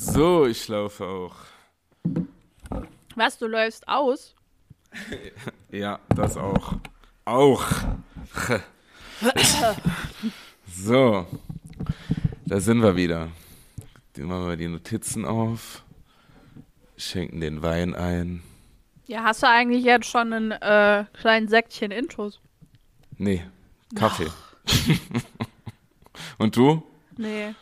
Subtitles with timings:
[0.00, 1.34] So, ich laufe auch.
[3.16, 4.36] Was, du läufst aus?
[5.70, 6.74] Ja, das auch.
[7.24, 7.64] Auch.
[10.72, 11.26] So,
[12.46, 13.30] da sind wir wieder.
[14.14, 15.82] Die machen wir die Notizen auf,
[16.96, 18.44] schenken den Wein ein.
[19.08, 22.40] Ja, hast du eigentlich jetzt schon ein äh, kleinen Säckchen Intus?
[23.16, 23.44] Nee,
[23.96, 24.28] Kaffee.
[26.38, 26.84] Und du?
[27.16, 27.54] Nee.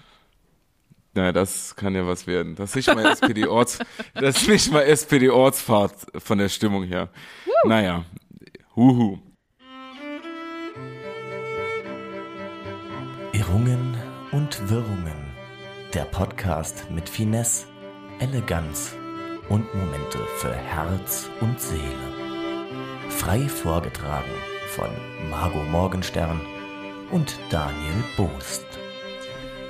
[1.16, 2.56] Na, das kann ja was werden.
[2.56, 3.78] Das ist nicht mal SPD-Orts,
[4.12, 7.08] das ist nicht mal SPD-Ortsfahrt von der Stimmung her.
[7.64, 8.04] Naja,
[8.76, 9.18] huhu.
[13.32, 13.96] Irrungen
[14.32, 15.32] und Wirrungen.
[15.94, 17.66] Der Podcast mit Finesse,
[18.18, 18.94] Eleganz
[19.48, 21.80] und Momente für Herz und Seele.
[23.08, 24.32] Frei vorgetragen
[24.74, 24.90] von
[25.30, 26.42] Margot Morgenstern
[27.10, 28.66] und Daniel Boost.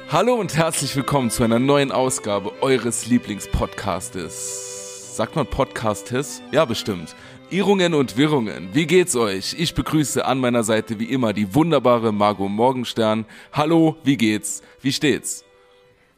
[0.09, 5.16] Hallo und herzlich willkommen zu einer neuen Ausgabe eures Lieblingspodcastes.
[5.16, 6.43] Sagt man Podcastes?
[6.52, 7.16] Ja, bestimmt.
[7.51, 8.68] Irrungen und Wirrungen.
[8.73, 9.57] Wie geht's euch?
[9.59, 13.26] Ich begrüße an meiner Seite wie immer die wunderbare Margot Morgenstern.
[13.52, 14.63] Hallo, wie geht's?
[14.80, 15.45] Wie steht's?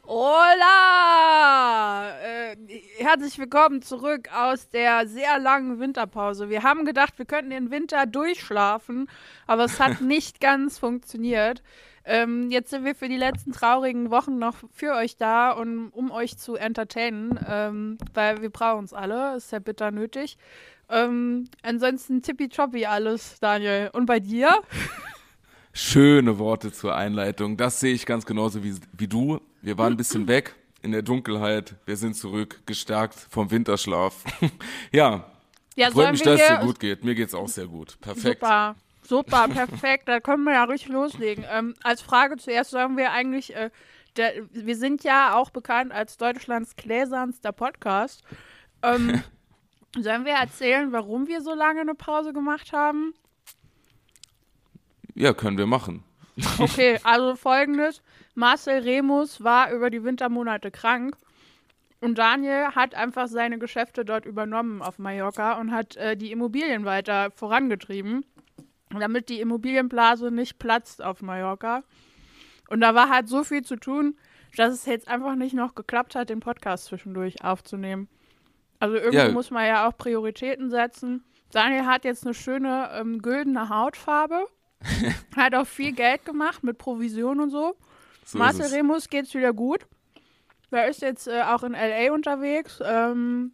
[0.05, 2.11] Hola!
[2.23, 2.57] Äh,
[2.99, 6.49] herzlich willkommen zurück aus der sehr langen Winterpause.
[6.49, 9.09] Wir haben gedacht, wir könnten den Winter durchschlafen,
[9.47, 11.63] aber es hat nicht ganz funktioniert.
[12.05, 16.11] Ähm, jetzt sind wir für die letzten traurigen Wochen noch für euch da und um
[16.11, 20.37] euch zu entertainen, ähm, weil wir brauchen uns alle, ist ja bitter nötig.
[20.89, 23.89] Ähm, ansonsten tippitoppi alles, Daniel.
[23.93, 24.61] Und bei dir?
[25.71, 27.55] Schöne Worte zur Einleitung.
[27.57, 29.39] Das sehe ich ganz genauso wie, wie du.
[29.61, 31.75] Wir waren ein bisschen weg in der Dunkelheit.
[31.85, 34.23] Wir sind zurück, gestärkt vom Winterschlaf.
[34.91, 35.29] ja,
[35.75, 37.03] Ja, freut mich, dass es dir gut geht.
[37.03, 37.97] Mir geht's auch sehr gut.
[38.01, 38.39] Perfekt.
[38.41, 38.75] Super,
[39.09, 40.07] super, perfekt.
[40.07, 41.43] Da können wir ja richtig loslegen.
[41.49, 43.71] Ähm, als Frage zuerst sagen wir eigentlich, äh,
[44.15, 48.23] der, wir sind ja auch bekannt als Deutschlands gläsernster Podcast.
[48.83, 49.21] Ähm,
[49.99, 53.13] sollen wir erzählen, warum wir so lange eine Pause gemacht haben?
[55.15, 56.03] Ja, können wir machen.
[56.59, 58.01] Okay, also folgendes.
[58.33, 61.17] Marcel Remus war über die Wintermonate krank
[61.99, 66.85] und Daniel hat einfach seine Geschäfte dort übernommen auf Mallorca und hat äh, die Immobilien
[66.85, 68.23] weiter vorangetrieben,
[68.97, 71.83] damit die Immobilienblase nicht platzt auf Mallorca.
[72.69, 74.15] Und da war halt so viel zu tun,
[74.57, 78.07] dass es jetzt einfach nicht noch geklappt hat, den Podcast zwischendurch aufzunehmen.
[78.79, 79.31] Also irgendwie Ja.
[79.31, 81.23] muss man ja auch Prioritäten setzen.
[81.51, 84.47] Daniel hat jetzt eine schöne ähm, güldene Hautfarbe.
[85.35, 87.75] hat auch viel Geld gemacht mit Provision und so.
[88.23, 88.67] So Marcel.
[88.67, 89.85] Remus geht's wieder gut.
[90.71, 92.79] Der ist jetzt äh, auch in LA unterwegs.
[92.83, 93.51] Ähm,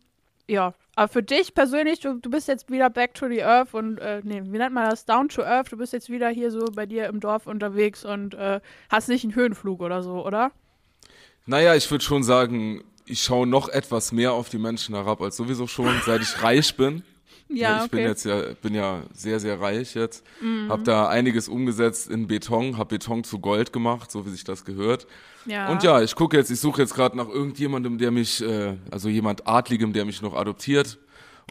[0.47, 3.97] ja, aber für dich persönlich, du, du bist jetzt wieder back to the earth und,
[3.99, 5.05] äh, nee, wie nennt man das?
[5.05, 5.71] Down to earth.
[5.71, 9.25] Du bist jetzt wieder hier so bei dir im Dorf unterwegs und äh, hast nicht
[9.25, 10.51] einen Höhenflug oder so, oder?
[11.45, 15.35] Naja, ich würde schon sagen, ich schaue noch etwas mehr auf die Menschen herab als
[15.35, 17.03] sowieso schon, seit ich reich bin.
[17.47, 18.09] Ja, ich bin okay.
[18.09, 20.25] jetzt ja, bin ja sehr, sehr reich jetzt.
[20.41, 20.69] Mhm.
[20.69, 24.65] Hab da einiges umgesetzt in Beton, hab Beton zu Gold gemacht, so wie sich das
[24.65, 25.05] gehört.
[25.45, 25.69] ja.
[25.69, 29.09] Und ja, ich gucke jetzt, ich suche jetzt gerade nach irgendjemandem, der mich, äh, also
[29.09, 30.97] jemand Adligem, der mich noch adoptiert.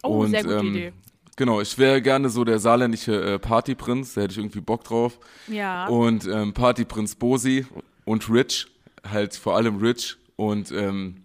[0.02, 0.92] Oh, Und, sehr gute ähm, Idee.
[1.36, 5.18] Genau, ich wäre gerne so der saarländische äh, Partyprinz, da hätte ich irgendwie Bock drauf.
[5.48, 5.86] Ja.
[5.86, 7.66] Und ähm, Partyprinz Bosi
[8.04, 8.68] und Rich,
[9.08, 10.16] halt vor allem Rich.
[10.36, 11.22] Und ähm,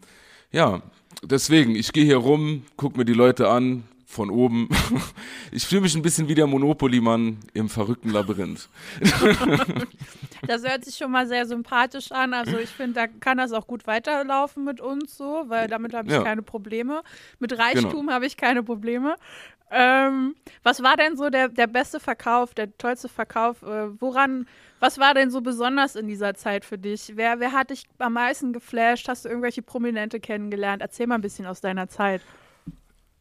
[0.51, 0.81] ja,
[1.23, 4.67] deswegen, ich gehe hier rum, guck mir die Leute an, von oben.
[5.51, 8.69] Ich fühle mich ein bisschen wie der Monopoly-Mann im verrückten Labyrinth.
[10.47, 12.33] Das hört sich schon mal sehr sympathisch an.
[12.33, 16.07] Also ich finde, da kann das auch gut weiterlaufen mit uns so, weil damit habe
[16.07, 16.19] ich Ja.
[16.19, 16.29] Genau.
[16.29, 17.01] keine Probleme.
[17.39, 19.15] Mit Reichtum habe ich keine Probleme.
[19.69, 23.61] Ähm, was war denn so der, der beste Verkauf, der tollste Verkauf?
[23.63, 24.47] Äh, woran,
[24.79, 27.13] was war denn so besonders in dieser Zeit für dich?
[27.15, 29.09] Wer, wer hat dich am meisten geflasht?
[29.09, 30.81] Hast du irgendwelche Prominente kennengelernt?
[30.81, 32.21] Erzähl mal ein bisschen aus deiner Zeit.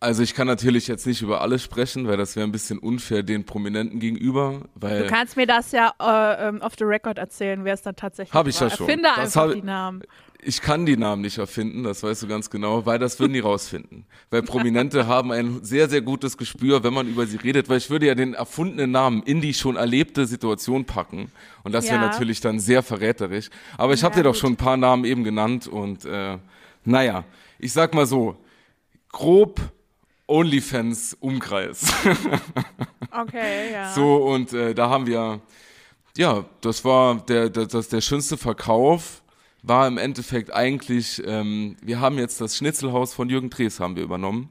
[0.00, 3.24] Also ich kann natürlich jetzt nicht über alles sprechen, weil das wäre ein bisschen unfair
[3.24, 7.64] den Prominenten gegenüber, Du weil kannst mir das ja äh, ähm, off the record erzählen,
[7.64, 8.68] wer es dann tatsächlich Hab ich war.
[8.68, 8.88] ja schon.
[8.88, 10.02] Erfinde Das einfach die Namen.
[10.40, 13.40] ich kann die Namen nicht erfinden, das weißt du ganz genau, weil das würden die
[13.40, 14.06] rausfinden.
[14.30, 17.90] Weil Prominente haben ein sehr, sehr gutes Gespür, wenn man über sie redet, weil ich
[17.90, 21.32] würde ja den erfundenen Namen in die schon erlebte Situation packen
[21.64, 22.06] und das wäre Ja.
[22.06, 23.50] natürlich dann sehr verräterisch.
[23.76, 24.40] Aber ich habe Ja, dir doch gut.
[24.42, 26.38] schon ein paar Namen eben genannt und äh,
[26.84, 27.24] naja,
[27.58, 28.36] ich sag mal so,
[29.10, 29.60] grob
[30.28, 31.92] OnlyFans-Umkreis.
[33.10, 33.92] Okay, ja.
[33.94, 35.40] So, und äh, da haben wir,
[36.16, 39.22] ja, das war der, der, das, der schönste Verkauf,
[39.62, 44.02] war im Endeffekt eigentlich, ähm, wir haben jetzt das Schnitzelhaus von Jürgen Drees haben wir
[44.02, 44.50] übernommen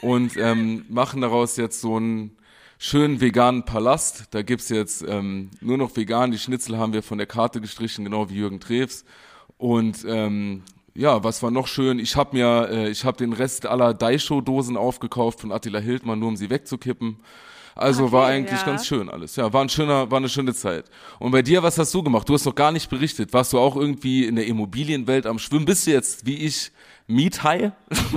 [0.00, 2.36] und ähm, machen daraus jetzt so einen
[2.78, 4.26] schönen veganen Palast.
[4.30, 8.04] Da gibt's jetzt ähm, nur noch vegan, die Schnitzel haben wir von der Karte gestrichen,
[8.04, 9.04] genau wie Jürgen Drews.
[9.58, 10.62] Und ähm,
[10.96, 11.98] ja, was war noch schön?
[11.98, 16.28] Ich habe mir, äh, ich habe den Rest aller Daisho-Dosen aufgekauft von Attila Hildmann, nur
[16.28, 17.18] um sie wegzukippen.
[17.74, 18.66] Also Okay, war eigentlich ja.
[18.66, 19.36] ganz schön alles.
[19.36, 20.86] Ja, war ein schöner, war eine schöne Zeit.
[21.18, 22.26] Und bei dir, was hast du gemacht?
[22.26, 23.34] Du hast noch gar nicht berichtet.
[23.34, 25.66] Warst du auch irgendwie in der Immobilienwelt am Schwimmen?
[25.66, 26.72] Bist du jetzt, wie ich,
[27.06, 27.72] Miethai?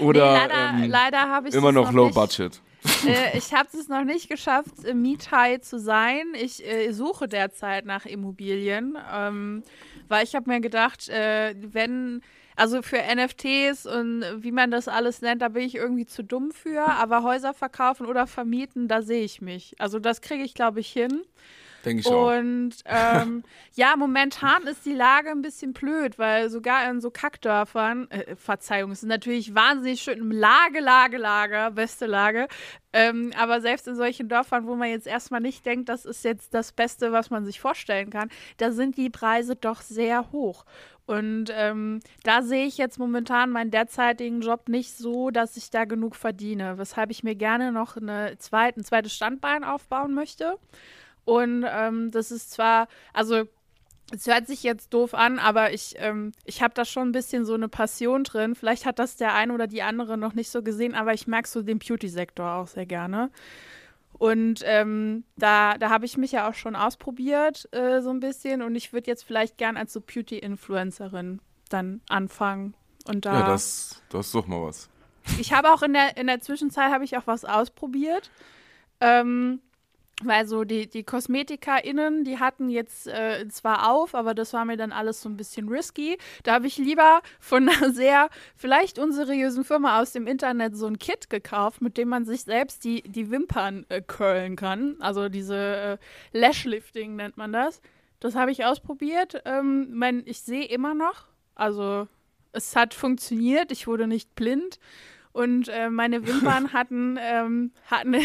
[0.00, 2.60] Oder nee, leider, ähm, leider habe ich immer das noch low nicht, budget?
[3.06, 6.34] Äh, ich habe es noch nicht geschafft, äh, Miethai zu sein.
[6.34, 9.62] Ich äh, suche derzeit nach Immobilien, ähm,
[10.08, 12.22] weil ich habe mir gedacht, äh, wenn
[12.58, 16.50] also für NFTs und wie man das alles nennt, da bin ich irgendwie zu dumm
[16.50, 16.84] für.
[16.88, 19.76] Aber Häuser verkaufen oder vermieten, da sehe ich mich.
[19.78, 21.22] Also das kriege ich, glaube ich, hin.
[21.84, 22.36] Denke ich auch.
[22.36, 23.44] Und ähm,
[23.74, 28.90] ja, momentan ist die Lage ein bisschen blöd, weil sogar in so Kackdörfern, äh, Verzeihung,
[28.90, 32.48] es ist natürlich wahnsinnig schön, Lage, Lage, Lage, beste Lage.
[32.92, 36.54] Ähm, aber selbst in solchen Dörfern, wo man jetzt erstmal nicht denkt, das ist jetzt
[36.54, 40.64] das Beste, was man sich vorstellen kann, da sind die Preise doch sehr hoch.
[41.08, 45.86] Und ähm, da sehe ich jetzt momentan meinen derzeitigen Job nicht so, dass ich da
[45.86, 50.58] genug verdiene, weshalb ich mir gerne noch eine zweit, ein zweites Standbein aufbauen möchte.
[51.28, 53.42] Und ähm, das ist zwar, also
[54.10, 57.44] es hört sich jetzt doof an, aber ich, ähm, ich habe da schon ein bisschen
[57.44, 58.54] so eine Passion drin.
[58.54, 61.46] Vielleicht hat das der eine oder die andere noch nicht so gesehen, aber ich mag
[61.46, 63.30] so den Beauty-Sektor auch sehr gerne.
[64.14, 68.62] Und ähm, da, da habe ich mich ja auch schon ausprobiert, äh, so ein bisschen.
[68.62, 72.72] Und ich würde jetzt vielleicht gern als so Beauty-Influencerin dann anfangen.
[73.06, 73.40] Und da.
[73.40, 74.88] Ja, das, das ist doch mal was.
[75.38, 78.30] Ich habe auch in der, in der Zwischenzeit habe ich auch was ausprobiert.
[79.02, 79.60] Ähm,
[80.24, 84.76] weil so die, die KosmetikerInnen, die hatten jetzt äh, zwar auf, aber das war mir
[84.76, 86.18] dann alles so ein bisschen risky.
[86.42, 90.98] Da habe ich lieber von einer sehr vielleicht unseriösen Firma aus dem Internet so ein
[90.98, 94.96] Kit gekauft, mit dem man sich selbst die, die Wimpern äh, curlen kann.
[95.00, 95.98] Also diese
[96.32, 97.80] äh, Lashlifting nennt man das.
[98.20, 99.42] Das habe ich ausprobiert.
[99.44, 101.26] Ähm, mein, ich sehe immer noch.
[101.54, 102.08] Also
[102.52, 103.70] es hat funktioniert.
[103.70, 104.80] Ich wurde nicht blind.
[105.32, 108.16] Und äh, meine Wimpern hatten, ähm, hatten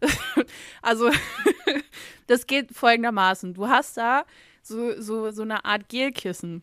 [0.82, 1.10] also,
[2.26, 3.54] das geht folgendermaßen.
[3.54, 4.24] Du hast da
[4.62, 6.62] so, so, so eine Art Gelkissen.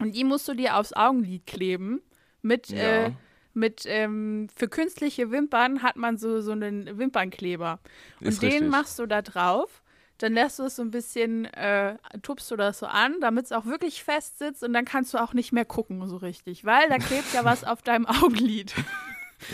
[0.00, 2.00] Und die musst du dir aufs Augenlid kleben.
[2.42, 3.06] Mit, Ja.
[3.06, 3.12] äh,
[3.54, 7.78] mit ähm, für künstliche Wimpern hat man so, so einen Wimpernkleber.
[8.20, 8.68] Und Ist den richtig.
[8.70, 9.82] machst du da drauf.
[10.18, 13.52] Dann lässt du es so ein bisschen, äh, tupst du das so an, damit es
[13.52, 16.88] auch wirklich fest sitzt und dann kannst du auch nicht mehr gucken so richtig, weil
[16.88, 18.72] da klebt ja was auf deinem Augenlid.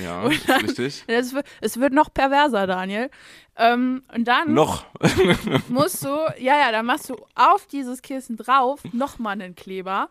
[0.02, 1.04] Ja, Und dann- richtig.
[1.08, 3.10] Es wird, es wird noch perverser, Daniel.
[3.56, 4.84] Ähm, und dann Noch.
[5.68, 6.08] musst du,
[6.38, 10.08] ja, ja, dann machst du auf dieses Kissen drauf nochmal einen Kleber.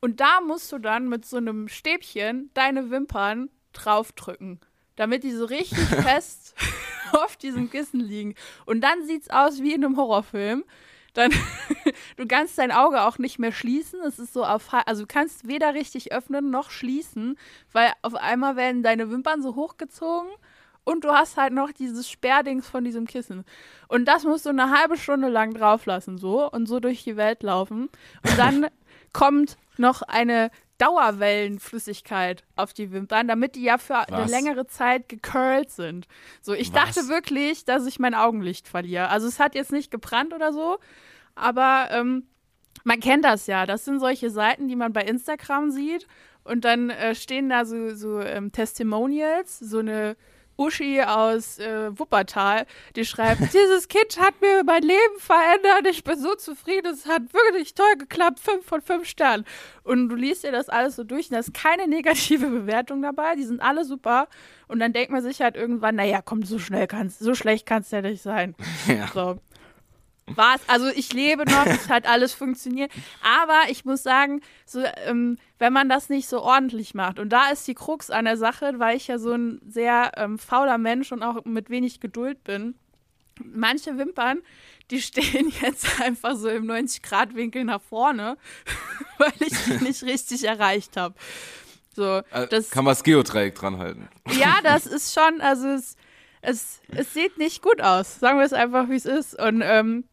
[0.00, 4.60] Und da musst du dann mit so einem Stäbchen deine Wimpern draufdrücken,
[4.96, 6.54] damit die so richtig fest
[7.12, 8.34] auf diesem Kissen liegen.
[8.66, 10.64] Und dann sieht's aus wie in einem Horrorfilm.
[11.14, 11.30] Dann,
[12.16, 14.00] du kannst dein Auge auch nicht mehr schließen.
[14.06, 17.38] Es ist so auf, also du kannst weder richtig öffnen noch schließen,
[17.72, 20.30] weil auf einmal werden deine Wimpern so hochgezogen
[20.84, 23.44] und du hast halt noch dieses Sperrdings von diesem Kissen.
[23.88, 27.42] Und das musst du eine halbe Stunde lang drauflassen, so und so durch die Welt
[27.42, 27.88] laufen.
[28.24, 28.66] Und dann
[29.12, 30.50] kommt noch eine
[30.82, 34.30] Dauerwellenflüssigkeit auf die Wimpern, damit die ja für eine Was?
[34.30, 36.08] längere Zeit gecurlt sind.
[36.40, 36.94] So, ich Was?
[36.94, 39.08] dachte wirklich, dass ich mein Augenlicht verliere.
[39.08, 40.78] Also es hat jetzt nicht gebrannt oder so,
[41.36, 42.26] aber ähm,
[42.82, 43.64] man kennt das ja.
[43.64, 46.08] Das sind solche Seiten, die man bei Instagram sieht.
[46.42, 50.16] Und dann äh, stehen da so, so ähm, Testimonials, so eine
[50.62, 52.66] Uschi aus äh, Wuppertal,
[52.96, 57.22] die schreibt, dieses Kind hat mir mein Leben verändert, ich bin so zufrieden, es hat
[57.32, 59.44] wirklich toll geklappt, fünf von fünf Sternen.
[59.84, 63.34] Und du liest dir das alles so durch und da ist keine negative Bewertung dabei,
[63.34, 64.28] die sind alle super.
[64.68, 67.82] Und dann denkt man sich halt irgendwann, naja, komm, so schnell kannst, so schlecht kann
[67.82, 68.54] es ja nicht sein.
[68.86, 69.06] Ja.
[69.12, 69.38] So.
[70.26, 70.60] War's.
[70.68, 72.90] Also ich lebe noch, es hat alles funktioniert.
[73.22, 77.48] Aber ich muss sagen, so, ähm, wenn man das nicht so ordentlich macht, und da
[77.50, 81.12] ist die Krux an der Sache, weil ich ja so ein sehr ähm, fauler Mensch
[81.12, 82.74] und auch mit wenig Geduld bin.
[83.42, 84.40] Manche Wimpern,
[84.90, 88.36] die stehen jetzt einfach so im 90-Grad-Winkel nach vorne,
[89.18, 91.14] weil ich die nicht richtig erreicht habe.
[91.94, 94.08] So, Äh, das, Kann man das Geodreieck dran halten.
[94.30, 95.96] ja, das ist schon, also es,
[96.42, 98.18] es, es sieht nicht gut aus.
[98.20, 99.38] Sagen wir es einfach, wie es ist.
[99.38, 100.04] Und ähm,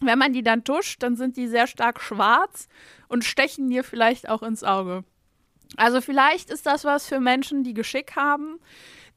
[0.00, 2.68] wenn man die dann tuscht, dann sind die sehr stark schwarz
[3.08, 5.04] und stechen dir vielleicht auch ins Auge.
[5.76, 8.58] Also vielleicht ist das was für Menschen, die Geschick haben,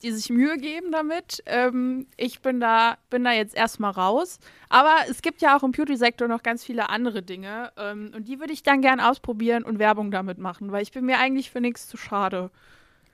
[0.03, 1.41] die sich Mühe geben damit.
[1.45, 4.39] Ähm, ich bin da, bin da jetzt erstmal raus.
[4.69, 7.71] Aber es gibt ja auch im Beauty-Sektor noch ganz viele andere Dinge.
[7.77, 11.05] Ähm, und die würde ich dann gern ausprobieren und Werbung damit machen, weil ich bin
[11.05, 12.51] mir eigentlich für nichts zu schade.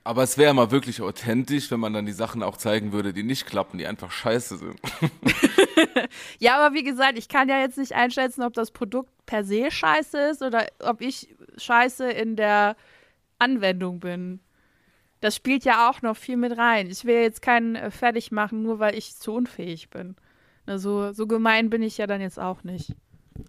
[0.02, 3.22] Aber es wäre mal wirklich authentisch, wenn man dann die Sachen auch zeigen würde, die
[3.22, 4.80] nicht klappen, die einfach scheiße sind.
[6.38, 9.70] ja, aber wie gesagt, ich kann ja jetzt nicht einschätzen, ob das Produkt per se
[9.70, 12.76] scheiße ist oder ob ich scheiße in der
[13.38, 14.40] Anwendung bin.
[15.20, 16.88] Das spielt ja auch noch viel mit rein.
[16.88, 20.16] Ich will jetzt keinen äh, fertig machen, nur weil ich zu unfähig bin.
[20.64, 22.94] Na, so, so gemein bin ich ja dann jetzt auch nicht.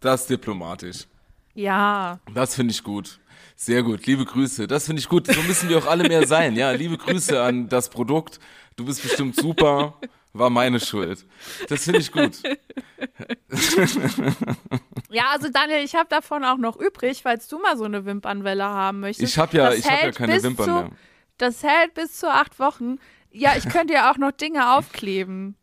[0.02, 1.08] Das ist diplomatisch.
[1.54, 2.20] Ja.
[2.34, 3.20] Das finde ich gut.
[3.64, 4.08] Sehr gut.
[4.08, 4.66] Liebe Grüße.
[4.66, 5.28] Das finde ich gut.
[5.28, 6.56] So müssen wir auch alle mehr sein.
[6.56, 8.40] Ja, liebe Grüße an das Produkt.
[8.76, 10.00] Du bist bestimmt super.
[10.34, 11.28] War meine Schuld.
[11.70, 12.42] Das finde ich gut.
[15.14, 18.64] Ja, also Daniel, ich habe davon auch noch übrig, falls du mal so eine Wimpernwelle
[18.64, 19.30] haben möchtest.
[19.30, 20.90] Ich habe ja, ich hab ja keine Wimpern zu, mehr.
[21.38, 22.98] Das hält bis zu acht Wochen.
[23.30, 25.58] Ja, ich könnte ja auch noch Dinge aufkleben.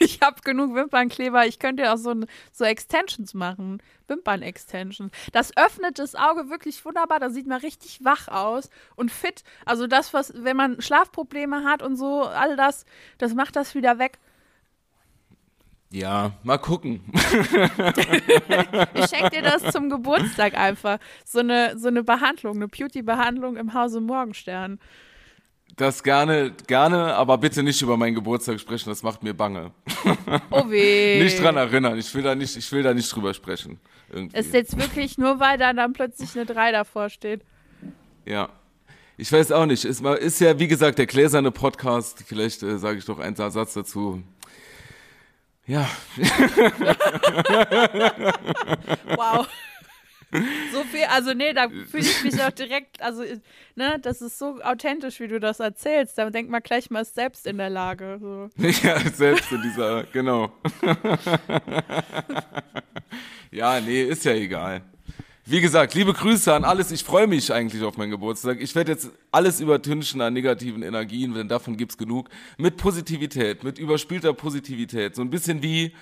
[0.00, 1.46] Ich habe genug Wimpernkleber.
[1.46, 2.14] Ich könnte ja auch so,
[2.52, 3.82] so Extensions machen.
[4.08, 5.12] Wimpern-Extensions.
[5.32, 7.20] Das öffnet das Auge wirklich wunderbar.
[7.20, 9.44] Da sieht man richtig wach aus und fit.
[9.64, 12.86] Also das, was, wenn man Schlafprobleme hat und so, all das,
[13.18, 14.18] das macht das wieder weg.
[15.92, 17.02] Ja, mal gucken.
[18.94, 20.98] ich schenke dir das zum Geburtstag einfach.
[21.24, 24.78] So eine, so eine Behandlung, eine Beauty-Behandlung im Hause Morgenstern.
[25.80, 29.70] Das gerne, gerne, aber bitte nicht über meinen Geburtstag sprechen, das macht mir bange.
[30.50, 31.22] Oh weh.
[31.22, 33.80] nicht dran erinnern, ich will da nicht, ich will da nicht drüber sprechen.
[34.12, 34.36] Irgendwie.
[34.36, 37.40] Ist jetzt wirklich nur, weil da dann plötzlich eine 3 davor steht.
[38.26, 38.50] Ja.
[39.16, 39.86] Ich weiß auch nicht.
[39.86, 42.24] Ist, ist ja, wie gesagt, der gläserne Podcast.
[42.26, 44.22] Vielleicht äh, sage ich doch einen Satz dazu.
[45.66, 45.88] Ja.
[49.16, 49.48] wow.
[50.72, 53.24] So viel, also nee, da fühle ich mich auch direkt, also
[53.74, 56.18] ne, das ist so authentisch, wie du das erzählst.
[56.18, 58.18] Da denkt man gleich mal selbst in der Lage.
[58.20, 58.48] So.
[58.82, 60.52] Ja, selbst in dieser, genau.
[63.50, 64.82] ja, nee, ist ja egal.
[65.44, 66.92] Wie gesagt, liebe Grüße an alles.
[66.92, 68.60] Ich freue mich eigentlich auf meinen Geburtstag.
[68.60, 72.28] Ich werde jetzt alles übertünchen an negativen Energien, denn davon gibt's genug.
[72.56, 75.16] Mit Positivität, mit überspielter Positivität.
[75.16, 75.92] So ein bisschen wie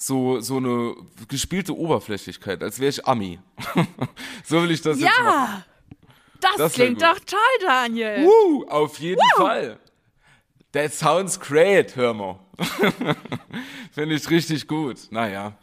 [0.00, 0.94] so, so eine
[1.26, 3.40] gespielte Oberflächlichkeit, als wäre ich Ami.
[4.44, 5.64] so will ich das ja, jetzt machen.
[6.40, 8.24] Das, das klingt doch toll, Daniel.
[8.24, 9.42] Woo, auf jeden Woo.
[9.42, 9.78] Fall.
[10.72, 12.38] That sounds great, hör mal.
[13.92, 15.08] Finde ich richtig gut.
[15.10, 15.58] Naja.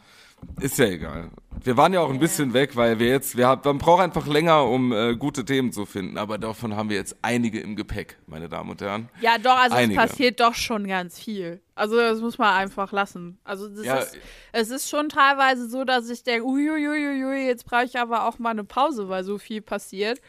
[0.60, 1.30] Ist ja egal.
[1.64, 4.28] Wir waren ja auch ein bisschen weg, weil wir jetzt, wir haben, man braucht einfach
[4.28, 6.18] länger, um äh, gute Themen zu finden.
[6.18, 9.10] Aber davon haben wir jetzt einige im Gepäck, meine Damen und Herren.
[9.22, 10.00] Ja, doch, also einige.
[10.00, 11.62] es passiert doch schon ganz viel.
[11.74, 13.38] Also das muss man einfach lassen.
[13.44, 14.18] Also ja, ist,
[14.52, 18.52] es ist schon teilweise so, dass ich denke, uiuiuiui, jetzt brauche ich aber auch mal
[18.52, 20.22] eine Pause, weil so viel passiert.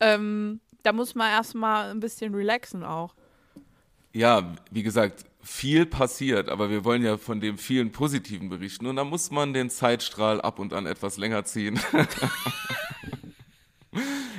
[0.00, 3.14] Ähm, da muss man erstmal ein bisschen relaxen auch.
[4.12, 8.96] Ja, wie gesagt, viel passiert, aber wir wollen ja von dem vielen Positiven berichten und
[8.96, 11.80] da muss man den Zeitstrahl ab und an etwas länger ziehen.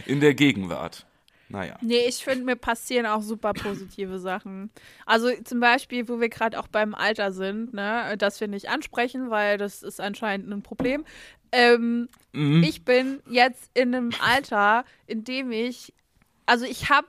[0.05, 1.05] In der Gegenwart.
[1.49, 1.77] Naja.
[1.81, 4.71] Nee, ich finde, mir passieren auch super positive Sachen.
[5.05, 9.29] Also zum Beispiel, wo wir gerade auch beim Alter sind, ne, dass wir nicht ansprechen,
[9.29, 11.05] weil das ist anscheinend ein Problem.
[11.51, 12.63] Ähm, mhm.
[12.63, 15.93] Ich bin jetzt in einem Alter, in dem ich,
[16.47, 17.07] also ich habe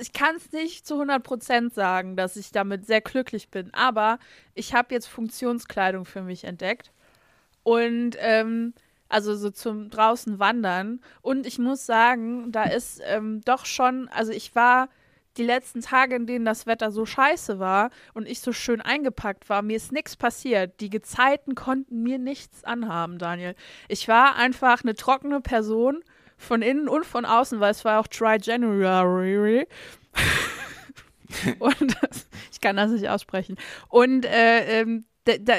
[0.00, 4.18] ich kann es nicht zu 100% sagen, dass ich damit sehr glücklich bin, aber
[4.54, 6.92] ich habe jetzt Funktionskleidung für mich entdeckt.
[7.62, 8.74] Und ähm,
[9.08, 11.00] also so zum draußen wandern.
[11.22, 14.88] Und ich muss sagen, da ist ähm, doch schon, also ich war
[15.36, 19.48] die letzten Tage, in denen das Wetter so scheiße war und ich so schön eingepackt
[19.48, 20.80] war, mir ist nichts passiert.
[20.80, 23.54] Die Gezeiten konnten mir nichts anhaben, Daniel.
[23.88, 26.02] Ich war einfach eine trockene Person
[26.36, 29.66] von innen und von außen, weil es war auch Dry January.
[31.58, 33.56] und das, ich kann das nicht aussprechen.
[33.88, 35.04] Und äh, ähm,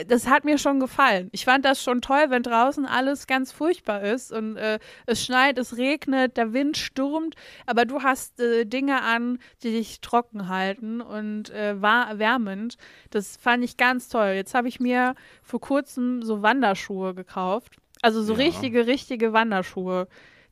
[0.07, 1.29] das hat mir schon gefallen.
[1.33, 5.57] Ich fand das schon toll, wenn draußen alles ganz furchtbar ist und äh, es schneit,
[5.57, 11.01] es regnet, der Wind stürmt, aber du hast äh, Dinge an, die dich trocken halten
[11.01, 12.77] und äh, war wärmend.
[13.09, 14.33] Das fand ich ganz toll.
[14.35, 17.75] Jetzt habe ich mir vor kurzem so Wanderschuhe gekauft.
[18.01, 18.39] Also so ja.
[18.39, 20.07] richtige, richtige Wanderschuhe.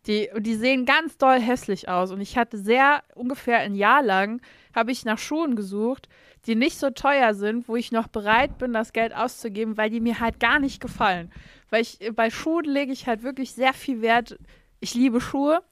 [0.08, 2.12] Die, die sehen ganz doll hässlich aus.
[2.12, 4.42] Und ich hatte sehr, ungefähr ein Jahr lang,
[4.76, 6.08] habe ich nach Schuhen gesucht,
[6.46, 10.00] die nicht so teuer sind, wo ich noch bereit bin, das Geld auszugeben, weil die
[10.00, 11.32] mir halt gar nicht gefallen.
[11.70, 14.38] Weil ich, bei Schuhen lege ich halt wirklich sehr viel Wert.
[14.80, 15.64] Ich liebe Schuhe.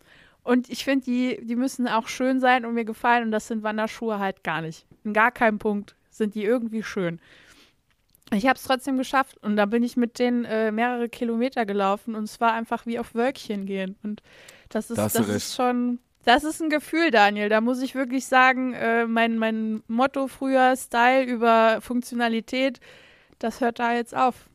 [0.41, 3.25] Und ich finde, die, die müssen auch schön sein und mir gefallen.
[3.25, 4.85] Und das sind Wanderschuhe halt gar nicht.
[5.03, 7.19] In gar keinem Punkt sind die irgendwie schön.
[8.33, 12.15] Ich habe es trotzdem geschafft und da bin ich mit denen äh, mehrere Kilometer gelaufen
[12.15, 13.95] und es war einfach wie auf Wölkchen gehen.
[14.03, 14.21] Und
[14.69, 17.49] das ist, das, das ist schon, das ist ein Gefühl, Daniel.
[17.49, 22.79] Da muss ich wirklich sagen, äh, mein, mein Motto früher, Style über Funktionalität,
[23.39, 24.49] das hört da jetzt auf.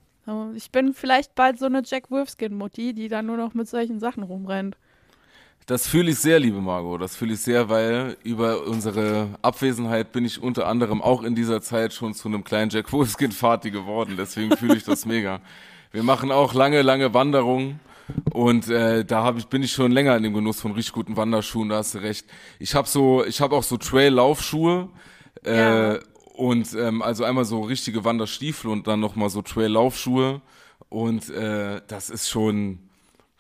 [0.55, 4.23] Ich bin vielleicht bald so eine Jack Wolfskin-Mutti, die dann nur noch mit solchen Sachen
[4.23, 4.77] rumrennt.
[5.69, 6.99] Das fühle ich sehr, liebe Margot.
[7.03, 11.61] Das fühle ich sehr, weil über unsere Abwesenheit bin ich unter anderem auch in dieser
[11.61, 14.15] Zeit schon zu einem kleinen Jack Wolfskin-Party geworden.
[14.17, 15.43] Deswegen fühle ich das mega.
[15.93, 17.81] Wir machen auch lange, lange Wanderungen.
[18.33, 21.19] Und äh, da hab ich, bin ich schon länger in dem Genuss von richtig guten
[21.19, 22.25] Wanderschuhen, da hast du recht.
[22.59, 24.89] Ich habe so, ich habe auch so Trail-Laufschuhe.
[25.45, 25.99] Äh, Ja.
[26.33, 30.41] Und ähm, also einmal so richtige Wanderstiefel und dann nochmal so Trail-Laufschuhe.
[30.89, 32.79] Und äh, das ist schon,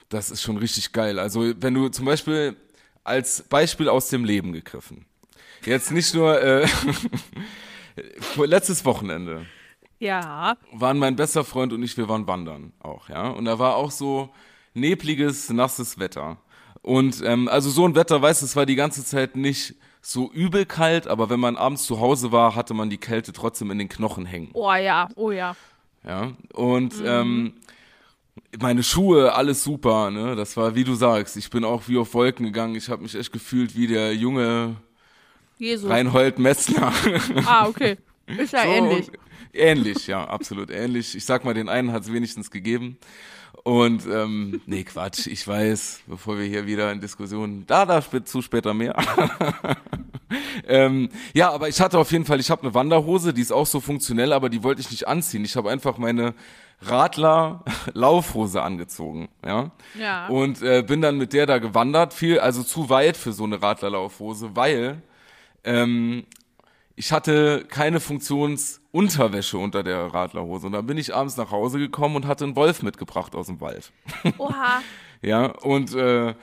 [0.09, 1.19] das ist schon richtig geil.
[1.19, 2.57] Also wenn du zum Beispiel
[3.05, 5.07] als Beispiel aus dem Leben gegriffen,
[5.65, 6.67] jetzt nicht nur äh,
[8.37, 9.47] letztes Wochenende
[9.99, 10.57] Ja.
[10.73, 13.29] waren mein bester Freund und ich, wir waren wandern auch, ja.
[13.29, 14.31] Und da war auch so
[14.75, 16.39] nebliges, nasses Wetter.
[16.83, 20.31] Und ähm, also so ein Wetter, weißt du, es war die ganze Zeit nicht so
[20.31, 23.79] übel kalt, aber wenn man abends zu Hause war, hatte man die Kälte trotzdem in
[23.79, 24.51] den Knochen hängen.
[24.55, 25.57] Oh ja, oh ja.
[26.05, 26.33] Ja.
[26.55, 27.55] Und ähm,
[28.61, 30.35] meine Schuhe, alles super, ne?
[30.37, 32.75] Das war, wie du sagst, ich bin auch wie auf Wolken gegangen.
[32.77, 34.77] Ich habe mich echt gefühlt wie der junge
[35.59, 35.91] Jesus.
[35.91, 36.93] Reinhold Messner.
[37.47, 37.97] Ah, okay.
[38.27, 39.11] Ist ja So, ähnlich.
[39.53, 41.15] Ähnlich, ja, absolut ähnlich.
[41.17, 42.99] Ich sag mal, den einen hat es wenigstens gegeben.
[43.65, 48.25] Und ähm, nee, Quatsch, ich weiß, bevor wir hier wieder in Diskussionen, da, da spä-
[48.25, 48.95] zu später mehr.
[50.67, 53.67] ähm, ja, aber ich hatte auf jeden Fall, ich habe eine Wanderhose, die ist auch
[53.67, 55.45] so funktionell, aber die wollte ich nicht anziehen.
[55.45, 56.35] Ich habe einfach meine
[56.83, 59.71] Radler-Laufhose angezogen, ja.
[59.99, 60.29] Ja.
[60.29, 63.61] Und äh, bin dann mit der da gewandert, viel, also zu weit für so eine
[63.61, 65.03] Radlerlaufhose, weil
[65.65, 66.25] ähm,
[66.95, 70.67] ich hatte keine Funktionsunterwäsche unter der Radlerhose.
[70.67, 73.61] Und dann bin ich abends nach Hause gekommen und hatte einen Wolf mitgebracht aus dem
[73.61, 73.93] Wald.
[74.39, 74.81] Oha.
[75.23, 76.35] Ja, und äh,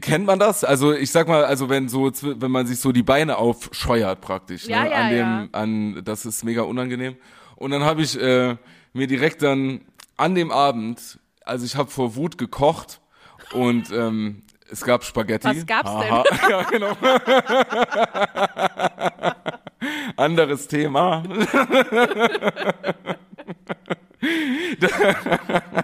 [0.00, 0.64] kennt man das?
[0.64, 4.66] Also ich sag mal, also wenn so, wenn man sich so die Beine aufscheuert praktisch,
[4.66, 4.90] Ja, ne?
[4.90, 5.48] ja, an dem, ja.
[5.52, 7.16] an, das ist mega unangenehm.
[7.56, 8.56] Und dann habe ich äh,
[8.92, 9.82] mir direkt dann
[10.16, 13.00] an dem Abend, also ich habe vor Wut gekocht
[13.52, 15.48] und ähm, es gab Spaghetti.
[15.48, 16.10] Was gab's denn?
[16.10, 16.24] Haha.
[16.50, 16.96] ja, genau.
[20.16, 21.22] Anderes Thema.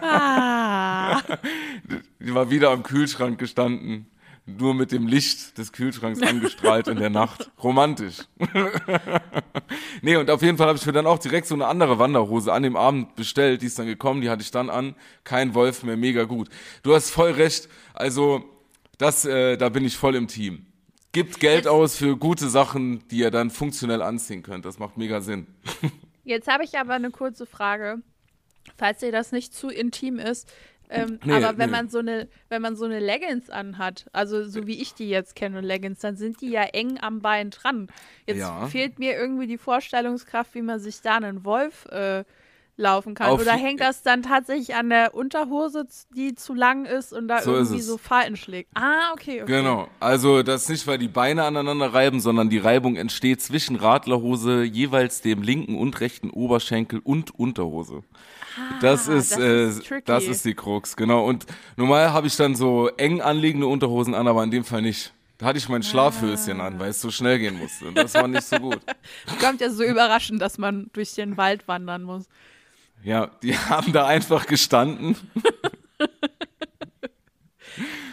[0.00, 1.20] Ah.
[2.20, 4.06] Die war wieder am Kühlschrank gestanden.
[4.46, 7.50] Nur mit dem Licht des Kühlschranks angestrahlt in der Nacht.
[7.62, 8.18] Romantisch.
[10.02, 12.52] nee, und auf jeden Fall habe ich mir dann auch direkt so eine andere Wanderhose
[12.52, 13.62] an dem Abend bestellt.
[13.62, 14.94] Die ist dann gekommen, die hatte ich dann an.
[15.24, 16.48] Kein Wolf mehr, mega gut.
[16.84, 17.68] Du hast voll recht.
[17.92, 18.44] Also,
[18.98, 20.66] das, äh, da bin ich voll im Team.
[21.10, 24.64] Gibt Geld aus für gute Sachen, die ihr dann funktionell anziehen könnt.
[24.64, 25.48] Das macht mega Sinn.
[26.24, 28.02] Jetzt habe ich aber eine kurze Frage.
[28.76, 30.52] Falls dir das nicht zu intim ist.
[30.88, 31.76] Ähm, Nee, aber wenn nee.
[31.76, 35.34] man so eine, wenn man so eine Leggings anhat, also so wie ich die jetzt
[35.34, 37.88] kenne, Leggings, dann sind die ja eng am Bein dran.
[38.26, 38.66] Jetzt Ja.
[38.66, 42.24] fehlt mir irgendwie die Vorstellungskraft, wie man sich da einen Wolf äh,
[42.76, 43.30] laufen kann.
[43.30, 47.42] Auf Oder hängt das dann tatsächlich an der Unterhose, die zu lang ist und da
[47.42, 48.70] So irgendwie so Falten schlägt?
[48.74, 49.52] Ah, okay, okay.
[49.52, 49.88] Genau.
[50.00, 54.62] Also das ist nicht, weil die Beine aneinander reiben, sondern die Reibung entsteht zwischen Radlerhose,
[54.62, 58.02] jeweils dem linken und rechten Oberschenkel und Unterhose.
[58.80, 61.24] Das ist, Ah, das äh, ist das ist die Krux, genau.
[61.24, 65.12] Und normal habe ich dann so eng anliegende Unterhosen an, aber in dem Fall nicht.
[65.38, 67.88] Da hatte ich mein Schlafhöschen an, weil es so schnell gehen musste.
[67.88, 68.80] Und das war nicht so gut.
[69.40, 72.26] Kommt ja so überraschend, dass man durch den Wald wandern muss.
[73.02, 75.16] Ja, die haben da einfach gestanden.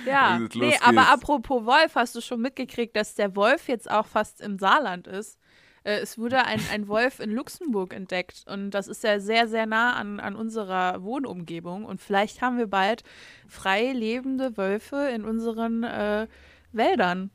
[0.06, 4.06] Ja, los nee, aber apropos Wolf, hast du schon mitgekriegt, dass der Wolf jetzt auch
[4.06, 5.40] fast im Saarland ist?
[5.84, 9.66] Äh, es wurde ein, ein Wolf in Luxemburg entdeckt und das ist ja sehr, sehr
[9.66, 13.04] nah an, an unserer Wohnumgebung und vielleicht haben wir bald
[13.48, 16.28] frei lebende Wölfe in unseren äh,
[16.72, 17.30] Wäldern.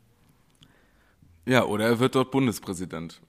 [1.46, 3.20] Ja, oder er wird dort Bundespräsident.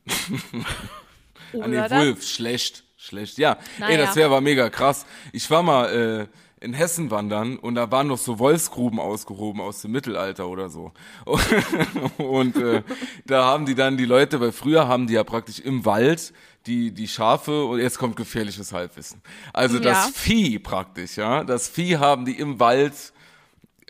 [1.53, 3.37] Oder Ah, nee, dann- Wolf, schlecht, schlecht.
[3.37, 3.97] Ja, ey, Naja.
[3.97, 5.05] das wäre aber mega krass.
[5.31, 6.27] Ich war mal äh,
[6.61, 10.91] in Hessen wandern und da waren noch so Wolfsgruben ausgehoben aus dem Mittelalter oder so.
[12.17, 12.83] Und äh,
[13.25, 16.33] da haben die dann die Leute, weil früher haben die ja praktisch im Wald
[16.65, 19.21] die, die Schafe und jetzt kommt gefährliches Halbwissen.
[19.53, 20.11] Also das Ja.
[20.13, 21.43] Vieh praktisch, ja.
[21.43, 22.93] Das Vieh haben die im Wald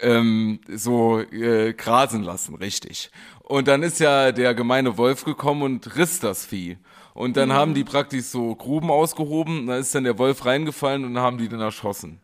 [0.02, 3.10] ähm, so äh, grasen lassen, richtig.
[3.42, 6.78] Und dann ist ja der gemeine Wolf gekommen und riss das Vieh.
[7.14, 11.16] Und dann haben die praktisch so Gruben ausgehoben, da ist dann der Wolf reingefallen und
[11.16, 12.22] dann haben die den erschossen.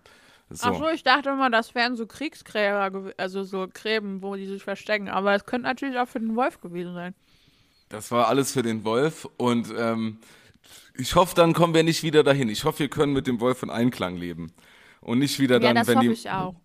[0.49, 0.69] So.
[0.69, 4.63] Ach so, ich dachte immer, das wären so Kriegsgräber, also so Gräben, wo die sich
[4.63, 5.09] verstecken.
[5.09, 7.15] Aber es könnte natürlich auch für den Wolf gewesen sein.
[7.89, 10.19] Das war alles für den Wolf und ähm,
[10.95, 12.49] ich hoffe, dann kommen wir nicht wieder dahin.
[12.49, 14.51] Ich hoffe, wir können mit dem Wolf in Einklang leben.
[15.01, 16.13] Und nicht wieder Ja, dann, das wenn hoffe die.
[16.13, 16.55] ich auch.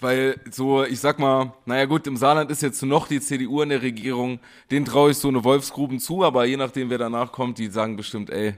[0.00, 3.70] Weil so, ich sag mal, naja gut, im Saarland ist jetzt noch die CDU in
[3.70, 4.38] der Regierung,
[4.70, 7.96] den traue ich so eine Wolfsgruben zu, aber je nachdem, wer danach kommt, die sagen
[7.96, 8.54] bestimmt, ey,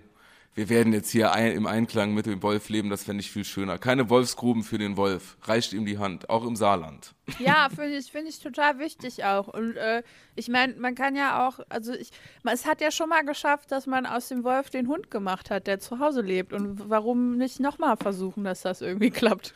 [0.56, 3.44] wir werden jetzt hier ein, im Einklang mit dem Wolf leben, das fände ich viel
[3.44, 3.76] schöner.
[3.76, 5.36] Keine Wolfsgruben für den Wolf.
[5.42, 7.14] Reicht ihm die Hand, auch im Saarland.
[7.38, 9.48] Ja, finde ich, find ich total wichtig auch.
[9.48, 10.02] Und äh,
[10.34, 12.10] ich meine, man kann ja auch, also ich,
[12.44, 15.66] es hat ja schon mal geschafft, dass man aus dem Wolf den Hund gemacht hat,
[15.66, 16.54] der zu Hause lebt.
[16.54, 19.52] Und warum nicht nochmal versuchen, dass das irgendwie klappt?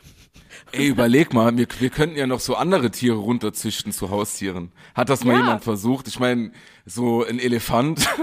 [0.72, 4.70] Ey, überleg mal, wir, wir könnten ja noch so andere Tiere runterzüchten zu Haustieren.
[4.94, 5.38] Hat das mal Ja.
[5.38, 6.08] jemand versucht?
[6.08, 6.52] Ich meine,
[6.84, 8.06] so ein Elefant.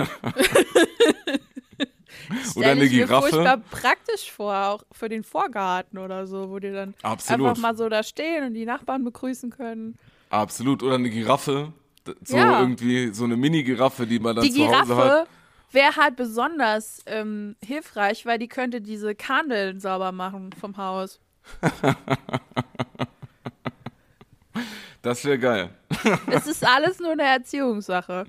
[2.56, 3.30] Oder eine ich mir Giraffe.
[3.30, 7.48] furchtbar praktisch vor, auch für den Vorgarten oder so, wo die dann Absolut.
[7.48, 9.98] einfach mal so da stehen und die Nachbarn begrüßen können.
[10.30, 10.84] Absolut.
[10.84, 11.74] Oder eine Giraffe.
[12.24, 12.62] So Ja.
[12.62, 14.88] irgendwie, so eine Mini-Giraffe, die man dann die zu Hause hat.
[14.88, 15.28] Giraffe
[15.72, 21.20] wäre halt besonders ähm, hilfreich, weil die könnte diese Kandeln sauber machen vom Haus.
[25.02, 25.70] Das wäre geil.
[26.32, 28.26] Es ist alles nur eine Erziehungssache.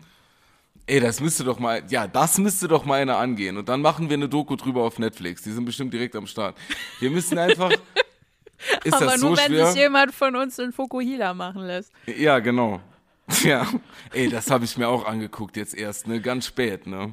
[0.89, 3.59] Ey, das müsste doch mal, ja, das müsste doch mal einer angehen.
[3.59, 5.43] Und dann machen wir eine Doku drüber auf Netflix.
[5.43, 6.57] Die sind bestimmt direkt am Start.
[6.99, 7.71] Wir müssen einfach.
[8.85, 9.67] Ist Aber das nur, so wenn schwer?
[9.67, 11.93] sich jemand von uns in Fukuhila machen lässt.
[12.07, 12.81] Ja, genau.
[13.45, 13.67] Ja.
[14.15, 16.23] Ey, das habe ich mir auch angeguckt jetzt erst, ne?
[16.23, 17.13] Ganz spät, ne?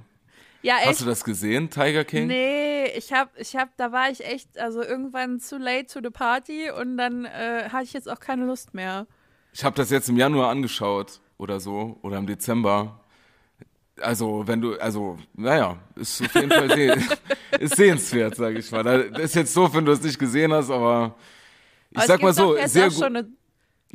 [0.62, 0.88] Ja, echt.
[0.88, 2.28] Hast du das gesehen, Tiger King?
[2.28, 6.10] Nee, ich hab, ich hab, da war ich echt, also irgendwann zu late to the
[6.10, 9.06] party und dann äh, hatte ich jetzt auch keine Lust mehr.
[9.52, 13.02] Ich habe das jetzt im Januar angeschaut oder so oder im Dezember.
[14.02, 16.94] Also, wenn du, also, naja, ist auf jeden Fall seh
[17.60, 18.84] ist sehenswert, sage ich mal.
[18.84, 21.16] Das ist jetzt so, wenn du es nicht gesehen hast, aber
[21.92, 23.04] ich Aber sag mal so, sehr gut.
[23.04, 23.20] eine,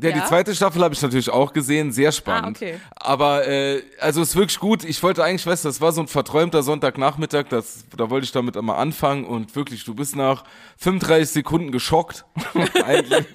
[0.01, 0.27] Ja, die Ja?
[0.27, 2.47] zweite Staffel habe ich natürlich auch gesehen, sehr spannend.
[2.63, 2.81] Ah, okay.
[2.97, 4.85] Aber äh, also ist wirklich gut.
[4.85, 8.33] Ich wollte eigentlich, weißt du, das war so ein verträumter Sonntagnachmittag, das, da wollte ich
[8.33, 10.45] damit einmal anfangen und wirklich, du bist nach
[10.79, 12.25] 35 Sekunden geschockt.
[12.87, 13.27] eigentlich.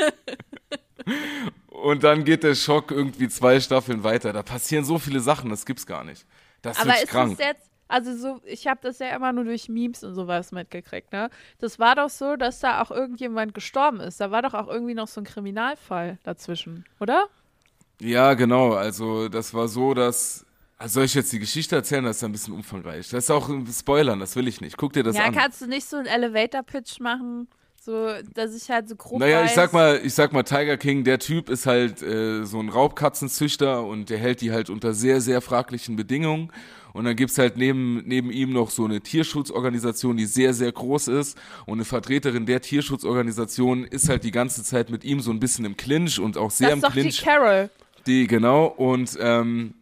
[1.69, 4.33] Und dann geht der Schock irgendwie zwei Staffeln weiter.
[4.33, 6.25] Da passieren so viele Sachen, das gibt's gar nicht.
[6.65, 7.33] Das aber ist krank.
[7.33, 11.11] es jetzt, also so, ich habe das ja immer nur durch Memes und sowas mitgekriegt,
[11.11, 11.29] ne?
[11.59, 14.19] Das war doch so, dass da auch irgendjemand gestorben ist.
[14.19, 17.27] Da war doch auch irgendwie noch so ein Kriminalfall dazwischen, oder?
[18.01, 18.73] Ja, genau.
[18.73, 20.45] Also das war so, dass.
[20.77, 22.03] Also soll ich jetzt die Geschichte erzählen?
[22.03, 23.07] Das ist ein bisschen umfangreich.
[23.09, 24.75] Das ist auch ein Spoilern, das will ich nicht.
[24.75, 25.33] Guck dir das ja, an.
[25.33, 27.47] kannst du nicht so einen Elevator-Pitch machen,
[27.85, 29.51] so, dass ich halt so grob Naja, weiß.
[29.51, 32.69] ich sag mal, ich sag mal, Tiger King, der Typ ist halt äh, so ein
[32.69, 36.51] Raubkatzenzüchter und der hält die halt unter sehr, sehr fraglichen Bedingungen.
[36.93, 41.09] Und dann gibt's halt neben, neben ihm noch so eine Tierschutzorganisation, die sehr, sehr groß
[41.09, 41.37] ist.
[41.67, 45.65] Und eine Vertreterin der Tierschutzorganisation ist halt die ganze Zeit mit ihm so ein bisschen
[45.65, 47.21] im Clinch und auch sehr das im ist doch die Clinch.
[47.21, 47.69] Carol.
[48.07, 48.65] Die, genau.
[48.65, 49.75] Und ähm,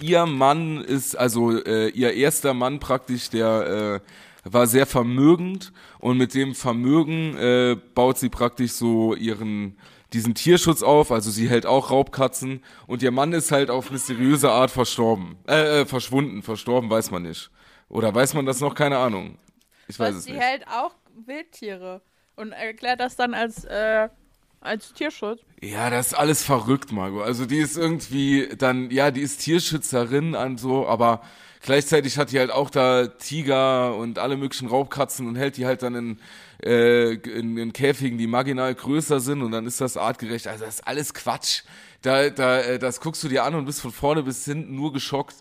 [0.00, 4.10] ihr Mann ist, also äh, ihr erster Mann praktisch, der äh,
[4.52, 9.76] war sehr vermögend und mit dem Vermögen äh, baut sie praktisch so ihren
[10.12, 14.50] diesen Tierschutz auf, also sie hält auch Raubkatzen und ihr Mann ist halt auf mysteriöse
[14.50, 17.50] Art verstorben, äh, äh verschwunden, verstorben weiß man nicht.
[17.88, 18.74] Oder weiß man das noch?
[18.74, 19.38] Keine Ahnung.
[19.88, 20.42] Ich weiß Was es sie nicht.
[20.42, 22.02] hält auch Wildtiere
[22.36, 24.08] und erklärt das dann als, äh,
[24.60, 25.40] als Tierschutz.
[25.60, 27.24] Ja, das ist alles verrückt, Margot.
[27.24, 31.22] Also die ist irgendwie dann, ja, die ist Tierschützerin an so, aber
[31.60, 35.82] gleichzeitig hat die halt auch da Tiger und alle möglichen Raubkatzen und hält die halt
[35.82, 36.18] dann in,
[36.64, 40.48] äh, in, in Käfigen, die marginal größer sind und dann ist das artgerecht.
[40.48, 41.62] Also das ist alles Quatsch.
[42.02, 44.92] Da, da, äh, das guckst du dir an und bist von vorne bis hinten nur
[44.92, 45.36] geschockt.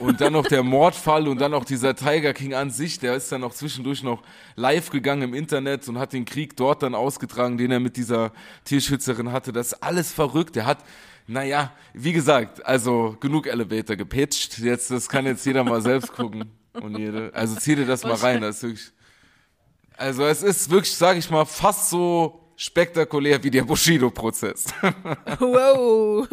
[0.00, 3.32] Und dann noch der Mordfall und dann noch dieser Tiger King an sich, der ist
[3.32, 4.22] dann auch zwischendurch noch
[4.54, 8.32] live gegangen im Internet und hat den Krieg dort dann ausgetragen, den er mit dieser
[8.64, 9.52] Tierschützerin hatte.
[9.52, 10.56] Das ist alles verrückt.
[10.56, 10.78] Der hat,
[11.28, 14.58] naja, wie gesagt, also genug Elevator gepitcht.
[14.58, 16.50] Jetzt, das kann jetzt jeder mal selbst gucken.
[16.72, 17.30] Und jede.
[17.34, 18.40] Also zieh dir das mal rein.
[18.40, 18.90] Das wirklich.
[19.96, 24.66] Also es ist wirklich, sag ich mal, fast so spektakulär wie der Bushido-Prozess.
[25.38, 26.26] Wow.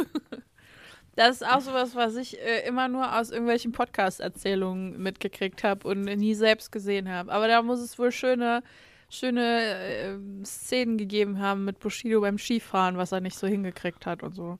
[1.15, 6.03] Das ist auch sowas, was ich äh, immer nur aus irgendwelchen Podcast-Erzählungen mitgekriegt habe und
[6.03, 7.31] nie selbst gesehen habe.
[7.31, 8.63] Aber da muss es wohl schöne,
[9.10, 14.23] schöne äh, Szenen gegeben haben mit Bushido beim Skifahren, was er nicht so hingekriegt hat
[14.23, 14.60] und so.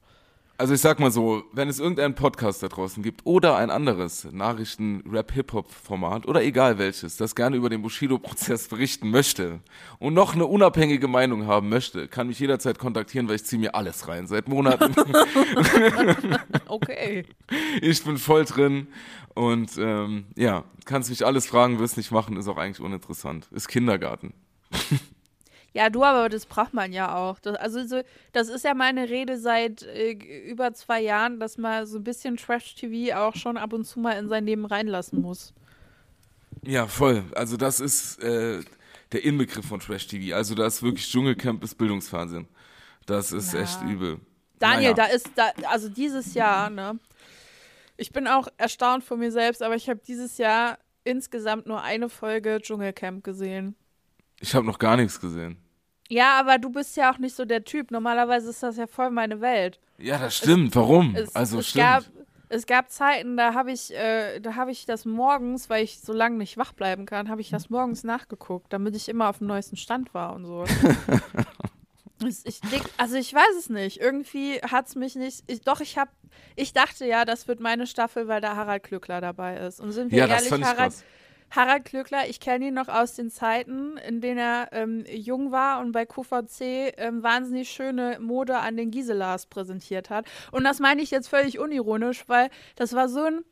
[0.58, 4.26] Also ich sag mal so, wenn es irgendeinen Podcast da draußen gibt oder ein anderes
[4.32, 9.60] Nachrichten, Rap, Hip-Hop-Format oder egal welches, das gerne über den Bushido-Prozess berichten möchte
[9.98, 13.74] und noch eine unabhängige Meinung haben möchte, kann mich jederzeit kontaktieren, weil ich ziehe mir
[13.74, 14.26] alles rein.
[14.26, 14.94] Seit Monaten.
[16.68, 17.24] Okay.
[17.80, 18.88] ich bin voll drin
[19.34, 23.48] und ähm, ja, kannst mich alles fragen, wirst nicht machen, ist auch eigentlich uninteressant.
[23.52, 24.34] Ist Kindergarten.
[25.76, 27.38] Ja, du, aber das braucht man ja auch.
[27.38, 28.00] Das, also, so,
[28.32, 32.38] das ist ja meine Rede seit äh, über zwei Jahren, dass man so ein bisschen
[32.38, 35.52] Trash-TV auch schon ab und zu mal in sein Leben reinlassen muss.
[36.62, 37.24] Ja, voll.
[37.34, 38.62] Also das ist äh,
[39.12, 40.34] der Inbegriff von Trash TV.
[40.34, 42.48] Also das ist wirklich Dschungelcamp ist Bildungsfernsehen.
[43.04, 43.60] Das ist Na.
[43.60, 44.18] echt übel.
[44.58, 44.94] Daniel, Naja.
[44.94, 46.98] da ist, da, also dieses Jahr, ne?
[47.98, 52.08] Ich bin auch erstaunt von mir selbst, aber ich habe dieses Jahr insgesamt nur eine
[52.08, 53.76] Folge Dschungelcamp gesehen.
[54.40, 55.58] Ich habe noch gar nichts gesehen.
[56.08, 57.90] Ja, aber du bist ja auch nicht so der Typ.
[57.90, 59.80] Normalerweise ist das ja voll meine Welt.
[59.98, 60.74] Ja, das stimmt.
[60.76, 61.14] Warum?
[61.16, 61.84] Es, also es stimmt.
[61.84, 62.04] Gab,
[62.48, 66.12] es gab Zeiten, da habe ich, äh, da habe ich das morgens, weil ich so
[66.12, 69.48] lange nicht wach bleiben kann, habe ich das morgens nachgeguckt, damit ich immer auf dem
[69.48, 70.64] neuesten Stand war und so.
[72.26, 72.60] Es- ich
[72.96, 74.00] also ich weiß es nicht.
[74.00, 75.44] Irgendwie hat es mich nicht.
[75.48, 76.10] Ich, doch, ich habe.
[76.54, 79.80] Ich dachte ja, das wird meine Staffel, weil da Harald Klöckler dabei ist.
[79.80, 81.04] Und sind wir ja, das ehrlich, Harald, krass.
[81.50, 85.80] Harald Klöckler, ich kenne ihn noch aus den Zeiten, in denen er ähm, jung war
[85.80, 90.26] und bei QVC ähm, wahnsinnig schöne Mode an den Giselas präsentiert hat.
[90.50, 93.44] Und das meine ich jetzt völlig unironisch, weil das war so ein,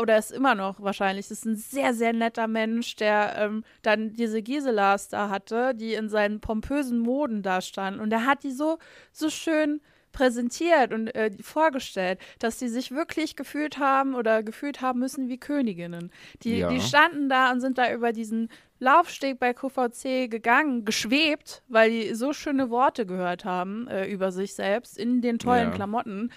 [0.00, 4.12] oder ist immer noch wahrscheinlich, das ist ein sehr, sehr netter Mensch, der ähm, dann
[4.12, 8.00] diese Giselas da hatte, die in seinen pompösen Moden da standen.
[8.00, 8.78] Und er hat die so,
[9.12, 9.80] so schön
[10.12, 15.38] präsentiert und äh, vorgestellt, dass sie sich wirklich gefühlt haben oder gefühlt haben müssen wie
[15.38, 16.10] Königinnen.
[16.42, 16.68] Die, Ja.
[16.68, 22.14] die standen da und sind da über diesen Laufsteg bei QVC gegangen, geschwebt, weil die
[22.14, 25.74] so schöne Worte gehört haben äh, über sich selbst in den tollen Ja.
[25.74, 26.30] Klamotten.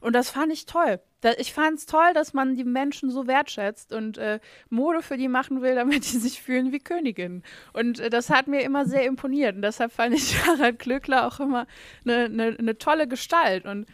[0.00, 1.00] Und das fand ich toll.
[1.38, 4.38] Ich fand es toll, dass man die Menschen so wertschätzt und äh,
[4.70, 7.42] Mode für die machen will, damit die sich fühlen wie Königinnen.
[7.72, 9.56] Und äh, das hat mir immer sehr imponiert.
[9.56, 11.66] Und deshalb fand ich Harald Klöckler auch immer
[12.04, 13.64] eine ne, ne tolle Gestalt.
[13.64, 13.86] Und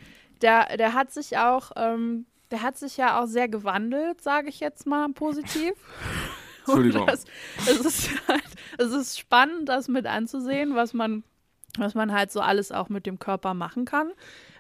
[0.43, 4.61] der, der hat sich auch, ähm, der hat sich ja auch sehr gewandelt, sage ich
[4.61, 5.73] jetzt mal positiv.
[6.67, 7.07] Entschuldigung.
[7.07, 7.25] Das,
[7.67, 8.45] es, ist halt,
[8.79, 11.25] es ist spannend, das mit anzusehen, was man,
[11.79, 14.13] was man halt so alles auch mit dem Körper machen kann.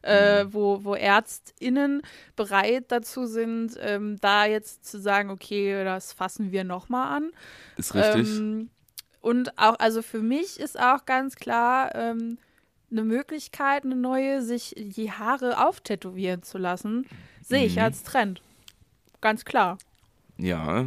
[0.03, 2.03] Äh, wo, wo ÄrztInnen
[2.37, 7.31] bereit dazu sind, ähm, da jetzt zu sagen, okay, das fassen wir nochmal an.
[7.79, 8.29] Ist richtig.
[8.38, 8.68] Ähm,
[9.22, 12.37] und auch, also für mich ist auch ganz klar ähm,
[12.90, 17.07] eine Möglichkeit, eine neue, sich die Haare auftätowieren zu lassen,
[17.40, 17.83] sehe ich Mhm.
[17.83, 18.42] als Trend.
[19.22, 19.79] Ganz klar.
[20.37, 20.85] Ja,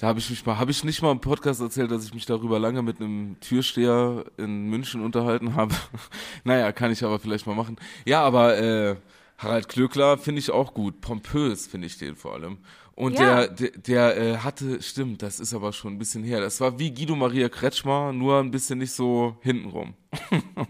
[0.00, 2.24] da habe ich mich mal, habe ich nicht mal im Podcast erzählt, dass ich mich
[2.24, 5.74] darüber lange mit einem Türsteher in München unterhalten habe.
[6.44, 7.76] naja, kann ich aber vielleicht mal machen.
[8.06, 8.96] Ja, aber äh,
[9.36, 11.02] Harald Klöckler finde ich auch gut.
[11.02, 12.56] Pompös finde ich den vor allem.
[13.00, 13.46] Und Ja.
[13.46, 16.40] der, der, der äh, hatte, stimmt, das ist aber schon ein bisschen her.
[16.40, 19.94] Das war wie Guido Maria Kretschmer, nur ein bisschen nicht so hintenrum.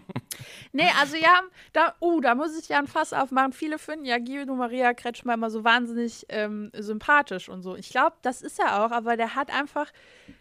[0.73, 1.41] Nee, also ja,
[1.73, 3.51] da, uh, da muss ich ja ein Fass aufmachen.
[3.51, 7.75] Viele finden ja Guido Maria Kretschmer immer so wahnsinnig ähm, sympathisch und so.
[7.75, 9.87] Ich glaube, das ist er auch, aber der hat einfach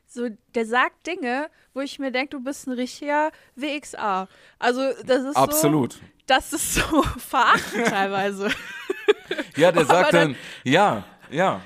[0.07, 4.29] so, der sagt Dinge, wo ich mir denke, du bist ein richtiger WXA.
[4.61, 5.95] Also, das ist Absolut.
[5.95, 8.51] so, das ist so verachtend teilweise.
[9.57, 11.61] Ja, der sagt dann- dann, ja, ja.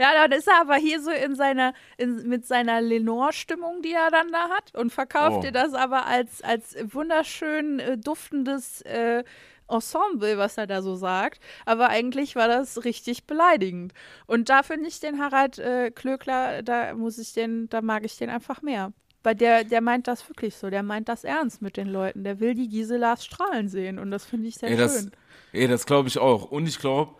[0.00, 4.10] Ja, dann ist er aber hier so in seiner, in, mit seiner Lenore-Stimmung, die er
[4.10, 5.40] dann da hat und verkauft Oh.
[5.42, 9.24] dir das aber als, als wunderschön äh, duftendes äh,
[9.68, 11.40] Ensemble, was er da so sagt.
[11.66, 13.92] Aber eigentlich war das richtig beleidigend.
[14.26, 18.16] Und da finde ich den Harald äh, Klöckler, da muss ich den, da mag ich
[18.16, 18.92] den einfach mehr.
[19.24, 22.22] Weil der, der meint das wirklich so, der meint das ernst mit den Leuten.
[22.24, 25.10] Der will die Giselas strahlen sehen und das finde ich sehr Ey, das, schön.
[25.52, 26.50] ey, das glaube ich auch.
[26.50, 27.16] Und ich glaube,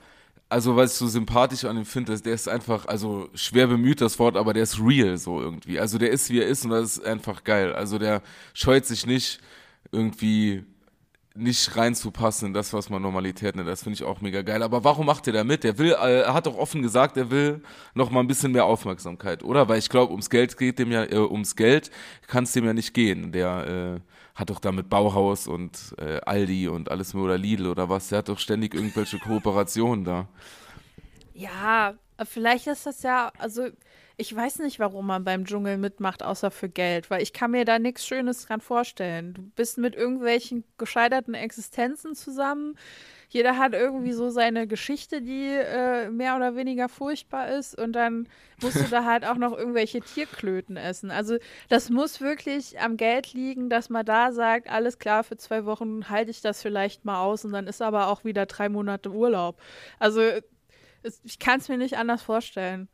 [0.48, 4.18] also was ich so sympathisch an ihm finde, der ist einfach, also schwer bemüht das
[4.18, 5.78] Wort, aber der ist real so irgendwie.
[5.78, 7.74] Also der ist, wie er ist und das ist einfach geil.
[7.74, 8.22] Also der
[8.54, 9.40] scheut sich nicht
[9.92, 10.64] irgendwie
[11.34, 13.68] nicht reinzupassen in das, was man Normalität nennt.
[13.68, 14.62] Das finde ich auch mega geil.
[14.62, 15.64] Aber warum macht er da mit?
[15.64, 17.62] Er will, äh, er hat doch offen gesagt, er will
[17.94, 19.68] noch mal ein bisschen mehr Aufmerksamkeit, oder?
[19.68, 21.90] Weil ich glaube, ums Geld geht dem ja, äh, ums Geld
[22.26, 23.32] kann es dem ja nicht gehen.
[23.32, 24.00] Der äh,
[24.38, 28.08] hat doch da mit Bauhaus und äh, Aldi und alles mehr oder Lidl oder was.
[28.08, 30.28] Der hat doch ständig irgendwelche Kooperationen da.
[31.34, 33.66] Ja, vielleicht ist das ja, also
[34.16, 37.64] ich weiß nicht, warum man beim Dschungel mitmacht, außer für Geld, weil ich kann mir
[37.64, 39.34] da nichts Schönes dran vorstellen.
[39.34, 42.76] Du bist mit irgendwelchen gescheiterten Existenzen zusammen.
[43.28, 48.28] Jeder hat irgendwie so seine Geschichte, die äh, mehr oder weniger furchtbar ist und dann
[48.62, 51.10] musst du da halt auch noch irgendwelche Tierklöten essen.
[51.10, 51.36] Also
[51.68, 56.08] das muss wirklich am Geld liegen, dass man da sagt, alles klar, für zwei Wochen
[56.08, 59.60] halte ich das vielleicht mal aus und dann ist aber auch wieder drei Monate Urlaub.
[59.98, 60.22] Also
[61.24, 62.88] ich kann es mir nicht anders vorstellen.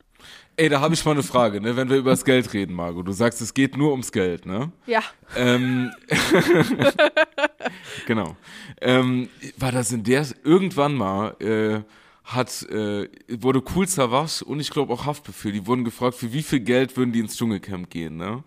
[0.56, 1.76] Ey, da habe ich mal eine Frage, ne?
[1.76, 3.06] Wenn wir über das Geld reden, Margot.
[3.06, 4.70] Du sagst, es geht nur ums Geld, ne?
[4.86, 5.02] Ja,
[5.36, 5.90] Ähm,
[8.06, 8.36] genau.
[8.80, 11.82] Ähm, war das in der irgendwann mal äh,
[12.24, 16.42] hat äh, wurde Cool Savage und ich glaube auch Haftbefehl, die wurden gefragt, für wie
[16.42, 18.42] viel Geld würden die ins Dschungelcamp gehen, ne?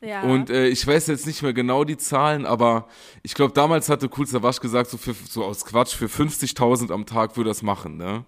[0.00, 0.22] ja.
[0.22, 2.88] Und äh, ich weiß jetzt nicht mehr genau die Zahlen, aber
[3.22, 7.06] ich glaube, damals hatte Cool Savage gesagt, so, für, so aus Quatsch, für 50.000 am
[7.06, 8.24] Tag würde das machen, ne?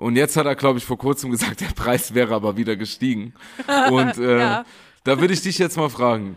[0.00, 3.34] Und jetzt hat er, glaube ich, vor kurzem gesagt, der Preis wäre aber wieder gestiegen.
[3.90, 4.64] Und äh, Ja.
[5.04, 6.36] da würde ich dich jetzt mal fragen.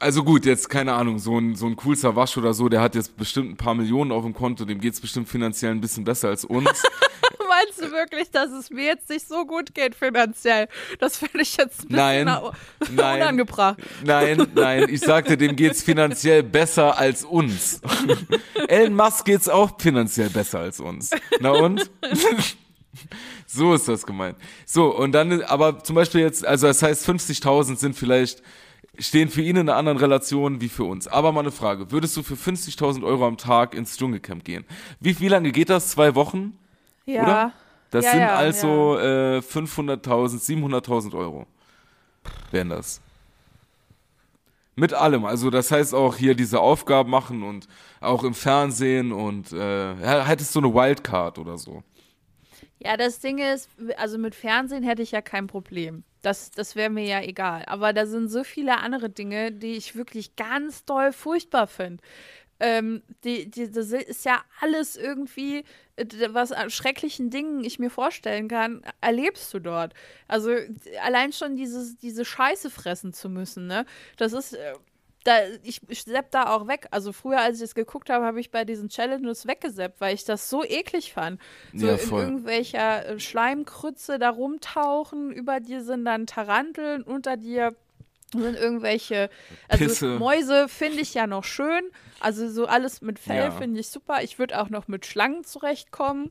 [0.00, 2.94] Also gut, jetzt keine Ahnung, so ein, so ein cool Savage oder so, der hat
[2.94, 6.28] jetzt bestimmt ein paar Millionen auf dem Konto, dem geht's bestimmt finanziell ein bisschen besser
[6.28, 6.66] als uns.
[7.48, 10.68] meinst du wirklich, dass es mir jetzt nicht so gut geht finanziell?
[10.98, 12.26] Das finde ich jetzt ein bisschen nein,
[12.90, 13.78] nein, unangebracht.
[14.04, 17.80] Nein, nein, ich sagte, dem geht's finanziell besser als uns.
[18.68, 21.10] Elon Musk geht's auch finanziell besser als uns.
[21.40, 21.90] Na und?
[23.46, 24.36] so ist das gemeint.
[24.66, 28.42] So, und dann, aber zum Beispiel jetzt, also das heißt 50.000 sind vielleicht
[28.98, 31.06] stehen für ihn in einer anderen Relation wie für uns.
[31.06, 34.64] Aber mal eine Frage, würdest du für 50.000 Euro am Tag ins Dschungelcamp gehen?
[35.00, 35.88] Wie, wie lange geht das?
[35.90, 36.58] Zwei Wochen?
[37.06, 37.22] Ja.
[37.22, 37.52] Oder?
[37.90, 39.36] Das ja, sind ja, also ja.
[39.36, 41.46] äh, 500.000, 700.000 Euro
[42.50, 43.00] wären das.
[44.76, 45.24] Mit allem.
[45.24, 47.66] Also das heißt auch hier diese Aufgaben machen und
[48.00, 51.82] auch im Fernsehen und äh, hättest du eine Wildcard oder so.
[52.80, 56.04] Ja, das Ding ist, also mit Fernsehen hätte ich ja kein Problem.
[56.22, 57.64] Das, das wäre mir ja egal.
[57.66, 62.02] Aber da sind so viele andere Dinge, die ich wirklich ganz doll furchtbar finde.
[62.60, 65.64] Ähm, die, die, das ist ja alles irgendwie,
[65.96, 69.94] äh, was an schrecklichen Dingen ich mir vorstellen kann, erlebst du dort.
[70.28, 70.50] Also
[71.04, 73.86] allein schon dieses, diese Scheiße fressen zu müssen, ne?
[74.16, 74.74] Das ist, äh,
[75.28, 76.88] da, ich, ich sepp da auch weg.
[76.90, 80.24] Also früher, als ich es geguckt habe, habe ich bei diesen Challenges weggeseppt, weil ich
[80.24, 81.40] das so eklig fand.
[81.74, 87.74] So ja, in irgendwelcher äh, Schleimkrütze da rumtauchen, über dir sind dann Taranteln, unter dir
[88.32, 89.30] sind irgendwelche,
[89.68, 90.18] also Pisse.
[90.18, 91.90] Mäuse finde ich ja noch schön.
[92.20, 93.50] Also so alles mit Fell ja.
[93.50, 94.22] finde ich super.
[94.22, 96.30] Ich würde auch noch mit Schlangen zurechtkommen.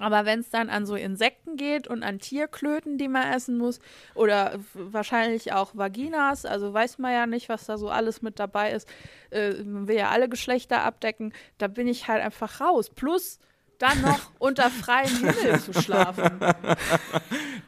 [0.00, 3.80] Aber wenn es dann an so Insekten geht und an Tierklöten, die man essen muss,
[4.14, 8.72] oder wahrscheinlich auch Vaginas, also weiß man ja nicht, was da so alles mit dabei
[8.72, 8.88] ist,
[9.30, 12.90] äh, man will ja alle Geschlechter abdecken, da bin ich halt einfach raus.
[12.90, 13.38] Plus
[13.78, 16.40] dann noch unter freiem Himmel zu schlafen.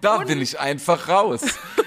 [0.00, 1.42] Da und, bin ich einfach raus.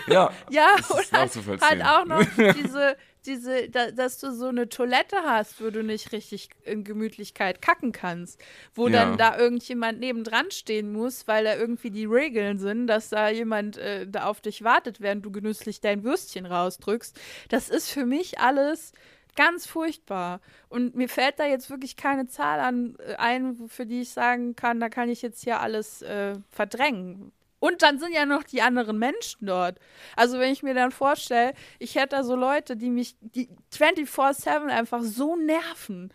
[0.08, 2.25] Ja, ja und halt, halt auch noch
[2.56, 7.62] diese diese, da, dass du so eine Toilette hast, wo du nicht richtig in Gemütlichkeit
[7.62, 8.41] kacken kannst,
[8.73, 8.99] wo ja.
[9.05, 13.77] dann da irgendjemand nebendran stehen muss, weil da irgendwie die Regeln sind, dass da jemand
[13.77, 17.19] äh, da auf dich wartet, während du genüsslich dein Würstchen rausdrückst.
[17.49, 18.93] Das ist für mich alles
[19.36, 20.41] ganz furchtbar.
[20.69, 24.55] Und mir fällt da jetzt wirklich keine Zahl an äh, ein, für die ich sagen
[24.55, 27.31] kann, da kann ich jetzt hier alles äh, verdrängen.
[27.62, 29.78] Und dann sind ja noch die anderen Menschen dort.
[30.15, 34.67] Also wenn ich mir dann vorstelle, ich hätte da so Leute, die mich die 24/7
[34.67, 36.12] einfach so nerven.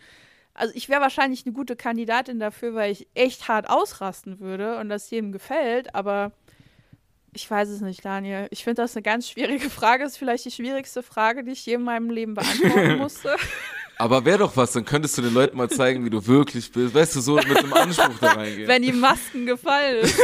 [0.53, 4.89] Also ich wäre wahrscheinlich eine gute Kandidatin dafür, weil ich echt hart ausrasten würde und
[4.89, 6.33] das jedem gefällt, aber
[7.31, 8.47] ich weiß es nicht, Daniel.
[8.49, 10.03] Ich finde das eine ganz schwierige Frage.
[10.03, 13.37] Das ist vielleicht die schwierigste Frage, die ich je in meinem Leben beantworten musste.
[13.99, 16.93] Aber wäre doch was, dann könntest du den Leuten mal zeigen, wie du wirklich bist.
[16.93, 18.67] Weißt du, so mit dem Anspruch da reingehen.
[18.67, 20.19] Wenn die Masken gefallen ist.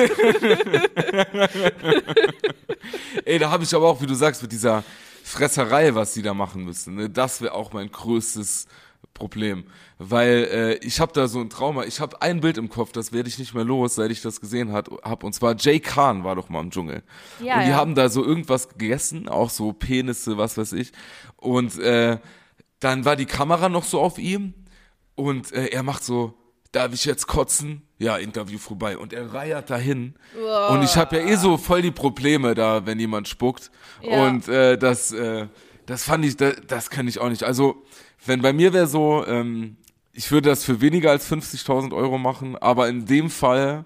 [3.26, 4.84] Ey, da habe ich aber auch, wie du sagst, mit dieser
[5.24, 6.96] Fresserei, was die da machen müssen.
[6.96, 7.10] Ne?
[7.10, 8.68] Das wäre auch mein größtes
[9.14, 9.64] Problem.
[9.98, 11.86] Weil äh, ich habe da so ein Trauma.
[11.86, 14.40] Ich habe ein Bild im Kopf, das werde ich nicht mehr los, seit ich das
[14.40, 14.92] gesehen habe.
[15.26, 17.02] Und zwar Jay Khan war doch mal im Dschungel.
[17.40, 17.76] Ja, und die ja.
[17.76, 20.92] haben da so irgendwas gegessen, auch so Penisse, was weiß ich.
[21.38, 22.20] Und äh,
[22.84, 24.54] dann war die Kamera noch so auf ihm
[25.16, 26.34] und äh, er macht so,
[26.72, 27.84] darf ich jetzt kotzen?
[28.00, 28.98] Ja, Interview vorbei.
[28.98, 30.16] Und er reiert dahin.
[30.38, 30.74] Oh.
[30.74, 33.72] Und ich habe ja eh so voll die Probleme da, wenn jemand spuckt.
[34.02, 34.28] Ja.
[34.28, 35.48] Und äh, das, äh,
[35.86, 37.44] das fand ich, das, das kann ich auch nicht.
[37.44, 37.84] Also,
[38.26, 39.78] wenn bei mir wäre so, ähm,
[40.12, 43.86] ich würde das für weniger als 50.000 Euro machen, aber in dem Fall,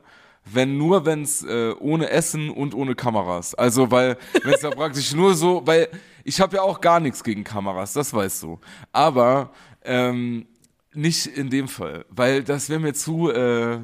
[0.52, 3.56] wenn nur, wenn es äh, ohne Essen und ohne Kameras.
[3.56, 5.90] Also, weil, wenn es da praktisch nur so, weil
[6.24, 8.60] ich habe ja auch gar nichts gegen Kameras, das weißt du.
[8.92, 9.52] Aber
[9.84, 10.48] ähm,
[10.94, 13.80] nicht in dem Fall, weil das wäre mir zu, äh,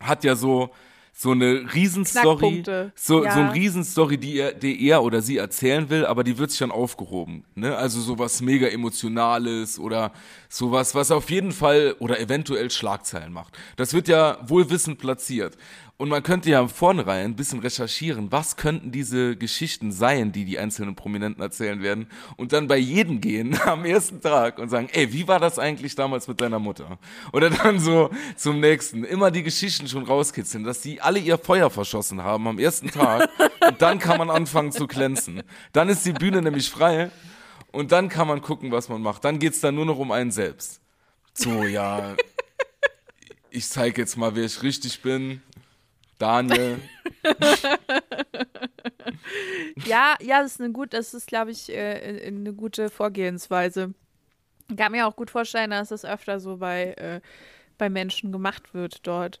[0.00, 0.70] hat ja so
[1.18, 2.62] so eine Riesenstory,
[2.94, 3.32] so, ja.
[3.32, 6.58] so eine Riesenstory, die er, die er oder sie erzählen will, aber die wird sich
[6.58, 7.42] dann aufgehoben.
[7.54, 7.74] Ne?
[7.74, 10.12] Also sowas mega Emotionales oder
[10.50, 13.56] sowas, was auf jeden Fall oder eventuell Schlagzeilen macht.
[13.76, 15.56] Das wird ja wohlwissend platziert.
[15.98, 20.58] Und man könnte ja vornherein ein bisschen recherchieren, was könnten diese Geschichten sein, die die
[20.58, 22.10] einzelnen Prominenten erzählen werden.
[22.36, 25.94] Und dann bei jedem gehen am ersten Tag und sagen, ey, wie war das eigentlich
[25.94, 26.98] damals mit deiner Mutter?
[27.32, 31.70] Oder dann so zum nächsten, immer die Geschichten schon rauskitzeln, dass die alle ihr Feuer
[31.70, 33.30] verschossen haben am ersten Tag.
[33.66, 35.42] und dann kann man anfangen zu glänzen.
[35.72, 37.10] Dann ist die Bühne nämlich frei.
[37.72, 39.24] Und dann kann man gucken, was man macht.
[39.24, 40.80] Dann geht's dann nur noch um einen selbst.
[41.32, 42.16] So, ja,
[43.50, 45.42] ich zeige jetzt mal, wer ich richtig bin.
[46.18, 46.80] Daniel.
[49.86, 53.94] ja, ja, das ist eine gut, das ist, glaube ich, äh, eine gute Vorgehensweise.
[54.70, 57.20] Ich kann mir auch gut vorstellen, dass das öfter so bei, äh,
[57.78, 59.40] bei Menschen gemacht wird dort.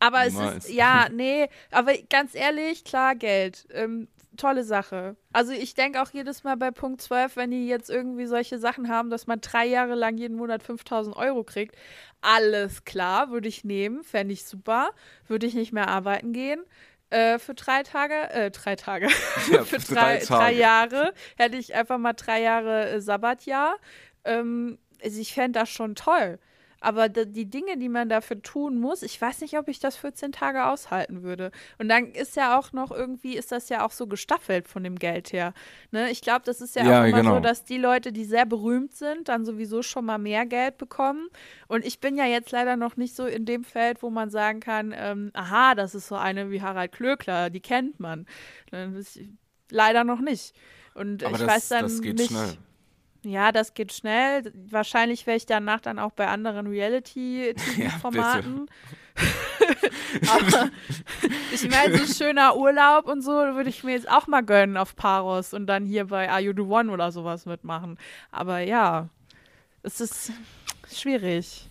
[0.00, 3.66] Aber es ist, ja, nee, aber ganz ehrlich, klar, Geld.
[3.72, 4.06] Ähm,
[4.38, 5.16] tolle Sache.
[5.32, 8.88] Also ich denke auch jedes Mal bei Punkt 12, wenn die jetzt irgendwie solche Sachen
[8.88, 11.76] haben, dass man drei Jahre lang jeden Monat 5000 Euro kriegt,
[12.20, 14.90] alles klar, würde ich nehmen, fände ich super,
[15.26, 16.64] würde ich nicht mehr arbeiten gehen.
[17.10, 19.08] Äh, für drei Tage, äh, drei Tage,
[19.50, 23.76] ja, für drei, drei, drei, Jahre hätte ich einfach mal drei Jahre äh, Sabbatjahr.
[24.24, 26.38] Ähm, also ich fände das schon toll.
[26.80, 30.32] Aber die Dinge, die man dafür tun muss, ich weiß nicht, ob ich das 14
[30.32, 31.50] Tage aushalten würde.
[31.78, 34.96] Und dann ist ja auch noch irgendwie, ist das ja auch so gestaffelt von dem
[34.96, 35.54] Geld her.
[35.90, 36.10] Ne?
[36.10, 37.34] Ich glaube, das ist ja, ja auch immer genau.
[37.34, 41.28] so, dass die Leute, die sehr berühmt sind, dann sowieso schon mal mehr Geld bekommen.
[41.66, 44.60] Und ich bin ja jetzt leider noch nicht so in dem Feld, wo man sagen
[44.60, 48.26] kann, ähm, aha, das ist so eine wie Harald Klöckler, die kennt man.
[48.70, 49.02] Ne?
[49.70, 50.54] leider noch nicht.
[50.94, 52.30] Und Aber ich das, weiß dann das geht nicht.
[52.30, 52.56] Schnell.
[53.22, 54.52] Ja, das geht schnell.
[54.70, 58.66] Wahrscheinlich wäre ich danach dann auch bei anderen Reality-Formaten.
[60.22, 60.38] Ja,
[61.52, 64.94] ich meine, so schöner Urlaub und so würde ich mir jetzt auch mal gönnen auf
[64.94, 67.98] Paros und dann hier bei Are You the One oder sowas mitmachen.
[68.30, 69.08] Aber ja,
[69.82, 70.32] es ist
[70.92, 71.68] schwierig.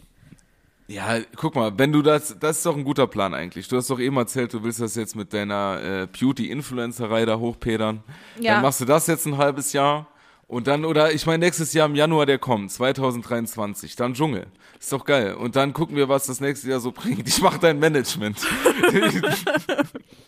[0.88, 3.68] Ja, guck mal, wenn du das, das ist doch ein guter Plan eigentlich.
[3.68, 8.04] Du hast doch eben erzählt, du willst das jetzt mit deiner äh, Beauty-Influencerei da hochpedern.
[8.40, 8.54] Ja.
[8.54, 10.08] Dann machst du das jetzt ein halbes Jahr
[10.48, 14.48] und dann, oder ich meine, nächstes Jahr im Januar, der kommt, 2023, dann Dschungel.
[14.80, 15.34] Ist doch geil.
[15.34, 17.28] Und dann gucken wir, was das nächste Jahr so bringt.
[17.28, 18.38] Ich mache dein Management.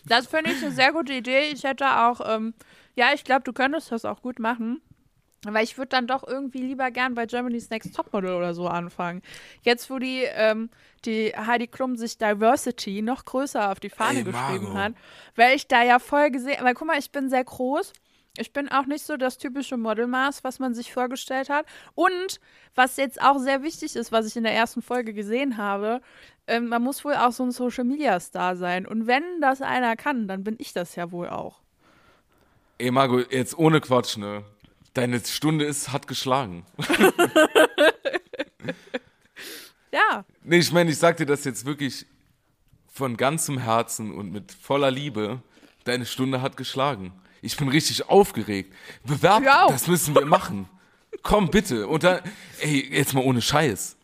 [0.04, 1.48] das finde ich eine sehr gute Idee.
[1.52, 2.52] Ich hätte auch, ähm,
[2.96, 4.82] ja, ich glaube, du könntest das auch gut machen.
[5.46, 9.22] Aber ich würde dann doch irgendwie lieber gern bei Germany's Next Topmodel oder so anfangen.
[9.62, 10.68] Jetzt, wo die, ähm,
[11.06, 14.92] die Heidi Klum sich Diversity noch größer auf die Fahne Ey, geschrieben hat,
[15.36, 17.94] weil ich da ja voll gesehen, weil guck mal, ich bin sehr groß
[18.38, 21.66] ich bin auch nicht so das typische Modelmaß, was man sich vorgestellt hat.
[21.94, 22.40] Und
[22.74, 26.00] was jetzt auch sehr wichtig ist, was ich in der ersten Folge gesehen habe,
[26.46, 28.86] ähm, man muss wohl auch so ein Social Media Star sein.
[28.86, 31.60] Und wenn das einer kann, dann bin ich das ja wohl auch.
[32.78, 34.44] Ey, Margot, jetzt ohne Quatsch, ne?
[34.94, 36.64] Deine Stunde ist hat geschlagen.
[39.92, 40.24] ja.
[40.42, 42.06] Nee, ich meine, ich sag dir das jetzt wirklich
[42.92, 45.42] von ganzem Herzen und mit voller Liebe.
[45.84, 47.12] Deine Stunde hat geschlagen.
[47.42, 48.74] Ich bin richtig aufgeregt.
[49.04, 50.68] Bewerb, das müssen wir machen.
[51.22, 51.86] Komm bitte.
[51.86, 52.20] Und dann,
[52.60, 53.96] ey, jetzt mal ohne Scheiß.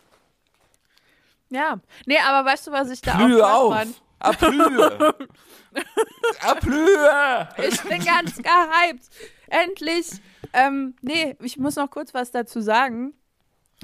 [1.51, 1.79] Ja.
[2.07, 3.87] Nee, aber weißt du, was ich da Plühe auch auf.
[4.19, 5.13] Aplühe.
[7.69, 9.11] Ich bin ganz gehypt.
[9.49, 10.07] Endlich.
[10.55, 13.13] Ähm, nee, ich muss noch kurz was dazu sagen.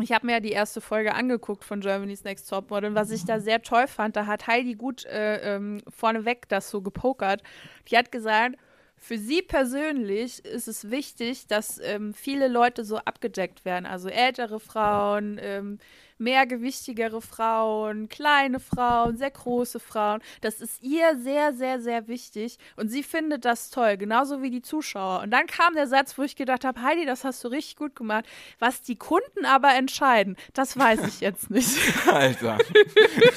[0.01, 3.27] Ich habe mir ja die erste Folge angeguckt von Germany's Next Topmodel und was ich
[3.27, 7.43] da sehr toll fand, da hat Heidi gut äh, ähm, vorneweg das so gepokert.
[7.89, 8.57] Die hat gesagt,
[9.03, 13.85] für sie persönlich ist es wichtig, dass ähm, viele Leute so abgedeckt werden.
[13.85, 15.81] Also ältere Frauen, ähm,
[16.19, 20.23] mehrgewichtigere Frauen, kleine Frauen, sehr große Frauen.
[20.41, 22.59] Das ist ihr sehr, sehr, sehr wichtig.
[22.77, 25.23] Und sie findet das toll, genauso wie die Zuschauer.
[25.23, 27.97] Und dann kam der Satz, wo ich gedacht habe, Heidi, das hast du richtig gut
[27.97, 28.25] gemacht.
[28.61, 31.77] Was die Kunden aber entscheiden, das weiß ich jetzt nicht.
[32.07, 32.57] Alter.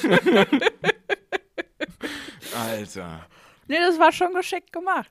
[2.56, 3.26] Alter.
[3.66, 5.10] Nee, das war schon geschickt gemacht.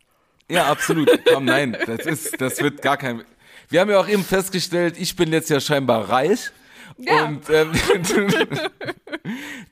[0.50, 1.10] Ja, absolut.
[1.26, 3.24] Komm, nein, das ist, das wird gar kein.
[3.70, 6.52] Wir haben ja auch eben festgestellt, ich bin jetzt ja scheinbar reich.
[6.98, 7.26] Ja.
[7.26, 7.72] Und ähm,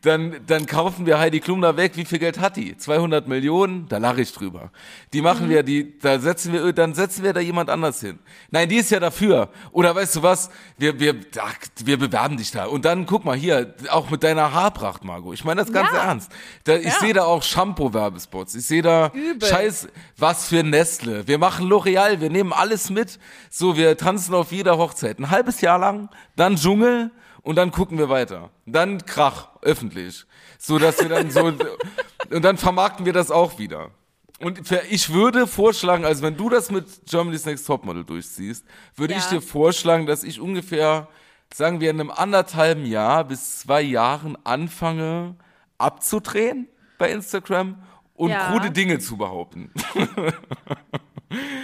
[0.01, 1.93] dann, dann kaufen wir Heidi Klum da weg.
[1.95, 2.77] Wie viel Geld hat die?
[2.77, 3.87] 200 Millionen?
[3.87, 4.71] Da lache ich drüber.
[5.13, 5.51] Die machen mhm.
[5.51, 8.19] wir, die, da setzen wir, dann setzen wir da jemand anders hin.
[8.51, 9.49] Nein, die ist ja dafür.
[9.71, 10.49] Oder weißt du was?
[10.77, 11.55] Wir, wir, ach,
[11.85, 12.65] wir bewerben dich da.
[12.65, 15.33] Und dann guck mal hier, auch mit deiner Haarpracht, Margot.
[15.33, 16.03] Ich meine das ganz ja.
[16.03, 16.29] ernst.
[16.65, 16.99] Da, ich ja.
[16.99, 18.55] sehe da auch Shampoo-Werbespots.
[18.55, 19.47] Ich sehe da Übel.
[19.47, 21.25] Scheiß, was für Nestle.
[21.25, 22.19] Wir machen L'Oreal.
[22.19, 23.17] Wir nehmen alles mit.
[23.49, 25.19] So, wir tanzen auf jeder Hochzeit.
[25.19, 27.11] Ein halbes Jahr lang, dann Dschungel
[27.43, 28.49] und dann gucken wir weiter.
[28.65, 30.25] Dann Krach, öffentlich.
[30.57, 33.91] So dass wir dann so, und dann vermarkten wir das auch wieder.
[34.39, 38.65] Und ich würde vorschlagen, also wenn du das mit Germany's Next Topmodel durchziehst,
[38.95, 39.29] würde ich Ja.
[39.37, 41.07] dir vorschlagen, dass ich ungefähr,
[41.53, 45.35] sagen wir, in einem anderthalben Jahr bis zwei Jahren anfange
[45.77, 46.67] abzudrehen
[46.97, 47.81] bei Instagram
[48.15, 48.49] und Ja.
[48.49, 49.71] krude Dinge zu behaupten.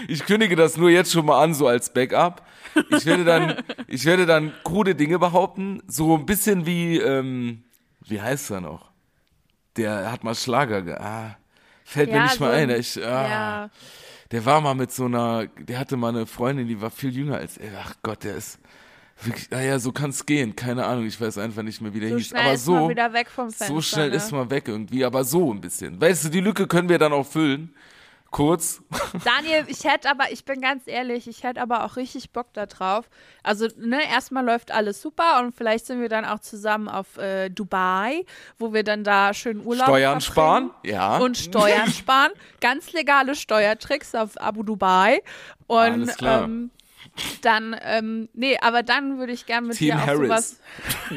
[0.10, 2.46] Ich kündige das nur jetzt schon mal an, so als Backup.
[2.90, 7.64] Ich werde dann, ich werde dann krude Dinge behaupten, so ein bisschen wie, ähm,
[8.02, 8.92] wie heißt er noch?
[9.78, 11.38] Der hat mal Schlager, ge ah,
[11.84, 12.70] fällt mir Ja, nicht mal so ein.
[12.80, 13.70] Ich, ah, Ja.
[14.32, 17.38] Der war mal mit so einer, der hatte mal eine Freundin, die war viel jünger
[17.38, 17.72] als er.
[17.84, 18.60] Ach Gott, der ist
[19.24, 20.56] wirklich, naja, so kann's gehen.
[20.56, 22.28] Keine Ahnung, ich weiß einfach nicht mehr, wie der So hieß.
[22.28, 23.66] schnell Aber ist so, man wieder weg vom Fenster.
[23.66, 24.16] so schnell ne?
[24.16, 26.00] ist man weg irgendwie, aber so ein bisschen.
[26.00, 27.74] Weißt du, die Lücke können wir dann auch füllen.
[28.32, 28.82] Kurz.
[29.24, 32.68] Daniel, ich hätte aber, ich bin ganz ehrlich, ich hätte aber auch richtig Bock da
[32.68, 33.10] drauf.
[33.44, 37.50] Also, ne, erstmal läuft alles super und vielleicht sind wir dann auch zusammen auf äh,
[37.50, 38.26] Dubai,
[38.60, 41.18] wo wir dann da schön Urlaub Steuern sparen, ja.
[41.18, 42.32] Und Steuern sparen.
[42.62, 45.22] Ganz legale Steuertricks auf Abu Dubai.
[45.68, 46.44] Und Alles klar.
[46.44, 46.72] Ähm,
[47.42, 50.22] dann, ähm, nee, aber dann würde ich gerne mit Team dir auch Harris.
[50.28, 50.60] sowas,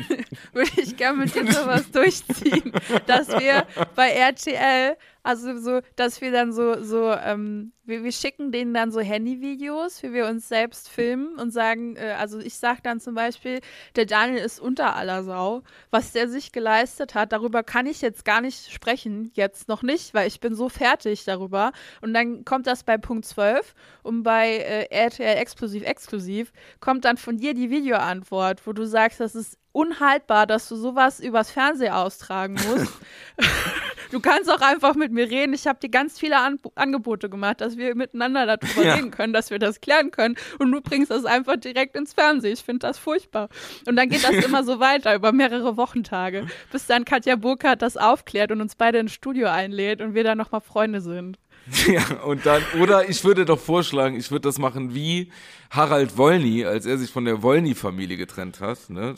[0.52, 2.72] würde ich gerne mit dir sowas durchziehen,
[3.06, 8.50] dass wir bei RTL, also so, dass wir dann so, so, ähm, wir, wir schicken
[8.50, 12.82] denen dann so Handyvideos, wie wir uns selbst filmen und sagen, äh, also ich sag
[12.82, 13.60] dann zum Beispiel,
[13.94, 18.24] der Daniel ist unter aller Sau, was der sich geleistet hat, darüber kann ich jetzt
[18.24, 21.70] gar nicht sprechen, jetzt noch nicht, weil ich bin so fertig darüber.
[22.00, 27.16] Und dann kommt das bei Punkt 12 und bei äh, RTL exklusiv exklusiv kommt dann
[27.16, 31.92] von dir die Videoantwort, wo du sagst, das ist unhaltbar, dass du sowas übers Fernsehen
[31.92, 32.92] austragen musst.
[34.12, 35.54] Du kannst auch einfach mit mir reden.
[35.54, 38.94] Ich habe dir ganz viele An Angebote gemacht, dass wir miteinander darüber Ja.
[38.94, 40.36] reden können, dass wir das klären können.
[40.58, 42.52] Und du bringst das einfach direkt ins Fernsehen.
[42.52, 43.48] Ich finde das furchtbar.
[43.86, 47.96] Und dann geht das immer so weiter über mehrere Wochentage, bis dann Katja Burkhardt das
[47.96, 51.38] aufklärt und uns beide ins Studio einlädt und wir dann nochmal Freunde sind.
[51.86, 55.30] Ja, und dann, oder ich würde doch vorschlagen, ich würde das machen wie
[55.70, 58.90] Harald Wollny, als er sich von der Wollny-Familie getrennt hat.
[58.90, 59.14] Ne?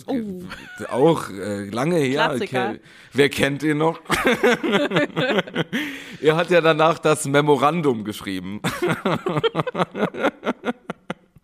[0.90, 2.24] Auch äh, lange her.
[2.26, 2.36] Oh.
[2.36, 2.74] Klassiker.
[2.74, 2.80] Ke-
[3.12, 4.00] Wer kennt ihn noch?
[6.20, 8.60] er hat ja danach das Memorandum geschrieben.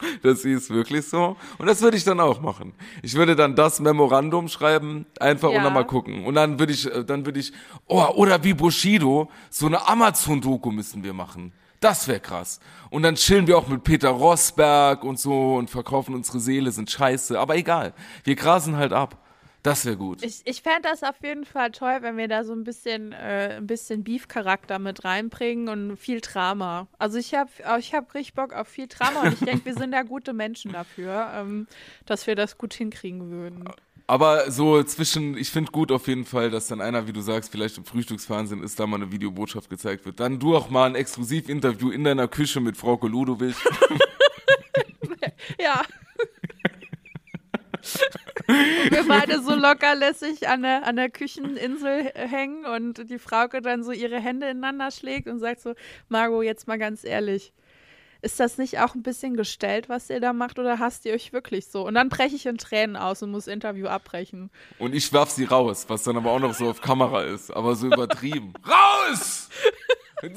[0.22, 1.36] Das ist wirklich so.
[1.59, 2.72] Und das würde ich dann auch machen.
[3.03, 5.59] Ich würde dann das Memorandum schreiben, einfach Ja.
[5.59, 6.24] und dann mal gucken.
[6.24, 7.53] Und dann würde ich, äh, dann würde ich,
[7.86, 11.53] oh, oder wie Bushido, so eine Amazon-Doku müssen wir machen.
[11.80, 12.61] Das wäre krass.
[12.90, 16.90] Und dann chillen wir auch mit Peter Rosberg und so und verkaufen unsere Seele, sind
[16.90, 17.38] scheiße.
[17.40, 17.94] Aber egal.
[18.24, 19.16] Wir grasen halt ab.
[19.62, 20.22] Das wäre gut.
[20.22, 23.56] Ich, ich fände das auf jeden Fall toll, wenn wir da so ein bisschen, äh,
[23.58, 26.88] ein bisschen Beef-Charakter mit reinbringen und viel Drama.
[26.98, 29.92] Also ich habe ich hab richtig Bock auf viel Drama und ich denke, wir sind
[29.92, 31.66] da gute Menschen dafür, ähm,
[32.06, 33.68] dass wir das gut hinkriegen würden.
[34.06, 37.52] Aber so zwischen, ich finde gut auf jeden Fall, dass dann einer, wie du sagst,
[37.52, 40.18] vielleicht im Frühstücksfernsehen ist, da mal eine Videobotschaft gezeigt wird.
[40.18, 43.54] Dann du auch mal ein Exklusivinterview in deiner Küche mit Frau Ludowig.
[45.61, 45.82] Ja.
[48.47, 48.55] Und
[48.91, 53.93] wir beide so lockerlässig an der, an der Kücheninsel hängen und die Frauke dann so
[53.93, 55.74] ihre Hände ineinander schlägt und sagt so,
[56.09, 57.53] Margot, jetzt mal ganz ehrlich,
[58.22, 61.33] ist das nicht auch ein bisschen gestellt, was ihr da macht oder hasst ihr euch
[61.33, 61.87] wirklich so?
[61.87, 64.51] Und dann breche ich in Tränen aus und muss Interview abbrechen.
[64.78, 67.74] Und ich werf sie raus, was dann aber auch noch so auf Kamera ist, aber
[67.74, 68.53] so übertrieben.
[68.66, 69.49] Raus!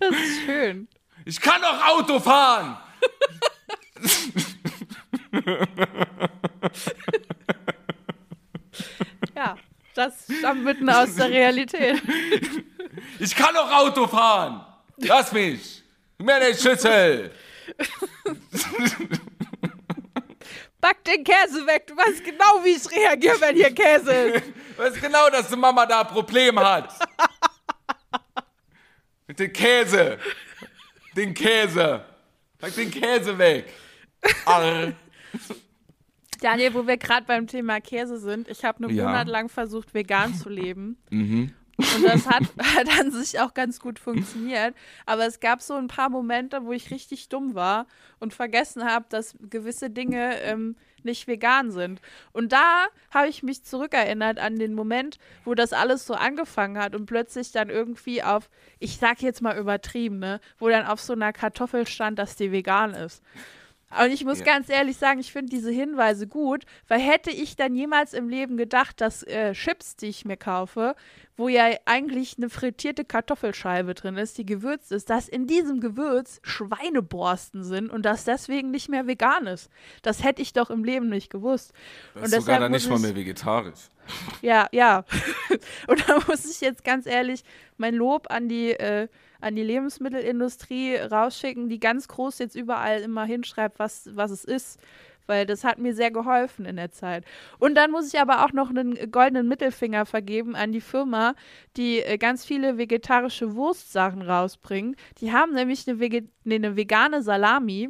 [0.00, 0.88] Das ist schön.
[1.24, 2.76] Ich kann doch Auto fahren!
[9.34, 9.56] Ja,
[9.94, 12.00] das stammt mitten aus der Realität.
[13.18, 14.64] Ich kann doch Auto fahren!
[14.98, 15.82] Lass mich!
[16.18, 17.30] Mir den Schüssel!
[20.80, 21.86] Back den Käse weg.
[21.86, 24.44] Du weißt genau, wie ich reagiere, wenn hier Käse ist.
[24.76, 26.94] Weißt genau, dass die Mama da ein Problem hat.
[29.26, 30.18] Mit dem Käse.
[31.16, 32.04] Den Käse.
[32.64, 33.66] Pack den Käse weg.
[34.46, 34.92] Arr.
[36.40, 39.04] Daniel, wo wir gerade beim Thema Käse sind, ich habe einen Ja.
[39.06, 40.96] Monat lang versucht, vegan zu leben.
[41.76, 42.42] Und das hat,
[42.76, 44.74] hat an sich auch ganz gut funktioniert.
[45.06, 47.86] Aber es gab so ein paar Momente, wo ich richtig dumm war
[48.20, 52.00] und vergessen habe, dass gewisse Dinge ähm, nicht vegan sind.
[52.32, 56.94] Und da habe ich mich zurückerinnert an den Moment, wo das alles so angefangen hat
[56.94, 61.12] und plötzlich dann irgendwie auf, ich sag jetzt mal übertrieben, ne, wo dann auf so
[61.12, 63.22] einer Kartoffel stand, dass die vegan ist.
[64.02, 64.44] Und ich muss Ja.
[64.44, 68.56] ganz ehrlich sagen, ich finde diese Hinweise gut, weil hätte ich dann jemals im Leben
[68.56, 70.94] gedacht, dass äh, Chips, die ich mir kaufe,
[71.36, 76.40] wo ja eigentlich eine frittierte Kartoffelscheibe drin ist, die gewürzt ist, dass in diesem Gewürz
[76.44, 79.68] Schweineborsten sind und dass deswegen nicht mehr vegan ist.
[80.02, 81.72] Das hätte ich doch im Leben nicht gewusst.
[82.14, 83.88] Das und ist sogar deshalb dann nicht mal mehr vegetarisch.
[84.42, 85.04] Ja, ja.
[85.88, 87.42] und da muss ich jetzt ganz ehrlich
[87.78, 89.08] mein Lob an die, äh,
[89.44, 94.80] an die Lebensmittelindustrie rausschicken, die ganz groß jetzt überall immer hinschreibt, was, was es ist.
[95.26, 97.24] Weil das hat mir sehr geholfen in der Zeit.
[97.58, 101.34] Und dann muss ich aber auch noch einen goldenen Mittelfinger vergeben an die Firma,
[101.78, 104.96] die äh, ganz viele vegetarische Wurstsachen rausbringen.
[105.20, 107.88] Die haben nämlich eine, Vege nee, eine vegane Salami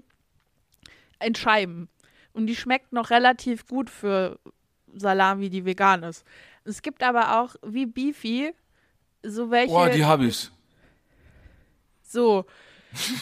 [1.21, 1.89] in Scheiben.
[2.35, 4.39] Und die schmeckt noch relativ gut für
[4.93, 6.25] Salami, die vegan ist.
[6.65, 8.53] Es gibt aber auch wie Beefy
[9.25, 9.73] so welche.
[9.73, 10.51] Boah, die habe ich.
[12.15, 12.47] So.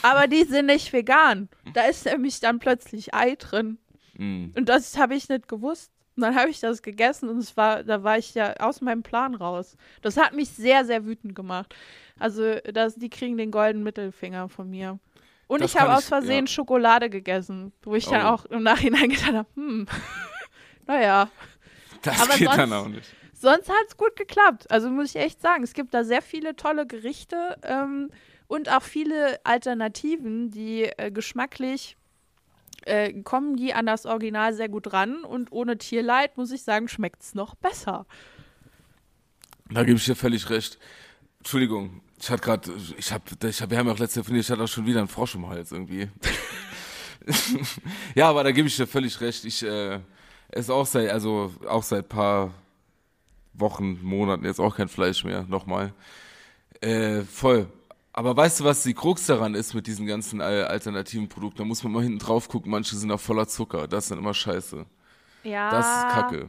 [0.03, 1.49] Aber die sind nicht vegan.
[1.75, 3.79] Da ist nämlich dann plötzlich Ei drin.
[4.19, 4.51] Mm.
[4.57, 5.91] Und das habe ich nicht gewusst.
[6.15, 9.03] Und dann habe ich das gegessen und es war, da war ich ja aus meinem
[9.03, 9.79] Plan raus.
[10.03, 11.75] Das hat mich sehr, sehr wütend gemacht.
[12.19, 14.99] Also, das, die kriegen den goldenen Mittelfinger von mir.
[15.47, 16.53] Und Das ich habe aus Versehen ja.
[16.53, 18.29] Schokolade gegessen, wo ich dann Oh.
[18.29, 19.87] auch im Nachhinein gedacht habe, hm,
[20.87, 21.31] naja.
[22.03, 23.15] Das Aber geht dann sonst- auch nicht.
[23.35, 24.71] Sonst hat es gut geklappt.
[24.71, 28.11] Also muss ich echt sagen, es gibt da sehr viele tolle Gerichte ähm,
[28.53, 31.97] und auch viele Alternativen, die äh, geschmacklich
[32.83, 36.87] äh, kommen die an das Original sehr gut ran und ohne Tierleid, muss ich sagen,
[36.87, 38.05] schmeckt es noch besser.
[39.71, 40.79] Da gebe ich dir völlig recht.
[41.39, 44.51] Entschuldigung, ich hatte gerade, ich habe, ich hab, wir haben ja auch letzte telefoniert, ich
[44.51, 46.11] hatte auch schon wieder einen Frosch im Hals irgendwie.
[48.15, 49.47] ja, aber da gebe ich dir völlig recht.
[49.47, 49.99] Ich äh,
[50.49, 52.53] esse auch seit, also auch seit paar
[53.55, 55.95] Wochen, Monaten jetzt auch kein Fleisch mehr, nochmal.
[56.83, 57.69] Äh, voll.
[58.13, 61.59] Aber weißt du, was die Krux daran ist mit diesen ganzen alternativen Produkten?
[61.59, 63.89] Da muss man mal hinten drauf gucken, manche sind auch voller Zucker.
[63.89, 64.85] Das ist dann immer scheiße.
[65.45, 65.71] Ja.
[65.71, 66.49] Das ist kacke.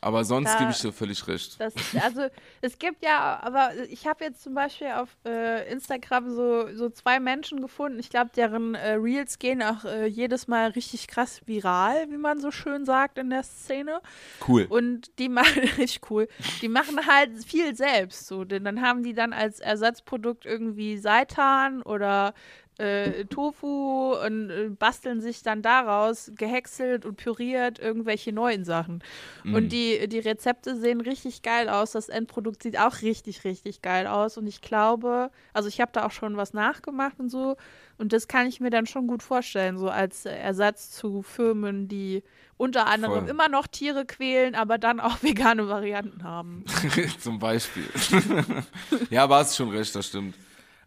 [0.00, 1.60] Aber sonst gebe ich dir völlig recht.
[1.60, 2.22] Das, also
[2.60, 7.20] es gibt ja, aber ich habe jetzt zum Beispiel auf äh, Instagram so, so zwei
[7.20, 7.98] Menschen gefunden.
[7.98, 12.40] Ich glaube, deren äh, Reels gehen auch äh, jedes Mal richtig krass viral, wie man
[12.40, 14.00] so schön sagt in der Szene.
[14.46, 14.66] Cool.
[14.68, 16.28] Und die machen richtig cool.
[16.62, 21.82] Die machen halt viel selbst so, denn dann haben die dann als Ersatzprodukt irgendwie Seitan
[21.82, 22.32] oder
[22.80, 29.02] äh, Tofu und äh, basteln sich dann daraus gehäckselt und püriert irgendwelche neuen Sachen.
[29.44, 29.54] Mm.
[29.54, 31.92] Und die, die Rezepte sehen richtig geil aus.
[31.92, 34.38] Das Endprodukt sieht auch richtig, richtig geil aus.
[34.38, 37.56] Und ich glaube, also ich habe da auch schon was nachgemacht und so.
[37.98, 42.22] Und das kann ich mir dann schon gut vorstellen, so als Ersatz zu Firmen, die
[42.56, 43.28] unter anderem Voll.
[43.28, 46.64] immer noch Tiere quälen, aber dann auch vegane Varianten haben.
[47.20, 47.84] Zum Beispiel.
[49.10, 50.34] ja, aber hast schon recht, das stimmt.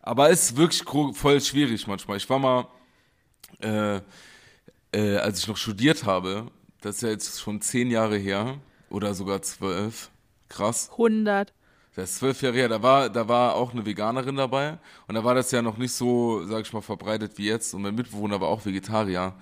[0.03, 2.17] Aber es ist wirklich voll schwierig manchmal.
[2.17, 2.67] Ich war mal,
[3.61, 4.01] äh,
[4.91, 6.51] äh, als ich noch studiert habe,
[6.81, 8.57] das ist ja jetzt schon zehn Jahre her
[8.89, 10.11] oder sogar zwölf.
[10.49, 10.89] Krass.
[10.91, 11.53] 100.
[11.95, 12.67] Das ist zwölf Jahre her.
[12.67, 14.77] Da war, da war auch eine Veganerin dabei.
[15.07, 17.73] Und da war das ja noch nicht so, sag ich mal, verbreitet wie jetzt.
[17.73, 19.33] Und mein Mitbewohner war auch Vegetarier.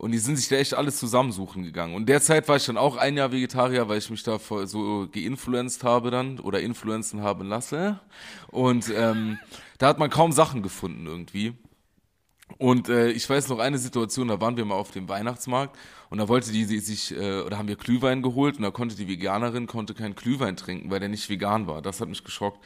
[0.00, 1.94] Und die sind sich da echt alles zusammensuchen gegangen.
[1.94, 5.84] Und derzeit war ich dann auch ein Jahr Vegetarier, weil ich mich da so geinfluenced
[5.84, 8.00] habe dann oder influenzen haben lasse.
[8.48, 9.38] Und ähm,
[9.76, 11.52] da hat man kaum Sachen gefunden irgendwie.
[12.56, 15.78] Und äh, ich weiß noch eine Situation, da waren wir mal auf dem Weihnachtsmarkt
[16.08, 19.06] und da wollte die sich, äh, oder haben wir Glühwein geholt und da konnte die
[19.06, 21.82] Veganerin konnte keinen Glühwein trinken, weil der nicht vegan war.
[21.82, 22.64] Das hat mich geschockt.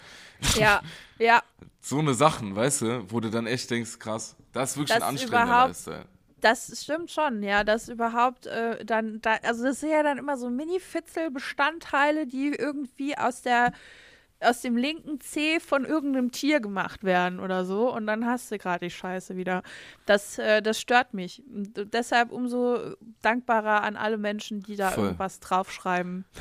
[0.56, 0.82] Ja,
[1.18, 1.42] ja.
[1.80, 5.02] So eine Sachen, weißt du, wo du dann echt denkst, krass, das ist wirklich Das
[5.02, 6.13] ein anstrengender Lifestyle.
[6.44, 10.36] Das stimmt schon, ja, dass überhaupt äh, dann, da, also das sind ja dann immer
[10.36, 13.72] so Mini-Fitzel-Bestandteile, die irgendwie aus der,
[14.44, 18.58] aus dem linken C von irgendeinem Tier gemacht werden oder so und dann hast du
[18.58, 19.62] gerade die Scheiße wieder.
[20.06, 21.42] Das, äh, das stört mich.
[21.46, 25.04] Und deshalb umso dankbarer an alle Menschen, die da Voll.
[25.04, 26.24] irgendwas draufschreiben.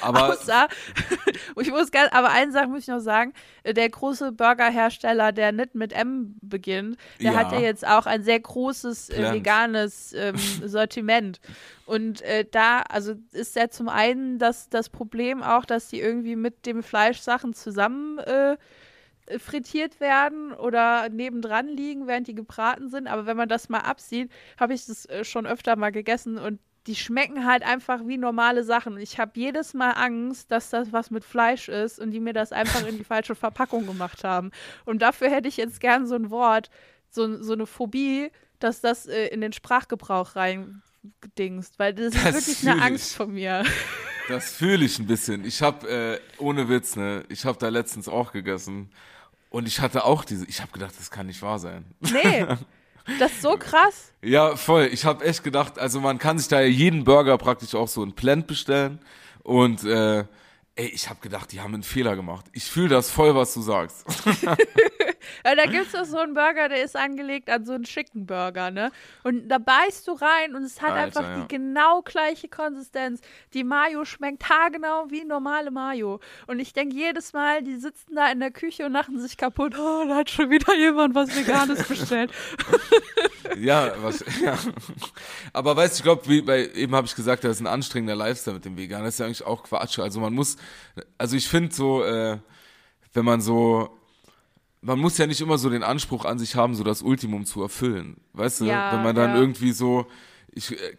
[0.00, 0.68] Aber Außer,
[1.60, 3.32] ich muss ganz, aber eine Sache muss ich noch sagen,
[3.62, 7.38] äh, der große Burgerhersteller, der nicht mit M beginnt, der Ja.
[7.38, 10.34] hat ja jetzt auch ein sehr großes äh, veganes ähm,
[10.64, 11.40] Sortiment.
[11.86, 16.36] Und äh, da, also ist ja zum einen das, das Problem auch, dass die irgendwie
[16.36, 18.56] mit dem Fleisch Sachen zusammen äh,
[19.38, 23.06] frittiert werden oder nebendran liegen, während die gebraten sind.
[23.08, 26.60] Aber wenn man das mal absieht, habe ich das äh, schon öfter mal gegessen und
[26.86, 28.98] die schmecken halt einfach wie normale Sachen.
[28.98, 32.52] Ich habe jedes Mal Angst, dass das was mit Fleisch ist und die mir das
[32.52, 34.50] einfach in die falsche Verpackung gemacht haben.
[34.84, 36.70] Und dafür hätte ich jetzt gern so ein Wort,
[37.08, 40.34] so, so eine Phobie, dass das äh, in den Sprachgebrauch
[41.38, 42.84] reingedingst, weil das, ist Das wirklich fühl eine ich.
[42.84, 43.64] Angst von mir.
[44.28, 45.44] das fühle ich ein bisschen.
[45.44, 48.90] Ich habe, äh, ohne Witz, ne, ich habe da letztens auch gegessen
[49.50, 51.84] und ich hatte auch diese, ich habe gedacht, das kann nicht wahr sein.
[52.00, 52.46] Nee.
[53.18, 54.12] Das ist so krass.
[54.22, 54.88] Ja, voll.
[54.92, 58.02] Ich habe echt gedacht, also man kann sich da ja jeden Burger praktisch auch so
[58.02, 59.00] ein Plant bestellen.
[59.42, 60.20] Und äh,
[60.76, 62.46] ey, ich habe gedacht, die haben einen Fehler gemacht.
[62.52, 64.04] Ich fühle das voll, was du sagst.
[65.42, 68.26] Weil da gibt es doch so einen Burger, der ist angelegt an so einen schicken
[68.26, 68.90] Burger, ne?
[69.22, 71.40] Und da beißt du rein und es hat Alter, einfach ja.
[71.40, 73.20] die genau gleiche Konsistenz.
[73.54, 76.20] Die Mayo schmeckt haargenau wie normale Mayo.
[76.46, 79.74] Und ich denke jedes Mal, die sitzen da in der Küche und lachen sich kaputt.
[79.78, 82.32] Oh, da hat schon wieder jemand was Veganes bestellt.
[83.58, 84.58] ja, was, ja.
[85.52, 88.16] Aber weißt du, ich glaube, wie bei, eben habe ich gesagt, das ist ein anstrengender
[88.16, 89.04] Lifestyle mit dem Vegan.
[89.04, 89.98] Das ist ja eigentlich auch Quatsch.
[89.98, 90.56] Also man muss,
[91.18, 92.38] also ich finde so, äh,
[93.12, 93.98] wenn man so,
[94.82, 97.62] man muss ja nicht immer so den Anspruch an sich haben, so das Ultimum zu
[97.62, 98.16] erfüllen.
[98.32, 99.40] Weißt du, Ja, wenn man dann ja.
[99.40, 100.06] irgendwie so,
[100.52, 100.96] ich, äh,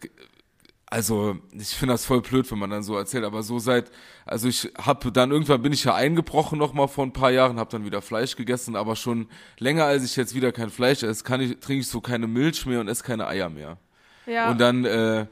[0.86, 3.92] also ich finde das voll blöd, wenn man dann so erzählt, aber so seit,
[4.26, 7.60] also ich habe dann irgendwann bin ich ja eingebrochen noch mal vor ein paar Jahren,
[7.60, 9.28] habe dann wieder Fleisch gegessen, aber schon
[9.60, 12.66] länger als ich jetzt wieder kein Fleisch esse, kann ich trinke ich so keine Milch
[12.66, 13.78] mehr und esse keine Eier mehr.
[14.26, 14.50] Ja.
[14.50, 15.26] Und dann, äh,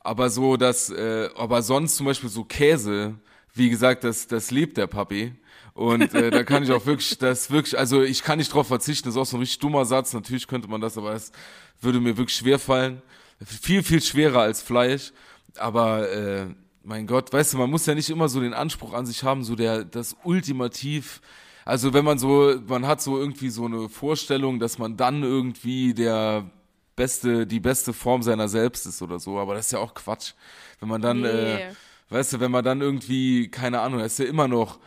[0.00, 3.14] aber so das, äh, aber sonst zum Beispiel so Käse,
[3.54, 5.34] wie gesagt, das, das liebt der Papi.
[5.74, 9.08] Und äh, da kann ich auch wirklich, das wirklich, also ich kann nicht drauf verzichten,
[9.08, 11.32] das ist auch so ein richtig dummer Satz, natürlich könnte man das, aber es
[11.80, 13.00] würde mir wirklich schwer fallen.
[13.44, 15.12] Viel, viel schwerer als Fleisch.
[15.58, 16.46] Aber äh,
[16.84, 19.44] mein Gott, weißt du, man muss ja nicht immer so den Anspruch an sich haben,
[19.44, 21.20] so der, das ultimativ,
[21.64, 25.94] also wenn man so, man hat so irgendwie so eine Vorstellung, dass man dann irgendwie
[25.94, 26.50] der
[26.96, 30.32] beste, die beste Form seiner selbst ist oder so, aber das ist ja auch Quatsch.
[30.80, 31.76] Wenn man dann, äh, Nee.
[32.10, 34.78] weißt du, wenn man dann irgendwie, keine Ahnung, das ist ja immer noch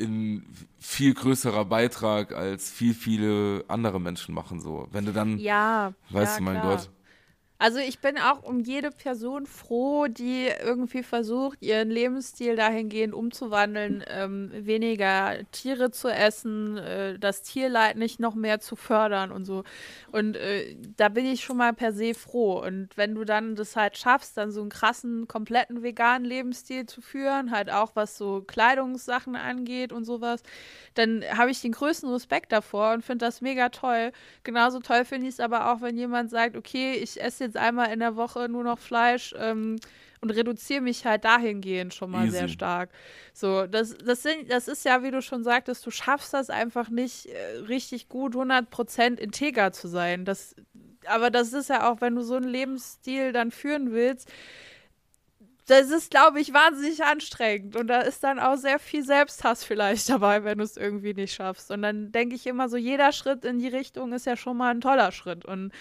[0.00, 0.46] ein
[0.78, 4.88] viel größerer Beitrag als viel, viele andere Menschen machen so.
[4.90, 5.92] Wenn du dann, ja.
[6.10, 6.76] weißt ja, du, mein klar.
[6.76, 6.90] Gott.
[7.58, 14.04] Also ich bin auch um jede Person froh, die irgendwie versucht, ihren Lebensstil dahingehend umzuwandeln,
[14.08, 19.64] ähm, weniger Tiere zu essen, äh, das Tierleid nicht noch mehr zu fördern und so.
[20.12, 22.62] Und äh, da bin ich schon mal per se froh.
[22.62, 27.00] Und wenn du dann das halt schaffst, dann so einen krassen, kompletten veganen Lebensstil zu
[27.00, 30.42] führen, halt auch was so Kleidungssachen angeht und sowas,
[30.92, 34.12] dann habe ich den größten Respekt davor und finde das mega toll.
[34.44, 37.92] Genauso toll finde ich es aber auch, wenn jemand sagt, okay, ich esse jetzt einmal
[37.92, 39.76] in der Woche nur noch Fleisch ähm,
[40.20, 42.54] und reduziere mich halt dahingehend schon mal sehr Easy.
[42.54, 42.90] stark.
[43.32, 46.88] So, das, das, sind, das ist ja, wie du schon sagtest, du schaffst das einfach
[46.88, 50.24] nicht äh, richtig gut, 100% integer zu sein.
[50.24, 50.54] Das,
[51.06, 54.30] aber das ist ja auch, wenn du so einen Lebensstil dann führen willst,
[55.66, 57.76] das ist, glaube ich, wahnsinnig anstrengend.
[57.76, 61.34] Und da ist dann auch sehr viel Selbsthass vielleicht dabei, wenn du es irgendwie nicht
[61.34, 61.70] schaffst.
[61.70, 64.70] Und dann denke ich immer so, jeder Schritt in die Richtung ist ja schon mal
[64.70, 65.44] ein toller Schritt.
[65.44, 65.72] Und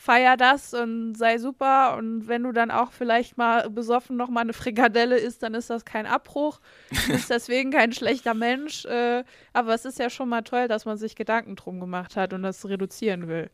[0.00, 1.96] feier das und sei super.
[1.98, 5.68] Und wenn du dann auch vielleicht mal besoffen noch mal eine Frikadelle isst, dann ist
[5.68, 6.60] das kein Abbruch.
[7.06, 8.84] Du bist deswegen kein schlechter Mensch.
[8.86, 12.32] Äh, aber es ist ja schon mal toll, dass man sich Gedanken drum gemacht hat
[12.32, 13.50] und das reduzieren will.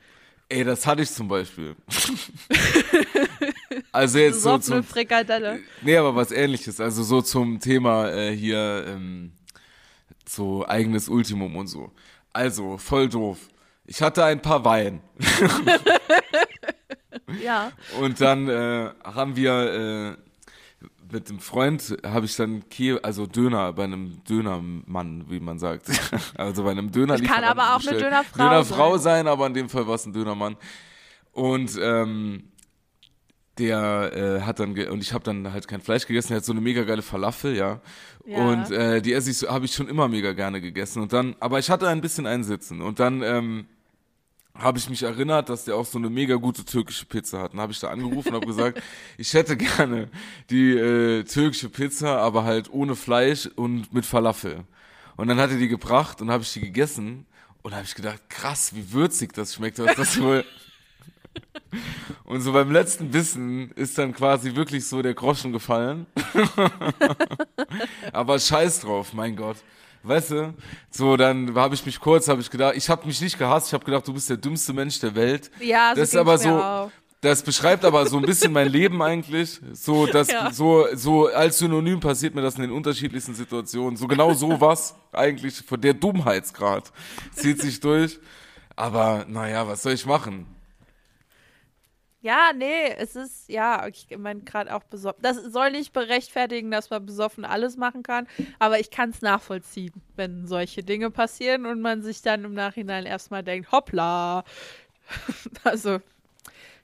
[0.49, 1.74] Ey, das hatte ich zum Beispiel.
[3.92, 5.61] also jetzt so zum, Frikadelle.
[5.82, 6.80] Nee, aber was ähnliches.
[6.80, 9.32] Also so zum Thema äh, hier ähm,
[10.28, 11.90] so eigenes Ultimum und so.
[12.32, 13.38] Also, voll doof.
[13.87, 15.01] Ich hatte ein paar Wein
[17.43, 17.72] Ja.
[18.01, 20.16] und dann äh, haben wir äh,
[21.12, 25.89] mit dem Freund habe ich dann Kie also Döner bei einem Dönermann, wie man sagt.
[26.37, 27.14] also bei einem Döner.
[27.14, 29.24] Es kann aber auch eine Dönerfrau Dönerfrau sein.
[29.24, 30.57] sein, aber in dem Fall war es ein Dönermann.
[31.32, 32.51] Und ähm,
[33.59, 36.45] der äh, hat dann ge und ich habe dann halt kein Fleisch gegessen, der hat
[36.45, 37.80] so eine mega geile Falafel, ja.
[38.26, 38.39] Ja.
[38.39, 41.37] Und äh, die esse ich so, habe ich schon immer mega gerne gegessen und dann
[41.41, 43.66] aber ich hatte ein bisschen einsitzen und dann ähm,
[44.59, 47.52] habe ich mich erinnert, dass der auch so eine mega gute türkische Pizza hat.
[47.52, 48.82] Dann habe ich da angerufen und habe gesagt,
[49.18, 50.09] ich hätte gerne
[50.50, 54.64] die äh, türkische Pizza, aber halt ohne Fleisch und mit Falafel.
[55.16, 57.26] Und dann hat er die gebracht und habe ich die gegessen
[57.62, 59.78] und habe ich gedacht, krass, wie würzig das schmeckt.
[59.78, 60.44] Was das wohl?
[62.24, 66.07] Und so beim letzten Bissen ist dann quasi wirklich so der Groschen gefallen.
[68.12, 69.57] Aber scheiß drauf, mein Gott.
[70.07, 70.54] Weißt du,
[70.90, 73.74] so dann habe ich mich kurz, habe ich gedacht, ich habe mich nicht gehasst, ich
[73.74, 75.50] habe gedacht, du bist der dümmste Mensch der Welt.
[75.61, 76.90] Ja, so das ist aber so, auch.
[77.20, 79.61] das beschreibt aber so ein bisschen mein Leben eigentlich.
[79.72, 80.52] So, das, Ja.
[80.52, 83.96] so, so als Synonym passiert mir das in den unterschiedlichsten Situationen.
[83.96, 86.92] So genau sowas eigentlich von der Dummheitsgrad
[87.32, 88.18] zieht sich durch.
[88.76, 90.46] Aber naja, was soll ich machen?
[92.27, 95.22] Ja, nee, es ist, ja, ich meine gerade auch besoffen.
[95.22, 98.27] Das soll nicht berechtfertigen, dass man besoffen alles machen kann,
[98.59, 103.07] aber ich kann es nachvollziehen, wenn solche Dinge passieren und man sich dann im Nachhinein
[103.07, 104.43] erstmal denkt, hoppla.
[105.62, 106.01] also,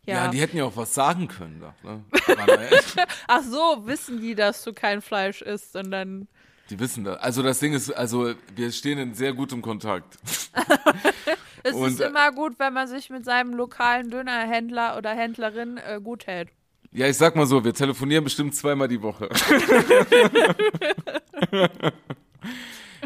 [0.07, 0.29] Ja, ja.
[0.29, 1.61] die hätten ja auch was sagen können.
[1.61, 2.05] Da, ne?
[3.27, 6.29] Ach so, wissen die, dass du kein Fleisch isst und dann.
[6.71, 7.19] Die wissen das.
[7.19, 10.19] Also das Ding ist, also wir stehen in sehr gutem Kontakt.
[11.63, 15.79] Es Und, ist äh, immer gut, wenn man sich mit seinem lokalen Dönerhändler oder Händlerin
[15.79, 16.49] äh, gut hält.
[16.95, 19.31] Ja, ich sag mal so, wir telefonieren bestimmt zweimal die Woche.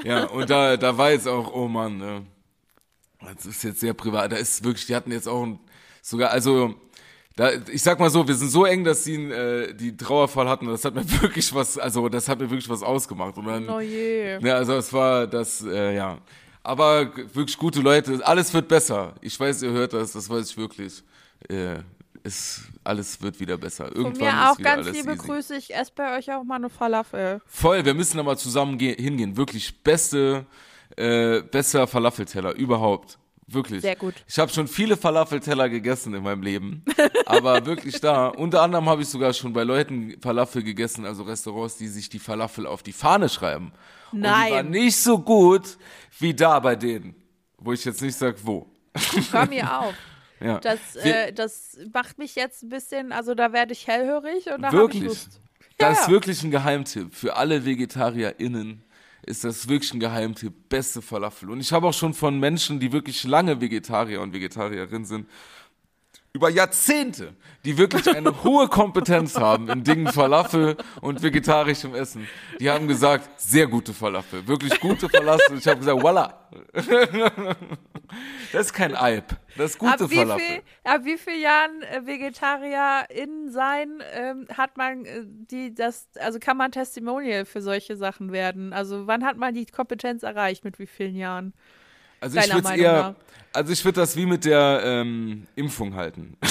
[0.04, 2.22] ja, und da, da war jetzt auch, oh Mann, ne,
[3.34, 4.32] das ist jetzt sehr privat.
[4.32, 5.59] Da ist wirklich, die hatten jetzt auch ein,
[6.02, 6.74] sogar, also,
[7.36, 10.66] da, ich sag mal so, wir sind so eng, dass sie äh, die Trauerfall hatten.
[10.66, 13.36] Das hat mir wirklich was, also das hat mir wirklich was ausgemacht.
[13.36, 14.38] Und dann, Oh je.
[14.40, 16.18] ja, also es war das, äh, ja.
[16.66, 19.14] Aber wirklich gute Leute, alles wird besser.
[19.20, 21.02] Ich weiß, ihr hört das, das weiß ich wirklich.
[21.48, 21.76] Äh,
[22.24, 23.86] es, alles wird wieder besser.
[23.86, 25.16] Von Irgendwann mir auch ganz liebe easy.
[25.26, 25.56] Grüße.
[25.56, 27.40] Ich esse bei euch auch mal eine Falafel.
[27.46, 29.36] Voll, wir müssen da mal zusammen ge- hingehen.
[29.36, 30.44] Wirklich beste,
[30.96, 33.16] äh, bester Falafelteller überhaupt.
[33.48, 33.82] Wirklich.
[33.82, 34.14] Sehr gut.
[34.26, 36.84] Ich habe schon viele Falafelteller gegessen in meinem Leben,
[37.26, 38.26] aber wirklich da.
[38.26, 42.18] Unter anderem habe ich sogar schon bei Leuten Falafel gegessen, also Restaurants, die sich die
[42.18, 43.70] Falafel auf die Fahne schreiben.
[44.10, 44.70] Und die war Nein.
[44.70, 45.76] nicht so gut
[46.18, 47.14] wie da bei denen,
[47.58, 48.70] wo ich jetzt nicht sag wo.
[49.30, 49.94] Hör mir auf.
[50.38, 50.60] Ja.
[50.60, 54.66] Das, äh, das macht mich jetzt ein bisschen, also da werde ich hellhörig und da
[54.66, 55.02] habe ich Wirklich.
[55.04, 55.40] Lust.
[55.78, 56.02] Das Ja.
[56.02, 57.14] ist wirklich ein Geheimtipp.
[57.14, 58.82] Für alle VegetarierInnen
[59.22, 60.68] ist das wirklich ein Geheimtipp.
[60.68, 61.48] Beste Falafel.
[61.50, 65.26] Und ich habe auch schon von Menschen, die wirklich lange Vegetarier und Vegetarierinnen sind,
[66.37, 67.34] über Jahrzehnte,
[67.64, 72.28] die wirklich eine hohe Kompetenz haben in Dingen Falafel und vegetarischem Essen.
[72.61, 75.57] Die haben gesagt, sehr gute Falafel, wirklich gute Falafel.
[75.59, 76.39] Ich habe gesagt, voila.
[78.53, 80.41] Das ist kein Alp, das ist gute Ab wie, Falafel.
[80.41, 86.39] viel, ab wie vielen Jahren äh, Vegetarierin sein ähm, hat man äh, die das also
[86.39, 88.72] kann man Testimonial für solche Sachen werden?
[88.72, 90.64] Also wann hat man die Kompetenz erreicht?
[90.64, 91.53] Mit wie vielen Jahren?
[92.20, 93.14] Also ich deiner würde Meinung eher,
[93.52, 96.36] also ich würde das wie mit der ähm, Impfung halten.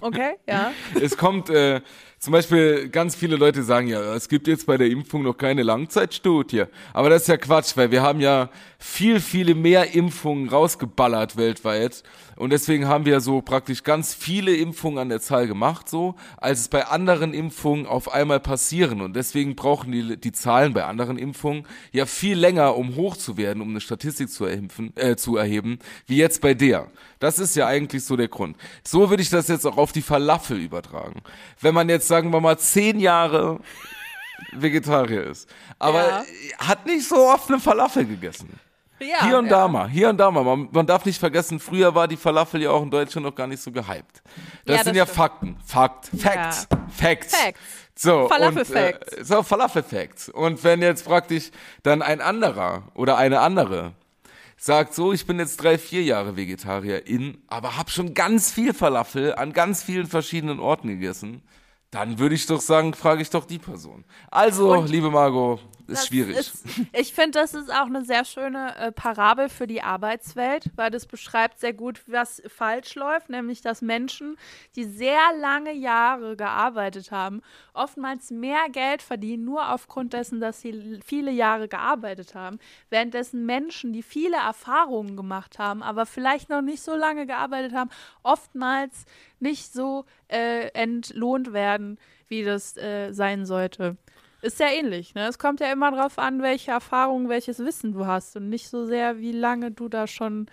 [0.00, 0.72] Okay, ja.
[1.00, 1.80] es kommt äh,
[2.22, 5.64] zum Beispiel, ganz viele Leute sagen ja, es gibt jetzt bei der Impfung noch keine
[5.64, 6.66] Langzeitstudie.
[6.92, 8.48] Aber das ist ja Quatsch, weil wir haben ja
[8.78, 12.04] viel, viele mehr Impfungen rausgeballert weltweit.
[12.36, 16.60] Und deswegen haben wir so praktisch ganz viele Impfungen an der Zahl gemacht, so, als
[16.60, 19.00] es bei anderen Impfungen auf einmal passieren.
[19.00, 23.36] Und deswegen brauchen die, die Zahlen bei anderen Impfungen ja viel länger, um hoch zu
[23.36, 26.86] werden, um eine Statistik zu, erhimpfen, äh, zu erheben, wie jetzt bei der.
[27.22, 28.56] Das ist ja eigentlich so der Grund.
[28.86, 31.22] So würde ich das jetzt auch auf die Falafel übertragen.
[31.60, 33.60] Wenn man jetzt, sagen wir mal, zehn Jahre
[34.52, 35.48] Vegetarier ist,
[35.78, 36.24] aber Ja.
[36.58, 38.58] hat nicht so oft eine Falafel gegessen.
[39.00, 39.50] ja Hier und ja.
[39.52, 40.44] da mal, hier und da mal.
[40.44, 43.46] Man, man darf nicht vergessen, früher war die Falafel ja auch in Deutschland noch gar
[43.46, 44.22] nicht so gehypt.
[44.24, 44.32] Das
[44.66, 45.16] Ja, das sind ja stimmt.
[45.16, 45.56] Fakten.
[45.64, 46.10] Fakt.
[46.18, 46.68] Facts.
[46.96, 47.36] Facts.
[47.36, 47.60] Facts.
[47.94, 49.12] So, Falafel-Facts.
[49.12, 50.28] Und, äh, so, Falafel-Facts.
[50.30, 51.50] Und wenn jetzt praktisch
[51.82, 53.92] dann ein anderer oder eine andere
[54.62, 59.34] sagt so, ich bin jetzt drei, vier Jahre Vegetarierin, aber hab schon ganz viel Falafel
[59.34, 61.42] an ganz vielen verschiedenen Orten gegessen,
[61.90, 64.04] dann würde ich doch sagen, frage ich doch die Person.
[64.30, 66.36] Also, Und liebe Margot, ist Das schwierig.
[66.36, 70.90] Ist, ich finde, das ist auch eine sehr schöne äh, Parabel für die Arbeitswelt, weil
[70.90, 74.36] das beschreibt sehr gut, was falsch läuft, nämlich dass Menschen,
[74.76, 77.42] die sehr lange Jahre gearbeitet haben,
[77.74, 82.58] oftmals mehr Geld verdienen, nur aufgrund dessen, dass sie viele Jahre gearbeitet haben,
[82.90, 87.90] währenddessen Menschen, die viele Erfahrungen gemacht haben, aber vielleicht noch nicht so lange gearbeitet haben,
[88.22, 89.04] oftmals
[89.40, 93.96] nicht so äh, entlohnt werden, wie das äh, sein sollte.
[94.42, 95.28] Ist ja ähnlich, ne?
[95.28, 98.84] Es kommt ja immer drauf an, welche Erfahrung, welches Wissen du hast und nicht so
[98.84, 100.50] sehr, wie lange du da schon.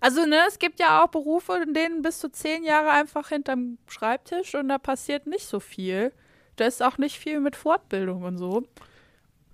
[0.00, 3.78] Also, ne, es gibt ja auch Berufe, in denen bist du zehn Jahre einfach hinterm
[3.86, 6.12] Schreibtisch und da passiert nicht so viel.
[6.56, 8.64] Da ist auch nicht viel mit Fortbildung und so.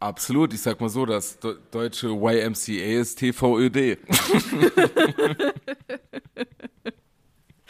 [0.00, 3.98] Absolut, ich sag mal so, das de deutsche YMCA ist TVÖD.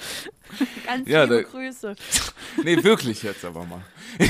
[0.87, 1.97] Ganz Ja, liebe da- Grüße.
[2.63, 3.83] Nee, wirklich jetzt aber mal.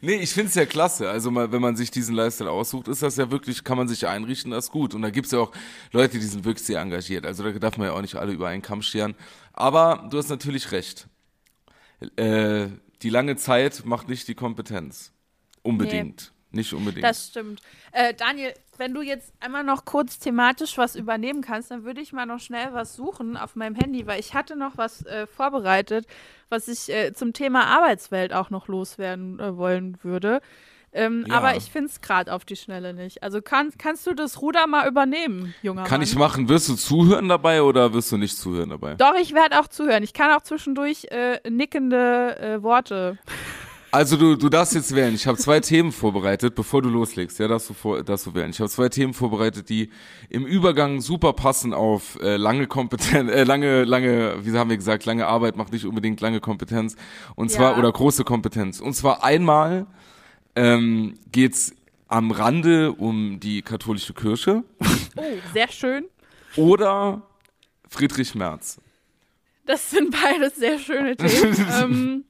[0.00, 1.10] nee, ich find's ja klasse.
[1.10, 4.06] Also mal, wenn man sich diesen Lifestyle aussucht, ist das ja wirklich, kann man sich
[4.06, 4.94] einrichten, das ist gut.
[4.94, 5.52] Und da gibt's ja auch
[5.92, 7.26] Leute, die sind wirklich sehr engagiert.
[7.26, 9.14] Also da darf man ja auch nicht alle über einen Kamm scheren.
[9.52, 11.06] Aber du hast natürlich recht.
[12.16, 12.68] Äh,
[13.02, 15.12] die lange Zeit macht nicht die Kompetenz.
[15.62, 16.32] Unbedingt.
[16.50, 17.04] Nicht unbedingt.
[17.04, 17.60] Das stimmt.
[17.92, 22.12] Äh, Daniel, wenn du jetzt einmal noch kurz thematisch was übernehmen kannst, dann würde ich
[22.12, 26.06] mal noch schnell was suchen auf meinem Handy, weil ich hatte noch was äh, vorbereitet,
[26.48, 30.40] was ich äh, zum Thema Arbeitswelt auch noch loswerden äh, wollen würde.
[30.90, 31.34] Ähm, Ja.
[31.36, 33.22] Aber ich finde es gerade auf die Schnelle nicht.
[33.22, 36.02] Also kann, kannst du das Ruder mal übernehmen, junger Kann Mann?
[36.08, 36.48] ich machen.
[36.48, 38.94] Wirst du zuhören dabei oder wirst du nicht zuhören dabei?
[38.94, 40.02] Doch, ich werde auch zuhören.
[40.02, 43.18] Ich kann auch zwischendurch äh, nickende äh, Worte.
[43.90, 45.14] Also du, du darfst jetzt wählen.
[45.14, 47.38] Ich habe zwei Themen vorbereitet, bevor du loslegst.
[47.38, 48.50] Ja, darfst du, vor, darfst du wählen.
[48.50, 49.88] Ich habe zwei Themen vorbereitet, die
[50.28, 55.06] im Übergang super passen auf äh, lange Kompetenz, äh, lange, lange, wie haben wir gesagt,
[55.06, 56.96] lange Arbeit macht nicht unbedingt lange Kompetenz.
[57.34, 57.78] Und zwar, Ja.
[57.78, 58.80] oder große Kompetenz.
[58.80, 59.86] Und zwar einmal
[60.54, 61.72] ähm, geht's
[62.08, 64.64] am Rande um die katholische Kirche
[65.16, 65.22] Oh,
[65.54, 66.04] sehr schön.
[66.56, 67.22] oder
[67.88, 68.80] Friedrich Merz.
[69.66, 71.66] Das sind beides sehr schöne Themen.
[71.82, 72.24] ähm,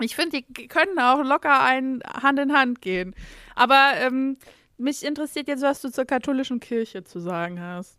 [0.00, 3.14] ich finde, die können auch locker ein Hand in Hand gehen.
[3.54, 4.36] Aber ähm,
[4.76, 7.96] mich interessiert jetzt, was du zur katholischen Kirche zu sagen hast.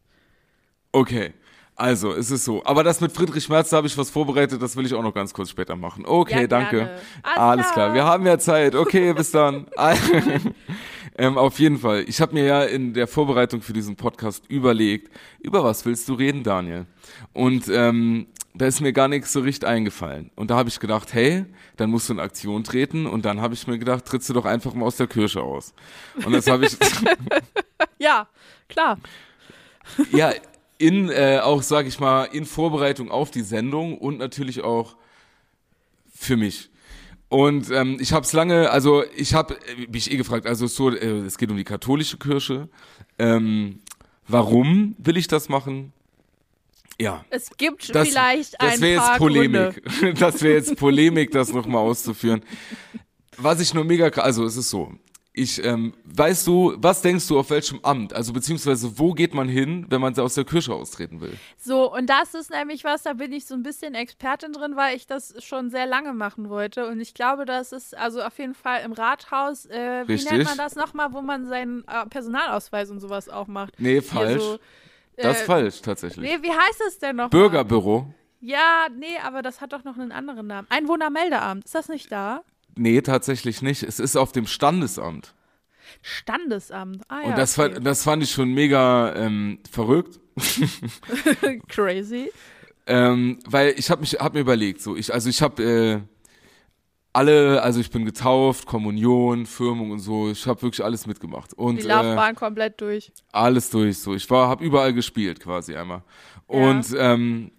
[0.92, 1.34] Okay.
[1.78, 2.64] Also, es ist so.
[2.64, 5.14] Aber das mit Friedrich Merz, da habe ich was vorbereitet, das will ich auch noch
[5.14, 6.06] ganz kurz später machen.
[6.06, 6.82] Okay, Ja, danke.
[7.22, 7.74] Alles Alles klar.
[7.74, 8.76] klar, wir haben ja Zeit.
[8.76, 9.68] Okay, bis dann.
[11.18, 12.06] ähm, auf jeden Fall.
[12.08, 16.14] Ich habe mir ja in der Vorbereitung für diesen Podcast überlegt, über was willst du
[16.14, 16.86] reden, Daniel?
[17.34, 18.28] Und ähm,
[18.58, 20.32] da ist mir gar nichts so richtig eingefallen.
[20.36, 21.46] Und da habe ich gedacht, hey,
[21.78, 23.06] dann musst du in Aktion treten.
[23.06, 25.74] Und dann habe ich mir gedacht, trittst du doch einfach mal aus der Kirche aus.
[26.26, 26.78] Und das habe ich...
[27.98, 28.28] Ja,
[28.68, 29.00] klar.
[30.12, 30.34] ja,
[30.78, 34.96] in äh, auch, sag ich mal, in Vorbereitung auf die Sendung und natürlich auch
[36.14, 36.70] für mich.
[37.30, 39.58] Und ähm, ich habe es lange, also ich habe
[39.90, 42.70] mich eh gefragt, also so, äh, es geht um die katholische Kirche.
[43.18, 43.80] Ähm,
[44.28, 45.92] warum will ich das machen?
[47.00, 49.84] Ja, Es gibt das, vielleicht das ein wäre paar jetzt Polemik.
[49.84, 50.14] Gründe.
[50.20, 52.42] Das wäre jetzt Polemik, das nochmal auszuführen.
[53.38, 54.94] Was ich nur mega, also es ist so.
[55.38, 58.14] Ich, ähm, weißt du, was denkst du auf welchem Amt?
[58.14, 61.34] Also beziehungsweise wo geht man hin, wenn man aus der Kirche austreten will?
[61.58, 64.96] So, und das ist nämlich was, da bin ich so ein bisschen Expertin drin, weil
[64.96, 66.88] ich das schon sehr lange machen wollte.
[66.88, 70.32] Und ich glaube, das ist also auf jeden Fall im Rathaus, äh, wie Richtig.
[70.32, 73.74] nennt man das nochmal, wo man seinen äh, Personalausweis und sowas auch macht.
[73.78, 74.42] Nee, falsch.
[75.18, 76.30] Das ist äh, falsch, tatsächlich.
[76.30, 77.30] Nee, wie heißt es denn noch?
[77.30, 78.14] Bürgerbüro?
[78.42, 80.68] Ja, nee, aber das hat doch noch einen anderen Namen.
[80.70, 82.44] Einwohnermeldeamt, ist das nicht da?
[82.76, 83.84] Nee, tatsächlich nicht.
[83.84, 85.34] Es ist auf dem Standesamt.
[86.02, 87.04] Standesamt.
[87.08, 87.28] Ah ja.
[87.30, 87.74] Und das, okay.
[87.74, 90.20] fand, das fand ich schon mega ähm, verrückt.
[91.68, 92.32] Crazy.
[92.88, 96.02] Ähm, weil ich habe mich hab mir überlegt, so ich also ich habe äh,
[97.16, 101.78] alle, also ich bin getauft, Kommunion, Firmung und so, ich habe wirklich alles mitgemacht und
[101.78, 103.12] Die äh, Laufbahn komplett durch.
[103.32, 104.14] alles durch so.
[104.14, 106.04] Ich war habe überall gespielt quasi einmal.
[106.46, 107.52] Und ähm,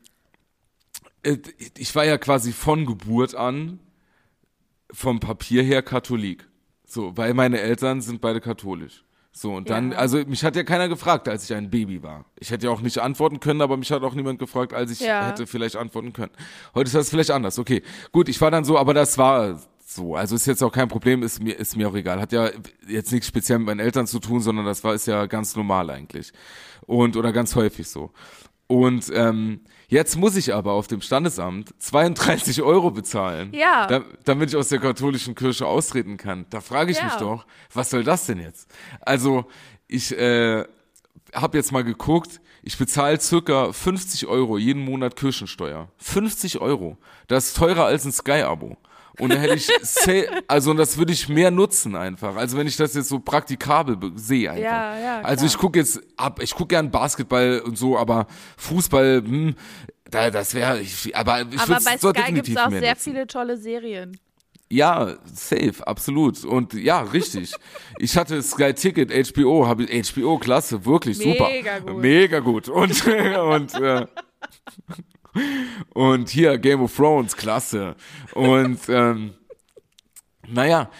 [1.22, 1.38] äh,
[1.78, 3.80] ich war ja quasi von Geburt an
[4.92, 6.46] vom Papier her Katholik.
[6.84, 9.05] So, weil meine Eltern sind beide katholisch.
[9.38, 9.98] So, und dann, Ja.
[9.98, 12.24] also mich hat ja keiner gefragt, als ich ein Baby war.
[12.40, 15.00] Ich hätte ja auch nicht antworten können, aber mich hat auch niemand gefragt, als ich
[15.00, 15.26] Ja.
[15.26, 16.32] hätte vielleicht antworten können.
[16.74, 17.58] Heute ist das vielleicht anders.
[17.58, 17.82] Okay,
[18.12, 20.16] gut, ich war dann so, aber das war so.
[20.16, 22.18] Also ist jetzt auch kein Problem, ist mir, ist mir auch egal.
[22.18, 22.48] Hat ja
[22.88, 25.90] jetzt nichts speziell mit meinen Eltern zu tun, sondern das war, ist ja ganz normal
[25.90, 26.32] eigentlich.
[26.86, 28.12] Und, oder ganz häufig so.
[28.68, 33.86] Und ähm, jetzt muss ich aber auf dem Standesamt 32 Euro bezahlen, Ja.
[33.86, 36.46] da, damit ich aus der katholischen Kirche austreten kann.
[36.50, 37.04] Da frage ich Ja.
[37.04, 38.68] mich doch, was soll das denn jetzt?
[39.00, 39.44] Also
[39.86, 40.64] ich äh,
[41.34, 45.88] habe jetzt mal geguckt, ich bezahle circa 50 Euro jeden Monat Kirchensteuer.
[45.98, 46.98] 50 Euro.
[47.28, 48.76] Das ist teurer als ein Sky-Abo.
[49.18, 49.68] Und da hätte ich,
[50.46, 52.36] also und das würde ich mehr nutzen einfach.
[52.36, 54.62] Also wenn ich das jetzt so praktikabel be- sehe einfach.
[54.64, 58.26] Ja, ja, also ich gucke jetzt ab, ich gucke gern Basketball und so, aber
[58.58, 59.54] Fußball, hm,
[60.10, 62.96] da, das wäre, ich, aber ich Aber bei Sky gibt es auch sehr nutzen.
[62.98, 64.18] viele tolle Serien.
[64.68, 66.44] Ja, safe, absolut.
[66.44, 67.52] Und ja, richtig.
[67.98, 71.48] ich hatte Sky Ticket, HBO, habe ich HBO, klasse, wirklich super.
[71.48, 71.96] Mega gut.
[71.98, 72.68] Mega gut.
[72.68, 74.06] Und, und, äh,
[75.94, 77.96] und hier Game of Thrones, klasse.
[78.34, 79.34] Und ähm,
[80.48, 80.90] naja,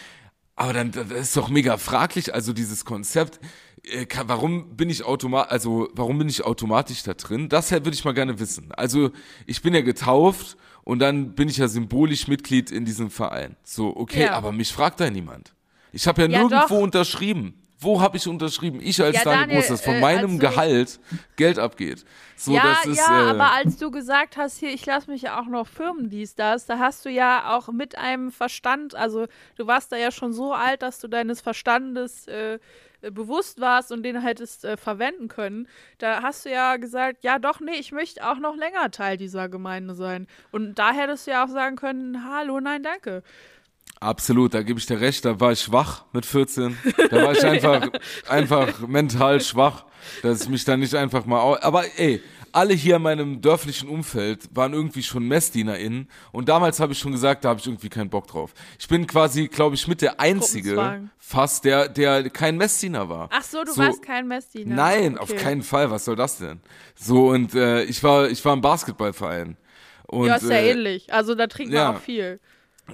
[0.55, 3.41] aber dann das ist doch mega fraglich, also dieses Konzept.
[3.85, 7.49] äh, Warum bin ich automatisch, also warum bin ich automatisch da drin?
[7.49, 8.73] Das würde ich mal gerne wissen.
[8.73, 9.11] Also
[9.47, 13.57] ich bin ja getauft und dann bin ich ja symbolisch Mitglied in diesem Verein.
[13.65, 14.33] So, okay, Ja.
[14.33, 15.53] aber mich fragt da niemand.
[15.93, 16.83] Ich habe ja, Ja, nirgendwo doch.
[16.83, 17.55] unterschrieben.
[17.79, 18.81] Wo habe ich unterschrieben?
[18.83, 20.99] Ich als Ja, Daniel Daniel, Groß, dass von äh, meinem Gehalt
[21.37, 22.05] Geld abgeht.
[22.35, 25.23] So, ja, das ist, ja, äh, aber als du gesagt hast, hier, ich lasse mich
[25.23, 29.27] ja auch noch Firmen dies, das, da hast du ja auch mit einem Verstand, also
[29.57, 32.59] du warst da ja schon so alt, dass du deines Verstandes äh,
[33.01, 35.69] bewusst warst und den hättest äh, verwenden können.
[35.99, 39.49] Da hast du ja gesagt, ja doch, nee, ich möchte auch noch länger Teil dieser
[39.49, 40.27] Gemeinde sein.
[40.51, 43.23] Und da hättest du ja auch sagen können, hallo, nein, danke.
[44.01, 46.77] Absolut, da gebe ich dir recht, da war ich schwach mit 14.
[47.11, 47.89] Da war ich einfach,
[48.29, 49.85] einfach mental schwach,
[50.23, 51.59] dass ich mich da nicht einfach mal.
[51.61, 52.23] Aber ey,
[52.53, 57.13] alle hier in meinem dörflichen Umfeld waren irgendwie schon MessdienerInnen und damals habe ich schon
[57.13, 58.53] gesagt, da habe ich irgendwie keinen Bock drauf.
[58.79, 63.29] Ich bin quasi, glaube ich, mit der Einzige fast, der, der kein Messdiener war.
[63.33, 64.75] Ach so, du So- warst kein Messdiener.
[64.75, 65.23] Nein, Okay.
[65.35, 66.61] auf keinen Fall, was soll das denn?
[66.95, 69.57] So, und äh, ich war, ich war im Basketballverein.
[70.07, 71.13] Und, Ja, ist ja äh, ähnlich.
[71.13, 71.91] Also da trinkt man ja.
[71.97, 72.41] auch viel.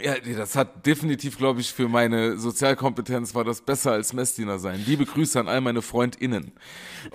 [0.01, 4.83] Ja, das hat definitiv, glaube ich, für meine Sozialkompetenz war das besser als Messdiener sein.
[4.87, 6.53] Liebe Grüße an all meine FreundInnen.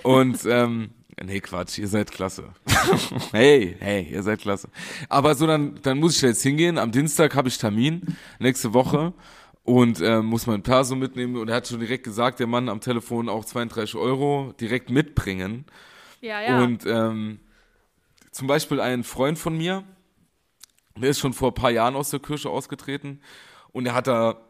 [0.02, 0.90] Und, ähm,
[1.22, 2.44] nee, Quatsch, ihr seid klasse.
[3.32, 4.68] hey, hey, ihr seid klasse.
[5.08, 6.78] Aber so, dann, dann muss ich jetzt hingehen.
[6.78, 9.12] Am Dienstag habe ich Termin, nächste Woche.
[9.64, 11.36] und äh, muss man ein Perso mitnehmen.
[11.36, 15.66] Und er hat schon direkt gesagt, der Mann am Telefon auch 32 Euro direkt mitbringen.
[16.20, 16.62] Ja, ja.
[16.62, 17.40] Und ähm,
[18.30, 19.84] zum Beispiel ein Freund von mir,
[21.00, 23.20] der ist schon vor ein paar Jahren aus der Kirche ausgetreten
[23.72, 24.40] und er hat da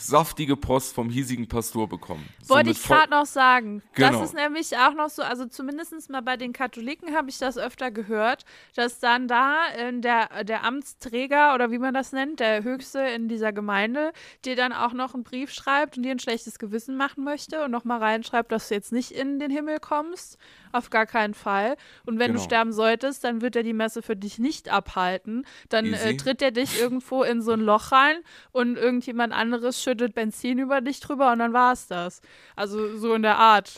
[0.00, 2.26] saftige Post vom hiesigen Pastor bekommen.
[2.42, 3.82] So Wollte mit ich gerade noch sagen.
[3.94, 4.12] Genau.
[4.12, 7.58] Das ist nämlich auch noch so, also zumindest mal bei den Katholiken habe ich das
[7.58, 8.44] öfter gehört,
[8.74, 13.28] dass dann da in der, der Amtsträger oder wie man das nennt, der Höchste in
[13.28, 14.12] dieser Gemeinde,
[14.44, 17.70] dir dann auch noch einen Brief schreibt und dir ein schlechtes Gewissen machen möchte und
[17.70, 20.38] nochmal reinschreibt, dass du jetzt nicht in den Himmel kommst.
[20.72, 21.76] Auf gar keinen Fall.
[22.06, 22.38] Und wenn Genau.
[22.40, 25.44] du sterben solltest, dann wird er die Messe für dich nicht abhalten.
[25.68, 28.16] Dann äh, tritt er dich irgendwo in so ein Loch rein
[28.52, 32.20] und irgendjemand anderes schüttet Benzin über dich drüber und dann war's das.
[32.56, 33.68] Also so in der Art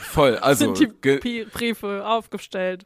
[0.00, 2.84] Voll, also sind die Briefe aufgestellt.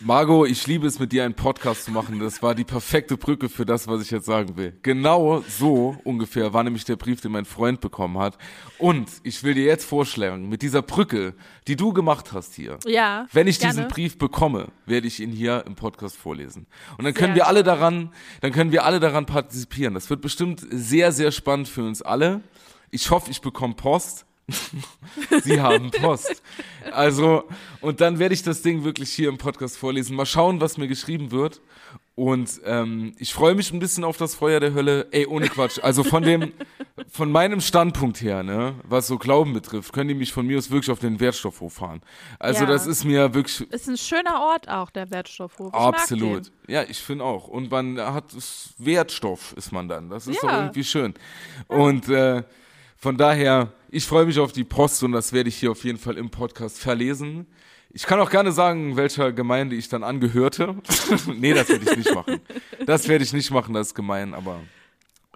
[0.00, 2.18] Margot, ich liebe es, mit dir einen Podcast zu machen.
[2.20, 4.76] Das war die perfekte Brücke für das, was ich jetzt sagen will.
[4.82, 8.38] Genau so ungefähr war nämlich der Brief, den mein Freund bekommen hat.
[8.78, 11.34] Und ich will dir jetzt vorschlagen, mit dieser Brücke,
[11.68, 12.93] die du gemacht hast hier, Ja.
[13.32, 13.74] Wenn ich gerne.
[13.74, 16.66] diesen Brief bekomme, werde ich ihn hier im Podcast vorlesen.
[16.96, 19.94] Und dann können Sehr wir alle daran, dann können wir alle daran partizipieren.
[19.94, 22.40] Das wird bestimmt sehr, sehr spannend für uns alle.
[22.90, 24.26] Ich hoffe, ich bekomme Post.
[25.42, 26.42] Sie haben Post.
[26.92, 27.44] Also,
[27.80, 30.14] und dann werde ich das Ding wirklich hier im Podcast vorlesen.
[30.16, 31.60] Mal schauen, was mir geschrieben wird.
[32.16, 35.08] Und ähm, ich freue mich ein bisschen auf das Feuer der Hölle.
[35.10, 35.80] Ey, ohne Quatsch.
[35.82, 36.52] Also von dem,
[37.10, 40.70] von meinem Standpunkt her, ne, was so Glauben betrifft, können die mich von mir aus
[40.70, 42.02] wirklich auf den Wertstoffhof fahren.
[42.38, 42.70] Also Ja.
[42.70, 45.72] das ist mir wirklich Ist ein schöner Ort auch, der Wertstoffhof.
[45.74, 46.52] Ich absolut.
[46.68, 47.48] Ja, ich finde auch.
[47.48, 50.08] Und man hat es- Wertstoff ist man dann.
[50.08, 50.48] Das ist Ja.
[50.48, 51.14] doch irgendwie schön.
[51.66, 52.44] Und äh,
[52.96, 55.98] von daher, ich freue mich auf die Post und das werde ich hier auf jeden
[55.98, 57.48] Fall im Podcast verlesen.
[57.96, 60.74] Ich kann auch gerne sagen, welcher Gemeinde ich dann angehörte.
[61.36, 62.40] nee, das werde ich nicht machen.
[62.84, 64.60] Das werde ich nicht machen, das ist gemein, aber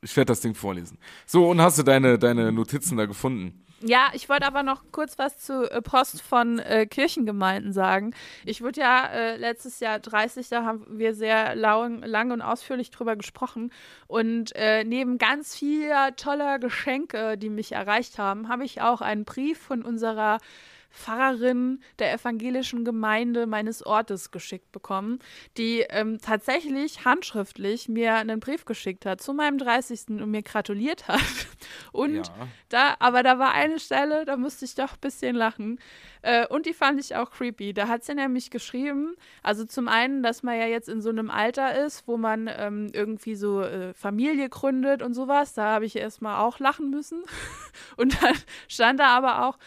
[0.03, 0.99] ich werde das Ding vorlesen.
[1.25, 3.65] So, und hast du deine, deine Notizen da gefunden?
[3.81, 8.13] Ja, ich wollte aber noch kurz was zu äh, Post von äh, Kirchengemeinden sagen.
[8.45, 12.91] Ich wurde ja äh, letztes Jahr 30, da haben wir sehr lang, lang und ausführlich
[12.91, 13.71] drüber gesprochen.
[14.09, 19.25] Und äh, neben ganz vieler toller Geschenke, die mich erreicht haben, habe ich auch einen
[19.25, 20.39] Brief von unserer
[20.99, 25.21] Pfarrerin der evangelischen Gemeinde meines Ortes geschickt bekommen,
[25.57, 30.21] die ähm, tatsächlich handschriftlich mir einen Brief geschickt hat zu meinem 30.
[30.23, 31.21] und mir gratuliert hat.
[31.93, 32.23] Und Ja.
[32.69, 35.79] da, aber da war eine Stelle, da musste ich doch ein bisschen lachen.
[36.23, 37.73] Äh, und die fand ich auch creepy.
[37.73, 41.31] Da hat sie nämlich geschrieben, also zum einen, dass man ja jetzt in so einem
[41.31, 45.55] Alter ist, wo man ähm, irgendwie so äh, Familie gründet und sowas.
[45.55, 47.23] Da habe ich erstmal auch lachen müssen.
[47.97, 48.35] Und dann
[48.69, 49.59] stand da aber auch,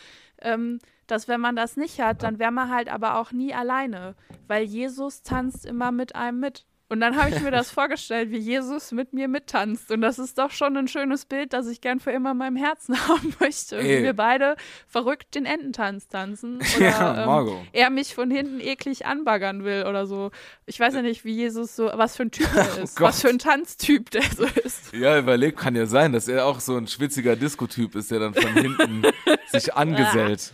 [0.42, 4.16] ähm, dass wenn man das nicht hat, dann wäre man halt aber auch nie alleine,
[4.48, 6.66] weil Jesus tanzt immer mit einem mit.
[6.92, 9.92] Und dann habe ich mir das vorgestellt, wie Jesus mit mir mittanzt.
[9.92, 12.58] Und das ist doch schon ein schönes Bild, das ich gern für immer in meinem
[12.58, 13.78] Herzen haben möchte.
[13.80, 14.00] Und Ey.
[14.00, 14.58] wie wir beide
[14.90, 16.60] verrückt den Ententanz tanzen.
[16.76, 20.32] Oder Ja, ähm, er mich von hinten eklig anbaggern will oder so.
[20.66, 22.98] Ich weiß ja nicht, wie Jesus so, was für ein Typ er ist.
[22.98, 23.08] Gott.
[23.08, 24.92] was für ein Tanztyp der so ist.
[24.92, 28.34] Ja, überlegt, kann ja sein, dass er auch so ein schwitziger Disco-Typ ist, der dann
[28.34, 29.04] von hinten
[29.48, 30.52] sich angesellt.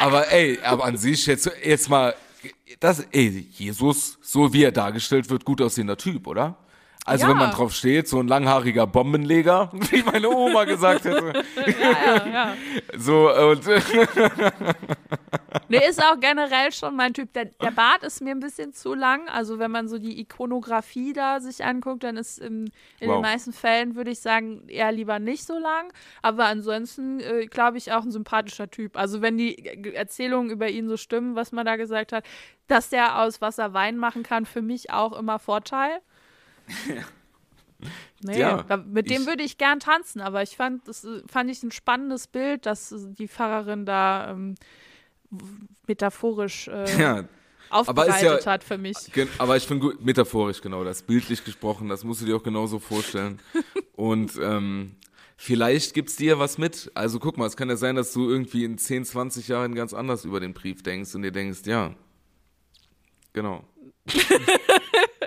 [0.00, 2.14] Aber ey, aber an sich jetzt, jetzt mal,
[2.80, 6.56] das, ey, Jesus, so wie er dargestellt wird, gut aussehender Typ, oder?
[7.06, 7.30] Also Ja.
[7.30, 11.32] wenn man drauf steht, so ein langhaariger Bombenleger, wie meine Oma gesagt hätte.
[11.66, 12.54] Ja, ja.
[12.96, 13.62] So, und
[15.68, 17.32] Nee, ist auch generell schon mein Typ.
[17.32, 19.28] Der, der Bart ist mir ein bisschen zu lang.
[19.28, 22.66] Also wenn man so die Ikonografie da sich anguckt, dann ist im,
[23.00, 23.16] in Wow.
[23.16, 25.92] den meisten Fällen, würde ich sagen, eher lieber nicht so lang.
[26.22, 28.96] Aber ansonsten, äh, glaube ich, auch ein sympathischer Typ.
[28.96, 32.24] Also wenn die Erzählungen über ihn so stimmen, was man da gesagt hat,
[32.66, 36.00] dass der aus Wasser Wein machen kann, für mich auch immer Vorteil.
[38.22, 41.50] Nee, Ja, mit dem ich- würde ich gern tanzen, aber ich fand, das äh, fand
[41.50, 44.54] ich ein spannendes Bild, dass äh, die Pfarrerin da ähm,
[45.86, 47.24] metaphorisch äh, ja,
[47.70, 48.96] aufbereitet ja- hat für mich.
[49.38, 52.78] Aber ich finde gut, metaphorisch genau, das bildlich gesprochen, das musst du dir auch genauso
[52.78, 53.40] vorstellen.
[53.96, 54.96] Und ähm,
[55.36, 56.90] vielleicht gibt's dir was mit.
[56.94, 59.92] Also guck mal, es kann ja sein, dass du irgendwie in 10, 20 Jahren ganz
[59.92, 61.94] anders über den Brief denkst und dir denkst, ja,
[63.34, 63.64] genau.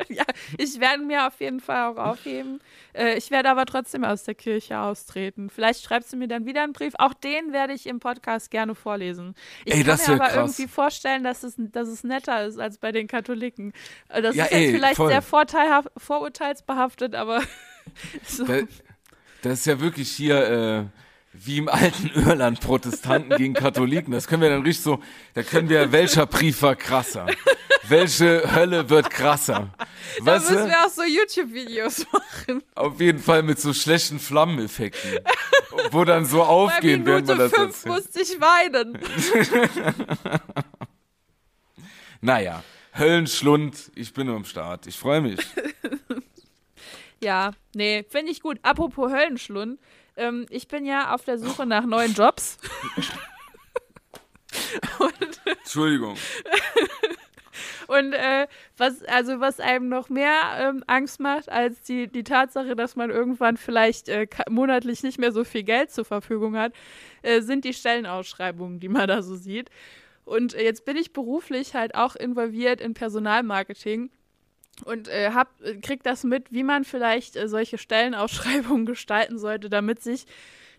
[0.15, 0.23] ja,
[0.57, 2.59] ich werde mir auf jeden Fall auch aufheben.
[2.93, 5.49] Äh, ich werde aber trotzdem aus der Kirche austreten.
[5.49, 6.93] Vielleicht schreibst du mir dann wieder einen Brief.
[6.97, 9.35] Auch den werde ich im Podcast gerne vorlesen.
[9.65, 10.35] Ich Ey, kann das mir aber krass.
[10.59, 13.73] irgendwie vorstellen, dass es, dass es netter ist als bei den Katholiken.
[14.09, 15.09] Äh, Das Ja, ist jetzt ey, vielleicht voll.
[15.09, 17.41] sehr vorteilhaft, vorurteilsbehaftet, aber
[18.27, 18.45] so.
[18.45, 18.59] Da,
[19.41, 21.06] das ist ja wirklich hier, äh,
[21.43, 24.11] wie im alten Irland Protestanten gegen Katholiken.
[24.11, 24.99] Das können wir dann richtig so,
[25.33, 27.27] da können wir, welcher Brief war krasser?
[27.87, 29.69] Welche Hölle wird krasser?
[30.19, 30.69] Da weißt müssen du?
[30.69, 32.63] wir auch so YouTube-Videos machen.
[32.75, 35.19] Auf jeden Fall mit so schlechten Flammeneffekten.
[35.91, 37.95] wo dann so aufgehen, wenn man das fünf erzählt.
[37.95, 38.99] musste ich weinen.
[42.21, 42.63] naja,
[42.97, 44.87] Höllenschlund, ich bin am Start.
[44.87, 45.39] Ich freue mich.
[47.23, 48.59] ja, nee, finde ich gut.
[48.63, 49.79] Apropos Höllenschlund,
[50.17, 52.57] ähm, ich bin ja auf der Suche nach neuen Jobs.
[54.99, 56.17] Und, Entschuldigung.
[57.87, 62.75] Und äh, was, also was einem noch mehr ähm, Angst macht, als die, die Tatsache,
[62.75, 66.73] dass man irgendwann vielleicht äh, monatlich nicht mehr so viel Geld zur Verfügung hat,
[67.21, 69.69] äh, sind die Stellenausschreibungen, die man da so sieht.
[70.25, 74.09] Und äh, jetzt bin ich beruflich halt auch involviert in Personalmarketing
[74.85, 79.69] und äh, hab, äh, krieg das mit, wie man vielleicht äh, solche Stellenausschreibungen gestalten sollte,
[79.69, 80.25] damit sich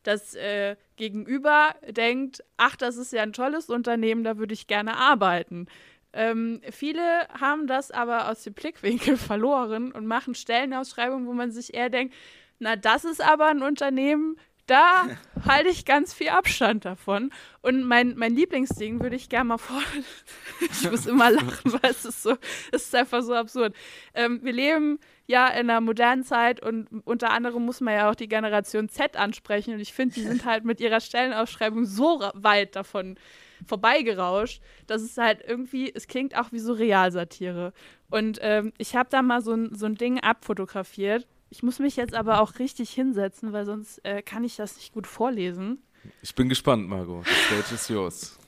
[0.03, 4.97] das äh, Gegenüber denkt, ach, das ist ja ein tolles Unternehmen, da würde ich gerne
[4.97, 5.67] arbeiten.
[6.13, 11.75] Ähm, viele haben das aber aus dem Blickwinkel verloren und machen Stellenausschreibungen, wo man sich
[11.75, 12.15] eher denkt,
[12.61, 14.37] na, das ist aber ein Unternehmen,
[14.69, 15.07] da
[15.45, 17.31] halte ich ganz viel Abstand davon.
[17.63, 19.83] Und mein, mein Lieblingsding würde ich gerne mal vor.
[20.61, 22.37] ich muss immer lachen, weil es ist so,
[22.71, 23.75] es ist einfach so absurd.
[24.15, 28.15] Ähm, wir leben ja in einer modernen Zeit und unter anderem muss man ja auch
[28.15, 29.75] die Generation Z ansprechen.
[29.75, 33.19] Und ich finde, die sind halt mit ihrer Stellenausschreibung so weit davon
[33.67, 37.73] vorbeigerauscht, dass es halt irgendwie, es klingt auch wie so Realsatire.
[38.11, 42.15] Und ähm, ich habe da mal so so ein Ding abfotografiert ich muss mich jetzt
[42.15, 45.83] aber auch richtig hinsetzen, weil sonst äh, kann ich das nicht gut vorlesen.
[46.23, 47.27] Ich bin gespannt, Margot.
[47.27, 48.39] The stage is yours.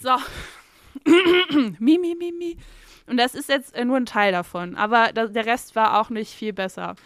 [0.00, 0.16] So.
[1.78, 2.56] mi, mi, mi, mi.
[3.06, 4.74] Und das ist jetzt äh, nur ein Teil davon.
[4.74, 6.96] Aber der Rest war auch nicht viel besser.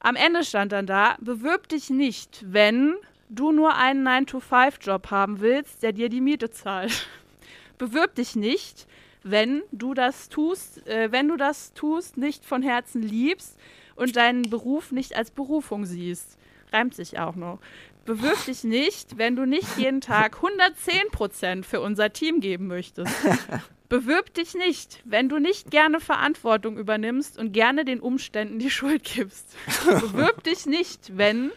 [0.00, 2.94] Am Ende stand dann da, bewirb dich nicht, wenn
[3.28, 7.06] du nur einen 9-to-5-Job haben willst, der dir die Miete zahlt.
[7.78, 8.86] bewirb dich nicht,
[9.22, 13.58] wenn du das tust, äh, wenn du das tust, nicht von Herzen liebst
[13.96, 16.38] und deinen Beruf nicht als Berufung siehst.
[16.72, 17.58] Reimt sich auch noch.
[18.04, 23.12] Bewirb dich nicht, wenn du nicht jeden Tag 110 Prozent für unser Team geben möchtest.
[23.88, 29.04] Bewirb dich nicht, wenn du nicht gerne Verantwortung übernimmst und gerne den Umständen die Schuld
[29.04, 29.56] gibst.
[29.84, 31.50] Bewirb dich nicht, wenn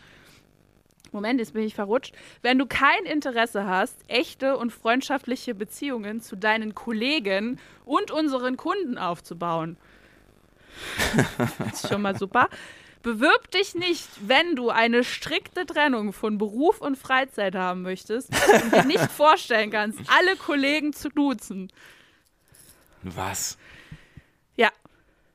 [1.13, 2.13] Moment, jetzt bin ich verrutscht.
[2.41, 8.97] Wenn du kein Interesse hast, echte und freundschaftliche Beziehungen zu deinen Kollegen und unseren Kunden
[8.97, 9.77] aufzubauen.
[11.71, 12.49] ist schon mal super.
[13.03, 18.73] Bewirb dich nicht, wenn du eine strikte Trennung von Beruf und Freizeit haben möchtest und
[18.73, 21.69] dir nicht vorstellen kannst, alle Kollegen zu duzen.
[23.01, 23.57] Was?
[24.55, 24.71] Ja.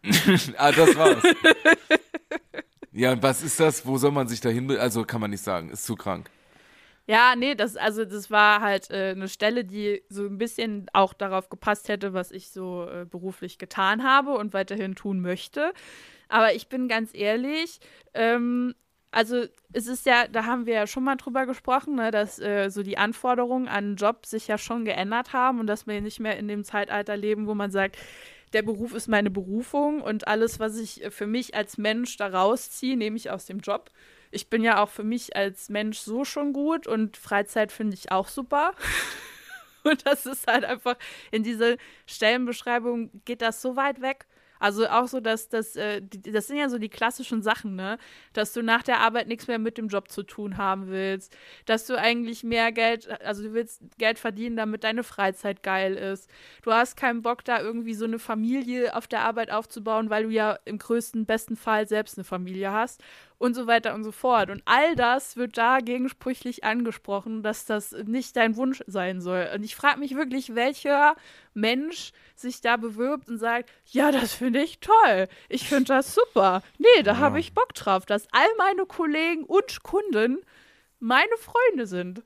[0.57, 1.23] ah, das war's.
[2.93, 3.87] Ja, was ist das?
[3.87, 4.71] Wo soll man sich da hin?
[4.77, 6.31] Also kann man nicht sagen, ist zu krank.
[7.07, 11.15] Ja, nee, das, also das war halt äh, eine Stelle, die so ein bisschen auch
[11.15, 15.73] darauf gepasst hätte, was ich so äh, beruflich getan habe und weiterhin tun möchte.
[16.29, 17.81] Aber ich bin ganz ehrlich,
[18.13, 18.75] ähm,
[19.11, 22.69] also es ist ja, da haben wir ja schon mal drüber gesprochen, ne, dass äh,
[22.69, 26.21] so die Anforderungen an einen Job sich ja schon geändert haben und dass wir nicht
[26.21, 27.97] mehr in dem Zeitalter leben, wo man sagt,
[28.53, 32.97] der Beruf ist meine Berufung und alles, was ich für mich als Mensch da rausziehe,
[32.97, 33.91] nehme ich aus dem Job.
[34.31, 38.13] Ich bin ja auch für mich als Mensch so schon gut und Freizeit finde ich
[38.13, 38.73] auch super.
[39.85, 40.97] und das ist halt einfach
[41.31, 41.77] in dieser
[42.07, 44.27] Stellenbeschreibung geht das so weit weg.
[44.59, 47.99] Also auch so, dass das, äh, das sind ja so die klassischen Sachen, ne?
[48.33, 51.37] Dass du nach der Arbeit nichts mehr mit dem Job zu tun haben willst,
[51.67, 56.29] dass du eigentlich mehr Geld, also du willst Geld verdienen, damit deine Freizeit geil ist.
[56.63, 60.31] Du hast keinen Bock, da irgendwie so eine Familie auf der Arbeit aufzubauen, weil du
[60.31, 63.03] ja im größten, besten Fall selbst eine Familie hast
[63.39, 64.51] und so weiter und so fort.
[64.51, 69.49] Und all das wird da gegensprüchlich angesprochen, dass das nicht dein Wunsch sein soll.
[69.55, 71.17] Und ich frage mich wirklich, welcher
[71.55, 75.29] Mensch sich da bewirbt und sagt, ja, das finde ich toll.
[75.49, 76.63] Ich finde das super.
[76.79, 77.19] Nee, da ja.
[77.19, 80.39] habe ich Bock drauf, dass all meine Kollegen und Kunden
[80.99, 82.23] meine Freunde sind.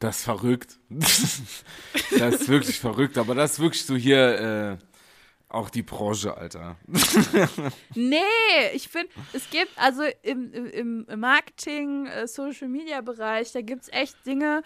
[0.00, 0.78] Das ist verrückt.
[0.88, 4.89] das ist wirklich verrückt, aber das ist wirklich so hier äh,
[5.50, 6.76] auch die Branche, Alter.
[7.94, 8.18] nee,
[8.72, 13.82] ich finde, es gibt also im, im, im Marketing, äh, Social Media Bereich, da gibt
[13.82, 14.62] es echt Dinge.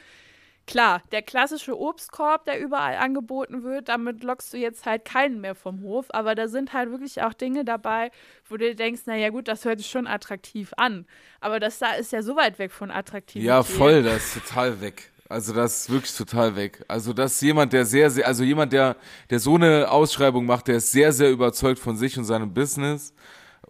[0.67, 5.55] Klar, der klassische Obstkorb, der überall angeboten wird, damit lockst du jetzt halt keinen mehr
[5.55, 6.07] vom Hof.
[6.09, 8.11] Aber da sind halt wirklich auch Dinge dabei,
[8.49, 11.07] wo du denkst, naja gut, das hört sich schon attraktiv an.
[11.41, 13.43] Aber das da ist ja so weit weg von attraktiv.
[13.43, 15.11] Ja, voll, das ist total weg.
[15.35, 16.85] Also das ist wirklich total weg.
[16.87, 18.95] Also das ist jemand, der sehr, sehr, also jemand, der,
[19.31, 23.13] der so eine Ausschreibung macht, der ist sehr, sehr überzeugt von sich und seinem Business.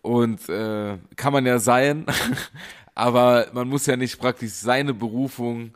[0.02, 2.04] Und äh, kann man ja sein.
[2.94, 5.72] Aber man muss ja nicht praktisch seine Berufung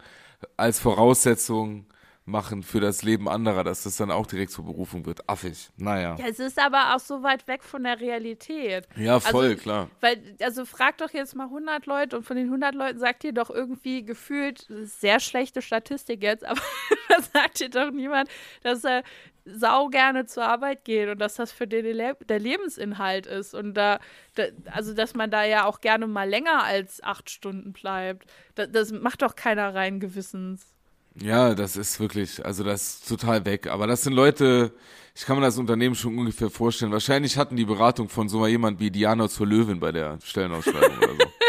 [0.58, 1.86] als Voraussetzung
[2.28, 5.28] machen für das Leben anderer, dass das dann auch direkt zur Berufung wird.
[5.28, 5.70] Affig.
[5.76, 6.16] Naja.
[6.18, 8.86] Ja, es ist aber auch so weit weg von der Realität.
[8.96, 9.90] Ja, voll, also, klar.
[10.00, 13.32] Weil, also frag doch jetzt mal 100 Leute und von den 100 Leuten sagt ihr
[13.32, 16.60] doch irgendwie gefühlt, sehr schlechte Statistik jetzt, aber
[17.08, 18.28] da sagt dir doch niemand,
[18.62, 19.02] dass er
[19.50, 23.74] sau gerne zur Arbeit geht und dass das für den Le der Lebensinhalt ist und
[23.74, 23.98] da,
[24.34, 28.30] da, also dass man da ja auch gerne mal länger als acht Stunden bleibt.
[28.56, 30.74] Da, das macht doch keiner rein Gewissens.
[31.20, 33.66] Ja, das ist wirklich, also das ist total weg.
[33.66, 34.72] Aber das sind Leute,
[35.14, 36.92] ich kann mir das Unternehmen schon ungefähr vorstellen.
[36.92, 41.08] Wahrscheinlich hatten die Beratung von so jemand wie Diana zur Löwin bei der Stellenausschreibung oder
[41.08, 41.14] so.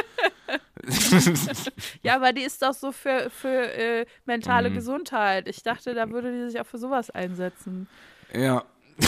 [2.04, 4.76] ja, aber die ist doch so für, für äh, mentale mhm.
[4.76, 5.48] Gesundheit.
[5.48, 7.88] Ich dachte, da würde die sich auch für sowas einsetzen.
[8.34, 8.64] Ja.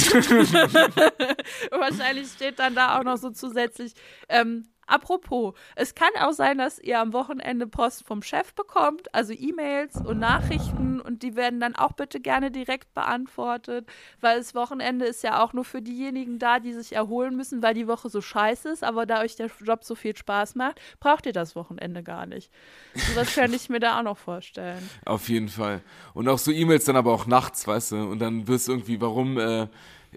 [1.72, 3.94] Wahrscheinlich steht dann da auch noch so zusätzlich,
[4.30, 9.32] ähm, Apropos, es kann auch sein, dass ihr am Wochenende Post vom Chef bekommt, also
[9.32, 13.88] E-Mails und Nachrichten und die werden dann auch bitte gerne direkt beantwortet,
[14.20, 17.74] weil das Wochenende ist ja auch nur für diejenigen da, die sich erholen müssen, weil
[17.74, 21.26] die Woche so scheiße ist, aber da euch der Job so viel Spaß macht, braucht
[21.26, 22.52] ihr das Wochenende gar nicht.
[22.94, 24.90] So was könnte ich mir da auch noch vorstellen.
[25.06, 25.82] Auf jeden Fall.
[26.14, 29.00] Und auch so E-Mails dann aber auch nachts, weißt du, und dann wirst du irgendwie,
[29.00, 29.68] warum äh,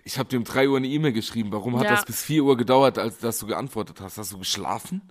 [0.03, 1.53] ich habe dir um 3 Uhr eine E-Mail geschrieben.
[1.53, 1.91] Warum hat ja.
[1.93, 4.19] das bis 4 Uhr gedauert, als dass du geantwortet hast?
[4.19, 5.03] Hast du geschlafen?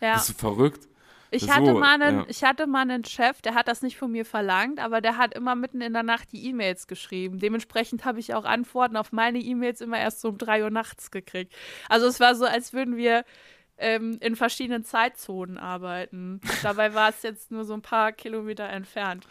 [0.00, 0.14] Ja.
[0.14, 0.88] Bist du verrückt?
[1.30, 2.24] Ich hatte, so, mal einen, ja.
[2.28, 5.34] ich hatte mal einen Chef, der hat das nicht von mir verlangt, aber der hat
[5.34, 7.38] immer mitten in der Nacht die E-Mails geschrieben.
[7.38, 11.10] Dementsprechend habe ich auch Antworten auf meine E-Mails immer erst so um 3 Uhr nachts
[11.10, 11.54] gekriegt.
[11.88, 13.24] Also es war so, als würden wir
[13.76, 16.40] ähm, in verschiedenen Zeitzonen arbeiten.
[16.62, 19.26] Dabei war es jetzt nur so ein paar Kilometer entfernt.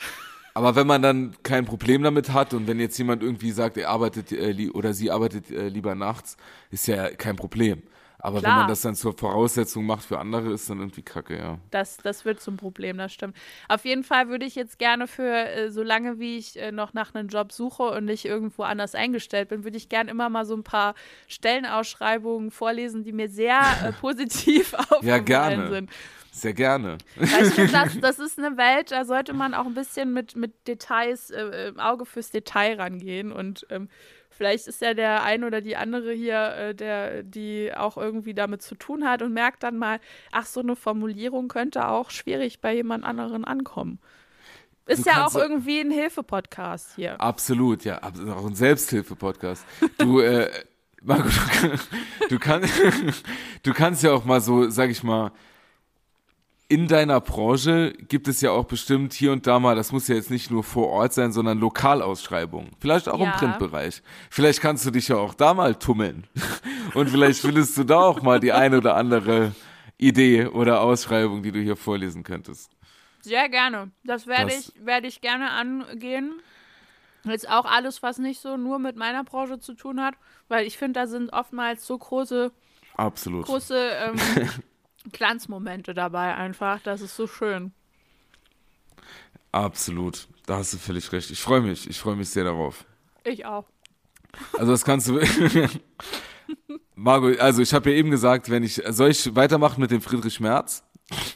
[0.58, 3.90] Aber wenn man dann kein Problem damit hat und wenn jetzt jemand irgendwie sagt, er
[3.90, 6.36] arbeitet äh, oder sie arbeitet äh, lieber nachts,
[6.72, 7.84] ist ja kein Problem.
[8.28, 8.52] Aber Klar.
[8.52, 11.60] wenn man das dann zur Voraussetzung macht für andere, ist dann irgendwie kacke, ja.
[11.72, 13.38] Das, das wird zum Problem, das stimmt.
[13.70, 16.94] Auf jeden Fall würde ich jetzt gerne für, äh, so lange wie ich äh, noch
[16.94, 20.44] nach einem Job suche und nicht irgendwo anders eingestellt bin, würde ich gerne immer mal
[20.45, 20.94] so ein paar
[21.30, 25.70] Stellenausschreibungen vorlesen, die mir sehr äh, positiv aufgefallen ja, gerne.
[25.70, 25.90] sind.
[26.38, 26.98] Sehr gerne.
[27.16, 30.36] Weil ich finde, das, das ist eine Welt, da sollte man auch ein bisschen mit,
[30.36, 33.32] mit Details, äh, Auge fürs Detail rangehen.
[33.32, 33.88] Und ähm,
[34.38, 38.62] vielleicht ist ja der ein oder die andere hier, äh, der, die auch irgendwie damit
[38.62, 40.00] zu tun hat und merkt dann mal,
[40.32, 44.00] ach, so eine Formulierung könnte auch schwierig bei jemand anderen ankommen.
[44.86, 47.20] Ist du ja auch irgendwie ein Hilfe-Podcast hier.
[47.20, 48.02] Absolut, ja.
[48.02, 49.66] Auch ein Selbsthilfe-Podcast.
[49.98, 50.50] Du, äh,
[51.02, 51.28] Marco,
[51.62, 52.64] du, du, kann,
[53.64, 55.32] du kannst ja auch mal so, sag ich mal,
[56.69, 60.15] in deiner Branche gibt es ja auch bestimmt hier und da mal, das muss ja
[60.15, 62.72] jetzt nicht nur vor Ort sein, sondern Lokalausschreibungen.
[62.80, 63.27] Vielleicht auch ja.
[63.27, 64.02] im Printbereich.
[64.30, 66.27] Vielleicht kannst du dich ja auch da mal tummeln.
[66.94, 69.53] Und vielleicht findest du da auch mal die eine oder andere
[69.98, 72.72] Idee oder Ausschreibung, die du hier vorlesen könntest.
[73.22, 73.91] Sehr gerne.
[74.03, 76.41] Das werde ich, werde ich gerne angehen.
[77.23, 80.15] Jetzt auch alles, was nicht so nur mit meiner Branche zu tun hat,
[80.48, 82.52] weil ich finde, da sind oftmals so große,
[82.95, 83.45] Absolut.
[83.45, 84.15] große ähm,
[85.12, 86.80] Glanzmomente dabei einfach.
[86.82, 87.72] Das ist so schön.
[89.52, 90.28] Absolut.
[90.46, 91.32] Da hast du völlig recht.
[91.32, 91.90] Ich freue mich.
[91.90, 92.86] Ich freue mich sehr darauf.
[93.24, 93.66] Ich auch.
[94.58, 95.20] Also das kannst du.
[96.96, 100.40] Margot, also ich habe ja eben gesagt, wenn ich soll ich weitermachen mit dem Friedrich
[100.40, 100.84] Merz?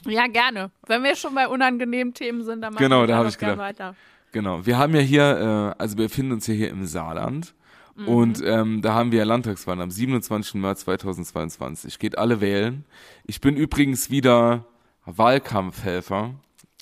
[0.06, 0.70] Ja, gerne.
[0.86, 3.58] Wenn wir schon bei unangenehmen Themen sind, dann machen genau, wir da ich gedacht.
[3.58, 3.96] weiter.
[4.32, 4.64] Genau.
[4.64, 7.54] Wir haben ja hier, äh, also wir befinden uns ja hier im Saarland
[7.96, 8.08] Mhm.
[8.08, 10.54] Und ähm, da haben wir Landtagswahlen am 27.
[10.54, 11.98] März 2022.
[11.98, 12.84] Geht alle wählen.
[13.24, 14.64] Ich bin übrigens wieder
[15.04, 16.34] Wahlkampfhelfer.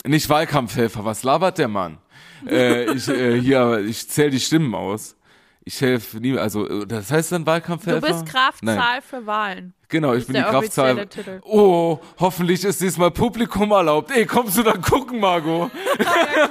[0.05, 1.97] Nicht Wahlkampfhelfer, was labert der Mann?
[2.47, 5.15] äh, ich, äh, hier, ich zähle die Stimmen aus.
[5.63, 8.01] Ich helfe nie, also das heißt dann Wahlkampfhelfer?
[8.01, 9.01] Du bist Kraftzahl Nein.
[9.03, 9.73] für Wahlen.
[9.89, 11.07] Genau, ich bin die Kraftzahl.
[11.43, 14.09] Oh, hoffentlich ist diesmal Publikum erlaubt.
[14.09, 15.69] Ey, kommst du dann gucken, Margot?
[15.99, 16.49] ja,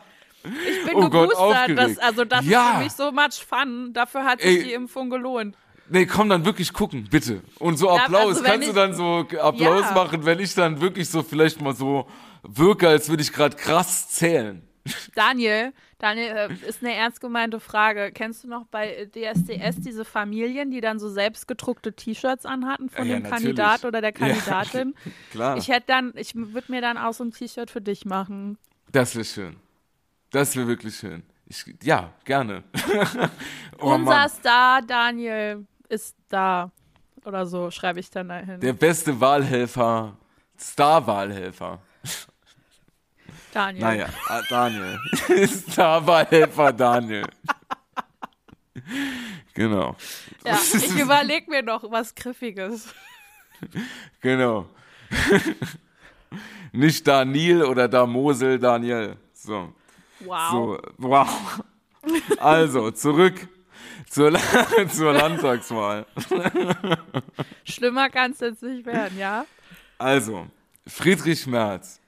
[0.42, 2.62] Ich bin oh geboostert, das, also das ja.
[2.62, 3.92] ist für mich so much fun.
[3.92, 4.64] Dafür hat sich Ey.
[4.64, 5.56] die Impfung gelohnt.
[5.90, 7.42] Nee, komm dann wirklich gucken, bitte.
[7.58, 8.36] Und so Applaus.
[8.36, 9.92] Also, Kannst ich, du dann so Applaus ja.
[9.92, 12.06] machen, wenn ich dann wirklich so vielleicht mal so
[12.42, 14.62] wirke, als würde ich gerade krass zählen?
[15.14, 18.12] Daniel, Daniel, äh, ist eine ernst gemeinte Frage.
[18.12, 23.16] Kennst du noch bei DSDS diese Familien, die dann so selbstgedruckte T-Shirts anhatten von ja,
[23.16, 23.42] dem natürlich.
[23.42, 24.94] Kandidat oder der Kandidatin?
[25.04, 25.56] Ja, klar.
[25.56, 28.58] Ich hätte dann, ich würde mir dann auch so ein T-Shirt für dich machen.
[28.92, 29.56] Das wäre schön.
[30.30, 31.22] Das wäre wirklich schön.
[31.46, 32.62] Ich, ja, gerne.
[33.80, 34.28] oh, Unser Mann.
[34.28, 36.70] Star Daniel ist da.
[37.24, 38.60] Oder so schreibe ich dann dahin.
[38.60, 40.16] Der beste Wahlhelfer,
[40.58, 41.80] Star-Wahlhelfer.
[43.52, 43.82] Daniel.
[43.82, 45.00] Naja, ah, Daniel.
[45.48, 47.26] Star-Wahlhelfer Daniel.
[49.54, 49.96] genau.
[50.44, 52.94] Ja, ich überlege mir noch was Griffiges.
[54.20, 54.66] Genau.
[56.72, 59.16] Nicht Daniel oder da Mosel Daniel.
[59.32, 59.74] So.
[60.24, 60.50] Wow.
[60.50, 61.60] So, wow.
[62.38, 63.48] Also, zurück
[64.08, 64.32] zur,
[64.92, 66.06] zur Landtagswahl.
[67.64, 69.44] Schlimmer kann es jetzt nicht werden, ja?
[69.98, 70.46] Also,
[70.86, 72.00] Friedrich Merz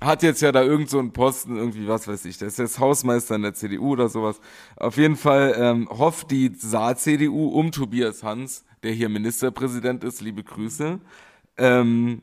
[0.00, 2.78] hat jetzt ja da irgend so einen Posten, irgendwie, was weiß ich, der ist jetzt
[2.78, 4.40] Hausmeister in der CDU oder sowas.
[4.76, 10.44] Auf jeden Fall ähm, hofft die Saar-CDU um Tobias Hans, der hier Ministerpräsident ist, liebe
[10.44, 11.00] Grüße,
[11.56, 12.22] ähm,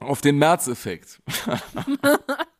[0.00, 1.22] auf den März-Effekt.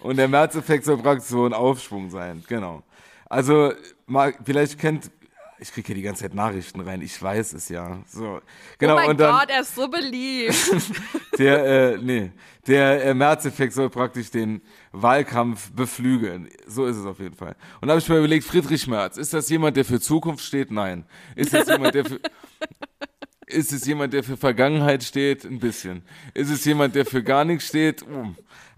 [0.00, 2.82] Und der März-Effekt soll praktisch so ein Aufschwung sein, genau.
[3.28, 3.72] Also,
[4.06, 5.10] mal, vielleicht kennt,
[5.58, 8.02] ich kriege hier die ganze Zeit Nachrichten rein, ich weiß es ja.
[8.06, 8.40] So,
[8.78, 10.54] genau, oh mein und dann, Gott, er ist so beliebt.
[11.38, 12.30] der, äh, nee,
[12.66, 14.60] der äh, März-Effekt soll praktisch den
[14.92, 16.48] Wahlkampf beflügeln.
[16.66, 17.56] So ist es auf jeden Fall.
[17.80, 20.70] Und da habe ich mir überlegt, Friedrich Merz, ist das jemand, der für Zukunft steht?
[20.70, 21.04] Nein.
[21.34, 22.20] Ist das jemand, der für
[23.46, 25.44] ist es jemand, der für Vergangenheit steht?
[25.44, 26.02] Ein bisschen.
[26.34, 28.02] Ist es jemand, der für gar nichts steht?
[28.02, 28.34] Uh.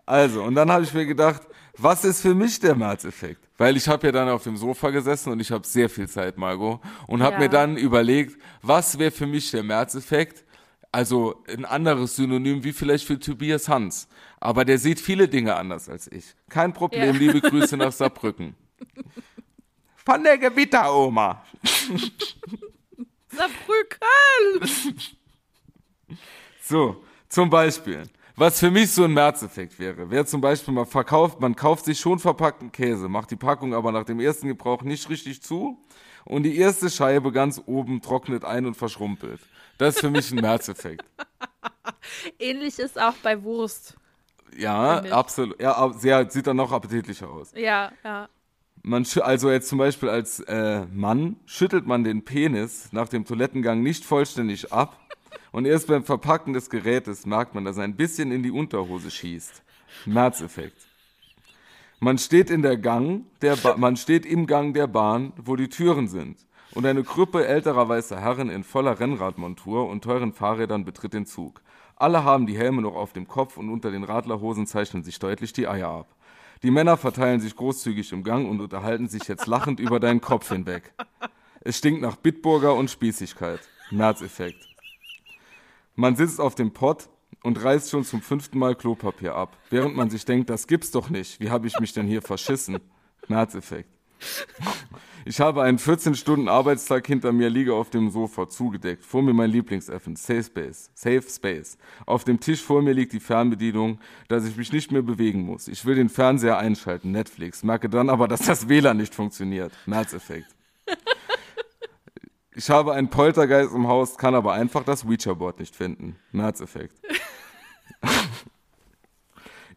[0.08, 1.42] Also, und dann habe ich mir gedacht,
[1.76, 3.46] was ist für mich der März-Effekt?
[3.58, 6.38] Weil ich habe ja dann auf dem Sofa gesessen und ich habe sehr viel Zeit,
[6.38, 7.40] Margot, und habe Ja.
[7.40, 10.44] mir dann überlegt, was wäre für mich der März-Effekt?
[10.90, 14.08] Also ein anderes Synonym wie vielleicht für Tobias Hans.
[14.40, 16.24] Aber der sieht viele Dinge anders als ich.
[16.48, 17.20] Kein Problem, Ja.
[17.20, 18.54] liebe Grüße nach Saarbrücken.
[20.06, 21.44] Von der Gewitteroma.
[23.28, 24.70] Saarbrücken!
[26.62, 28.04] So, zum Beispiel.
[28.38, 31.98] Was für mich so ein Märzeffekt wäre, wäre zum Beispiel mal verkauft, man kauft sich
[31.98, 35.76] schon verpackten Käse, macht die Packung aber nach dem ersten Gebrauch nicht richtig zu
[36.24, 39.40] und die erste Scheibe ganz oben trocknet ein und verschrumpelt.
[39.76, 41.04] Das ist für mich ein Märzeffekt.
[42.38, 43.96] Ähnlich ist auch bei Wurst.
[44.56, 45.60] Ja, absolut.
[45.60, 47.50] Ja, sehr, sieht dann noch appetitlicher aus.
[47.56, 48.28] Ja, ja.
[48.82, 53.82] Man, also jetzt zum Beispiel als äh, Mann schüttelt man den Penis nach dem Toilettengang
[53.82, 54.96] nicht vollständig ab
[55.52, 59.10] und erst beim Verpacken des Gerätes merkt man, dass er ein bisschen in die Unterhose
[59.10, 59.62] schießt.
[60.06, 60.86] Märzeffekt.
[62.00, 65.68] Man steht in der Gang, der ba man steht im Gang der Bahn, wo die
[65.68, 66.38] Türen sind.
[66.74, 71.60] Und eine Gruppe älterer weißer Herren in voller Rennradmontur und teuren Fahrrädern betritt den Zug.
[71.96, 75.52] Alle haben die Helme noch auf dem Kopf und unter den Radlerhosen zeichnen sich deutlich
[75.52, 76.14] die Eier ab.
[76.62, 80.50] Die Männer verteilen sich großzügig im Gang und unterhalten sich jetzt lachend über deinen Kopf
[80.50, 80.92] hinweg.
[81.60, 83.60] Es stinkt nach Bitburger und Spießigkeit.
[83.90, 84.67] Märzeffekt.
[85.98, 87.08] Man sitzt auf dem Pott
[87.42, 91.10] und reißt schon zum fünften Mal Klopapier ab, während man sich denkt, das gibt's doch
[91.10, 91.40] nicht.
[91.40, 92.78] Wie habe ich mich denn hier verschissen?
[93.26, 93.90] Märzeffekt.
[95.24, 99.04] Ich habe einen 14-Stunden-Arbeitstag hinter mir, liege auf dem Sofa, zugedeckt.
[99.04, 100.88] Vor mir mein Lieblingsessen, Safe Space.
[100.94, 101.78] Safe Space.
[102.06, 103.98] Auf dem Tisch vor mir liegt die Fernbedienung,
[104.28, 105.66] dass ich mich nicht mehr bewegen muss.
[105.66, 109.72] Ich will den Fernseher einschalten, Netflix, merke dann aber, dass das WLAN nicht funktioniert.
[109.84, 110.46] Märzeffekt.
[112.58, 116.16] Ich habe einen Poltergeist im Haus, kann aber einfach das Ouija-Board nicht finden.
[116.32, 117.00] Märzeffekt.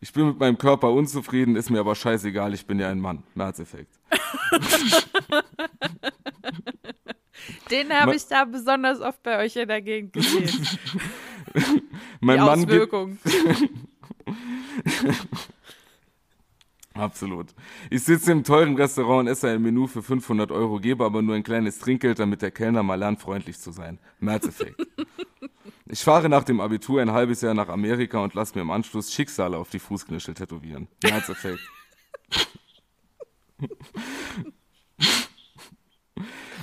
[0.03, 3.21] Ich bin mit meinem Körper unzufrieden, ist mir aber scheißegal, ich bin ja ein Mann.
[3.35, 3.99] Märzeffekt.
[7.69, 10.67] Den habe ich da besonders oft bei euch in der Gegend gesehen.
[12.19, 13.19] Mein Die Mann gibt, Auswirkungen.
[16.93, 17.47] Absolut.
[17.89, 21.35] Ich sitze im teuren Restaurant und esse ein Menü für 500 Euro, gebe aber nur
[21.35, 23.99] ein kleines Trinkgeld, damit der Kellner mal lernt, freundlich zu sein.
[24.19, 24.81] Märzeffekt.
[25.87, 29.11] Ich fahre nach dem Abitur ein halbes Jahr nach Amerika und lasse mir im Anschluss
[29.11, 30.87] Schicksale auf die Fußknöchel tätowieren.
[31.03, 31.59] Märzeffekt.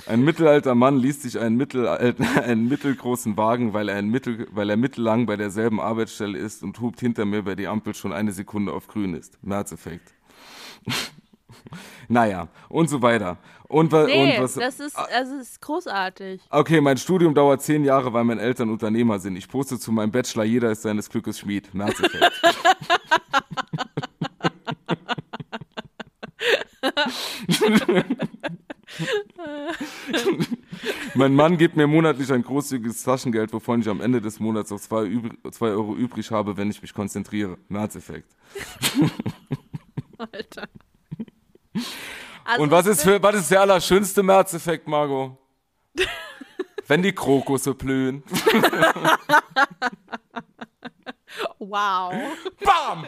[0.07, 4.71] Ein mittelalter Mann liest sich einen, mittelalten, einen mittelgroßen Wagen, weil er, ein mittel, weil
[4.71, 8.31] er mittellang bei derselben Arbeitsstelle ist und hupt hinter mir, weil die Ampel schon eine
[8.31, 9.37] Sekunde auf grün ist.
[9.43, 10.15] Märzeffekt.
[12.07, 13.37] naja, und so weiter.
[13.67, 14.55] Und, wa- Nee, und was.
[14.55, 16.41] das ist, das ist großartig.
[16.49, 19.35] Okay, mein Studium dauert zehn Jahre, weil meine Eltern Unternehmer sind.
[19.35, 21.71] Ich poste zu meinem Bachelor, jeder ist seines Glückes Schmied.
[21.73, 22.31] Märzeffekt.
[31.15, 34.79] mein Mann gibt mir monatlich ein großzügiges Taschengeld, wovon ich am Ende des Monats noch
[34.79, 37.57] zwei, übr zwei Euro übrig habe, wenn ich mich konzentriere.
[37.67, 38.29] Märzeffekt.
[40.19, 40.67] Alter.
[42.45, 45.37] Also Und was ist, für, was ist der allerschönste Märzeffekt, Margot?
[46.87, 48.23] Wenn die Krokusse blühen.
[51.59, 52.13] Wow.
[52.63, 53.05] Bam!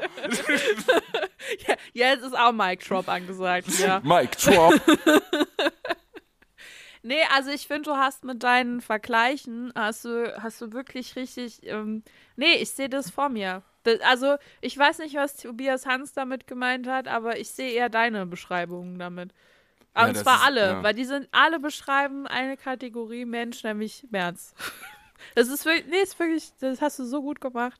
[1.94, 3.68] Jetzt ist auch Mike Drop angesagt.
[3.80, 4.00] Ja.
[4.04, 4.74] Mike Drop.
[7.04, 11.66] Nee, also ich finde, du hast mit deinen Vergleichen, hast du, hast du wirklich richtig,
[11.66, 12.04] ähm,
[12.36, 13.64] nee, ich sehe das vor mir.
[14.04, 18.26] Also ich weiß nicht, was Tobias Hans damit gemeint hat, aber ich sehe eher deine
[18.26, 19.34] Beschreibungen damit.
[19.96, 20.84] Ja, Und zwar ist- alle, ja.
[20.84, 24.54] weil die sind, alle beschreiben eine Kategorie Mensch, nämlich März.
[25.36, 27.80] Das ist wirklich, nee, ist wirklich, das hast du so gut gemacht.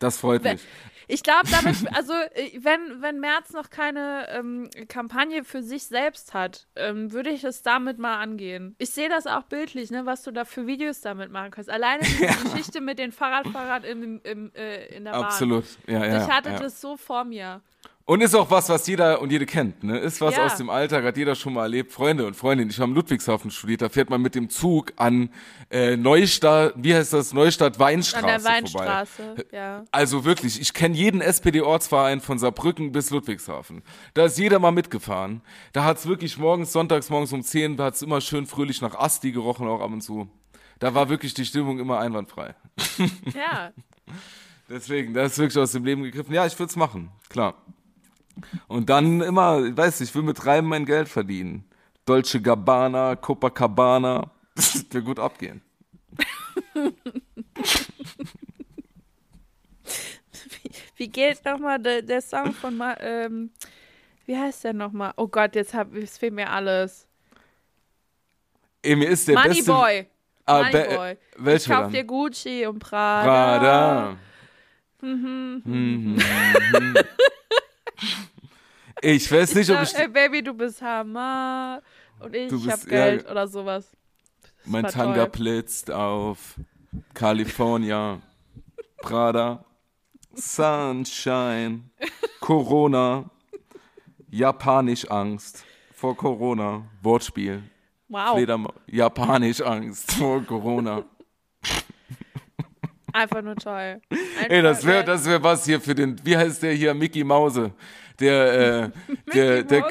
[0.00, 0.60] Das freut mich.
[1.06, 6.34] Ich glaube, damit, also äh, wenn, wenn Merz noch keine ähm, Kampagne für sich selbst
[6.34, 8.76] hat, ähm, würde ich es damit mal angehen.
[8.78, 11.70] Ich sehe das auch bildlich, ne, was du da für Videos damit machen kannst.
[11.70, 15.24] Alleine die Geschichte mit den Fahrradfahrern im, im, äh, in der Bahn.
[15.24, 15.64] Absolut.
[15.86, 16.58] Ja, ja, Ich hatte ja.
[16.58, 17.60] das so vor mir.
[18.10, 19.84] Und ist auch was, was jeder und jede kennt.
[19.84, 19.96] Ne?
[19.96, 20.44] Ist was Ja.
[20.44, 21.92] aus dem Alltag, hat jeder schon mal erlebt.
[21.92, 25.30] Freunde und Freundinnen, ich habe in Ludwigshafen studiert, da fährt man mit dem Zug an
[25.70, 28.56] äh, Neustadt, wie heißt das, Neustadt Weinstraße An der vorbei.
[28.56, 29.84] Weinstraße, ja.
[29.92, 33.82] Also wirklich, ich kenne jeden SPD-Ortsverein von Saarbrücken bis Ludwigshafen.
[34.14, 35.40] Da ist jeder mal mitgefahren.
[35.72, 39.30] Da hat's wirklich morgens, sonntags morgens um 10, da hat's immer schön fröhlich nach Asti
[39.30, 40.28] gerochen, auch ab und zu.
[40.80, 42.56] Da war wirklich die Stimmung immer einwandfrei.
[43.36, 43.70] Ja,
[44.68, 46.34] Deswegen, das ist wirklich aus dem Leben gegriffen.
[46.34, 47.54] Ja, ich würde es machen, klar.
[48.68, 51.64] Und dann immer, ich weiß nicht, ich will mit Reimen mein Geld verdienen.
[52.06, 55.62] Dolce Gabbana, Copacabana, das wird gut abgehen.
[60.96, 63.50] wie geht nochmal der, der Song von, Ma ähm,
[64.26, 65.12] wie heißt der nochmal?
[65.16, 67.06] Oh Gott, jetzt hab, es fehlt mir alles.
[68.82, 69.72] Ey, mir ist der Money beste...
[69.72, 70.06] Boy.
[70.46, 71.16] Ah, Money be- Boy.
[71.56, 71.92] Ich kauf dann?
[71.92, 73.24] dir Gucci und Prada.
[73.26, 74.16] Prada.
[75.02, 75.62] Mhm.
[75.64, 76.18] Mhm.
[79.02, 81.80] Ich weiß nicht, ob ich Ey, Baby, du bist Hammer.
[82.18, 83.96] Und ich Du hab bist- ja, Geld oder sowas.
[84.66, 85.28] mein Tanga toll.
[85.30, 86.56] blitzt auf
[87.14, 88.20] California,
[88.98, 89.64] Prada,
[90.34, 91.84] Sunshine,
[92.40, 93.24] Corona,
[94.30, 95.64] Japanisch Angst
[95.94, 97.62] vor Corona, Wortspiel.
[98.08, 98.34] Wow.
[98.34, 101.04] Flederma Japanisch Angst vor Corona.
[103.12, 104.00] Einfach nur toll.
[104.48, 107.24] Ey, das Einfach, wäre das wär was hier für den, wie heißt der hier, Mickey
[107.24, 107.72] Mause.
[108.18, 108.90] Der, äh,
[109.34, 109.84] der, der,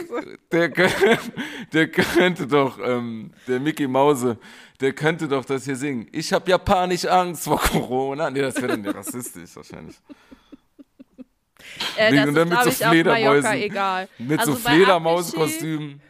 [0.51, 0.69] der,
[1.73, 4.37] der, könnte doch, ähm, der Mickey Mause,
[4.79, 6.07] der könnte doch das hier singen.
[6.11, 8.29] Ich hab japanisch Angst vor Corona.
[8.29, 9.95] Nee, das wäre dann ja rassistisch wahrscheinlich.
[11.95, 13.53] Äh, das und ist, dann mit so Mallorca Fledermäusen.
[13.53, 14.07] egal.
[14.17, 16.01] Mit Also so Fledermauskostümen.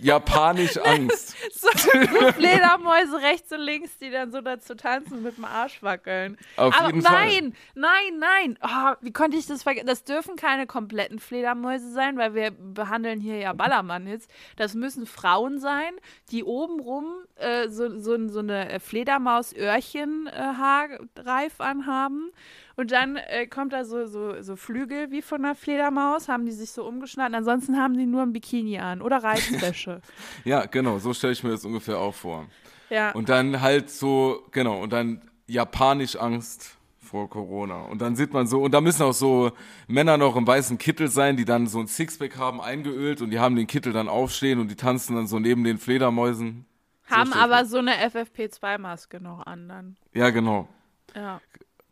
[0.00, 1.34] Japanisch Angst.
[1.52, 6.38] So, Fledermäuse rechts und links, die dann so dazu tanzen mit dem Arsch wackeln.
[6.56, 7.26] Auf Aber jeden Fall.
[7.26, 8.58] nein, nein, nein.
[8.62, 9.88] Oh, wie konnte ich das vergessen?
[9.88, 14.28] Das dürfen keine kompletten Fledermäuse sein, weil wir behandeln hier ja Ballermann-Hits.
[14.56, 15.90] Das müssen Frauen sein,
[16.30, 22.30] die obenrum äh, so, so, so eine Fledermaus-Öhrchen-Haarreif anhaben.
[22.78, 26.52] Und dann äh, kommt da so, so, so Flügel wie von einer Fledermaus, haben die
[26.52, 27.34] sich so umgeschnallt.
[27.34, 30.00] Ansonsten haben die nur ein Bikini an oder Reizwäsche.
[30.44, 32.46] Ja, genau, so stelle ich mir das ungefähr auch vor.
[32.88, 33.10] ja.
[33.10, 37.82] Und dann halt so, genau, und dann japanisch Angst vor Corona.
[37.82, 39.50] Und dann sieht man so, und da müssen auch so
[39.88, 43.40] Männer noch im weißen Kittel sein, die dann so ein Sixpack haben, eingeölt und die
[43.40, 46.64] haben den Kittel dann aufstehen und die tanzen dann so neben den Fledermäusen.
[47.10, 49.96] Haben ich aber so eine FFP2-Maske noch an dann.
[50.14, 50.68] Ja, genau.
[51.16, 51.40] Ja.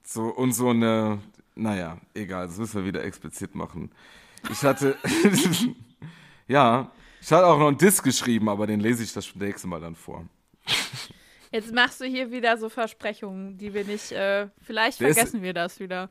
[0.09, 1.19] So, und so eine,
[1.57, 3.91] naja, egal, das müssen wir wieder explizit machen.
[4.51, 4.97] Ich hatte,
[6.49, 9.81] ja, ich hatte auch noch einen Diss geschrieben, aber den lese ich das nächste Mal
[9.81, 10.25] dann vor.
[11.51, 15.43] Jetzt machst du hier wieder so Versprechungen, die wir nicht, äh, vielleicht Der ist- vergessen
[15.43, 16.09] wir das wieder.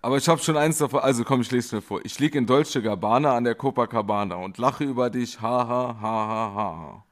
[0.00, 2.00] Aber ich habe schon eins davon, also komm, ich lese schnell vor.
[2.04, 6.28] Ich lieg in Dolce Gabbana an der Copacabana und lache über dich, ha, ha, ha,
[6.28, 7.04] ha, ha.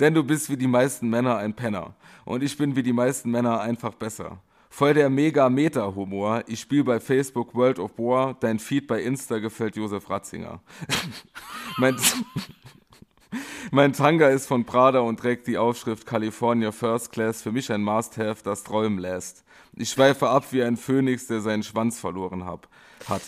[0.00, 1.94] Denn du bist wie die meisten Männer ein Penner.
[2.24, 4.38] Und ich bin wie die meisten Männer einfach besser.
[4.76, 6.42] Voll der Mega-Meta-Humor.
[6.48, 8.34] Ich spiele bei Facebook World of War.
[8.34, 10.60] Dein Feed bei Insta gefällt Josef Ratzinger.
[11.78, 11.96] mein,
[13.70, 17.40] mein Tanga ist von Prada und trägt die Aufschrift California First Class.
[17.40, 19.44] Für mich ein Must-Have, das träumen lässt.
[19.76, 22.66] Ich schweife ab wie ein Phönix, der seinen Schwanz verloren hab,
[23.08, 23.22] hat.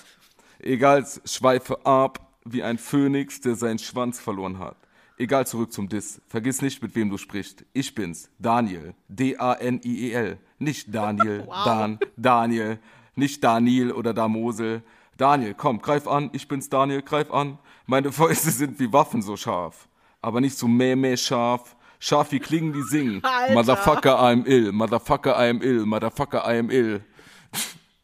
[0.58, 4.78] Egal, schweife ab wie ein Phönix, der seinen Schwanz verloren hat.
[5.16, 6.20] Egal, zurück zum Diss.
[6.26, 7.64] Vergiss nicht, mit wem du sprichst.
[7.72, 8.94] Ich bin's, Daniel.
[9.06, 10.38] D-A-N-I-E-L.
[10.58, 12.78] Nicht Daniel, Dan, Daniel.
[13.14, 14.82] Nicht Daniel oder Damosel.
[15.16, 16.30] Daniel, komm, greif an.
[16.32, 17.58] Ich bin's, Daniel, greif an.
[17.86, 19.88] Meine Fäuste sind wie Waffen so scharf.
[20.20, 21.76] Aber nicht so meh scharf.
[21.98, 23.20] Scharf wie Klingen, die singen.
[23.24, 23.54] Alter.
[23.54, 24.72] Motherfucker, I'm ill.
[24.72, 25.86] Motherfucker, I'm ill.
[25.86, 27.00] Motherfucker, I'm ill.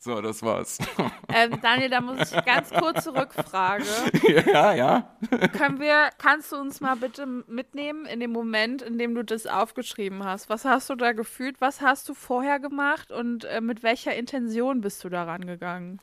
[0.05, 0.79] So, das war's.
[1.35, 3.87] Ähm, Daniel, da muss ich ganz kurz zurückfragen.
[4.53, 5.17] ja, ja.
[5.57, 9.47] Können wir, kannst du uns mal bitte mitnehmen in dem Moment, in dem du das
[9.47, 10.51] aufgeschrieben hast?
[10.51, 11.59] Was hast du da gefühlt?
[11.63, 16.01] Was hast du vorher gemacht und äh, mit welcher Intention bist du daran gegangen?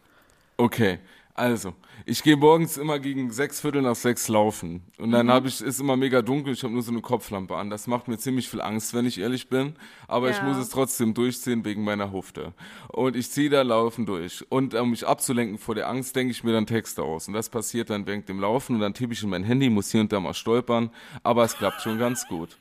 [0.57, 0.97] Okay,
[1.39, 1.73] also,
[2.05, 4.83] ich gehe morgens immer gegen sechs Viertel nach sechs laufen.
[4.97, 7.69] Und dann habe ich, ist immer mega dunkel, ich habe nur so eine Kopflampe an.
[7.69, 9.75] Das macht mir ziemlich viel Angst, wenn ich ehrlich bin.
[10.07, 10.43] Aber ich Ja.
[10.43, 12.53] muss es trotzdem durchziehen wegen meiner Hufte.
[12.89, 14.45] Und ich ziehe da Laufen durch.
[14.49, 17.27] Und um mich abzulenken vor der Angst, denke ich mir dann Texte aus.
[17.27, 18.75] Und das passiert dann während dem Laufen.
[18.75, 20.89] Und dann tippe ich in mein Handy, muss hier und da mal stolpern.
[21.23, 22.57] Aber es klappt schon ganz gut.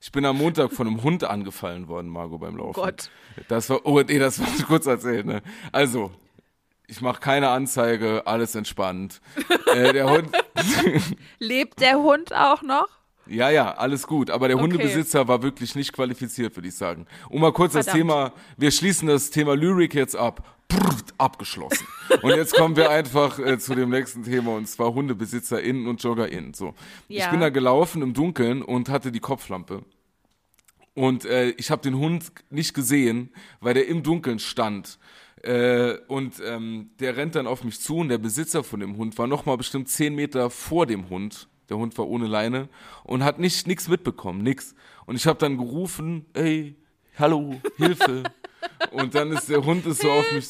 [0.00, 2.80] Ich bin am Montag von einem Hund angefallen worden, Margot, beim Laufen.
[2.80, 3.10] Gott.
[3.48, 5.42] Das war, oh, nee, das war kurz erzählt, ne?
[5.70, 6.10] Also,
[6.92, 9.20] ich mache keine Anzeige, alles entspannt.
[9.74, 10.28] äh, der Hund,
[11.38, 12.86] Lebt der Hund auch noch?
[13.26, 14.30] ja, ja, alles gut.
[14.30, 14.64] Aber der Okay.
[14.64, 17.06] Hundebesitzer war wirklich nicht qualifiziert, würde ich sagen.
[17.30, 18.10] Um mal kurz das Verdammt.
[18.10, 20.46] Thema, wir schließen das Thema Lyrik jetzt ab.
[20.68, 21.86] Brrrt, abgeschlossen.
[22.22, 26.52] Und jetzt kommen wir einfach äh, zu dem nächsten Thema und zwar HundebesitzerInnen und JoggerInnen.
[26.54, 26.74] So.
[27.08, 27.30] Ich Ja.
[27.30, 29.82] bin da gelaufen im Dunkeln und hatte die Kopflampe.
[30.94, 34.98] Und äh, ich habe den Hund nicht gesehen, weil der im Dunkeln stand.
[35.42, 39.18] Äh, und ähm, der rennt dann auf mich zu und der Besitzer von dem Hund
[39.18, 41.48] war noch mal bestimmt zehn Meter vor dem Hund.
[41.68, 42.68] Der Hund war ohne Leine
[43.02, 44.74] und hat nicht nichts mitbekommen, nix.
[45.06, 46.76] Und ich habe dann gerufen, ey,
[47.18, 48.22] hallo, Hilfe.
[48.92, 50.48] und dann ist der Hund ist so auf mich.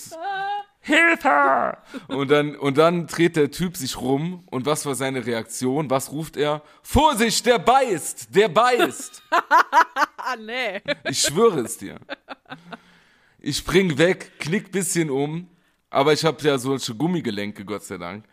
[0.84, 1.78] Hilfe!
[2.08, 5.88] Und dann, und dann dreht der Typ sich rum und was war seine Reaktion?
[5.90, 6.60] Was ruft er?
[6.82, 8.34] Vorsicht, der beißt!
[8.34, 9.22] Der beißt!
[10.38, 10.80] Nee.
[11.10, 11.98] Ich schwöre es dir.
[13.44, 15.48] Ich spring weg, knick bisschen um,
[15.90, 18.24] aber ich habe ja solche Gummigelenke, Gott sei Dank.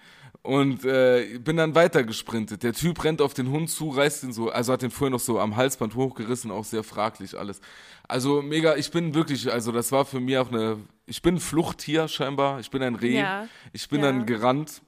[0.43, 2.61] Und äh, bin dann weiter gesprintet.
[2.61, 5.19] Der Typ rennt auf den Hund zu, reißt ihn so, also hat den vorher noch
[5.19, 7.59] so am Halsband hochgerissen, auch sehr fraglich alles.
[8.07, 10.77] Also mega, ich bin wirklich, also das war für mich auch eine,
[11.07, 13.17] ich bin ein Fluchttier scheinbar, ich bin ein Reh.
[13.17, 14.11] Ja, Ich bin ja.
[14.11, 14.81] dann gerannt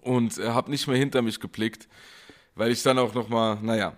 [0.00, 1.86] und äh, habe nicht mehr hinter mich geblickt,
[2.54, 3.92] weil ich dann auch noch mal, naja.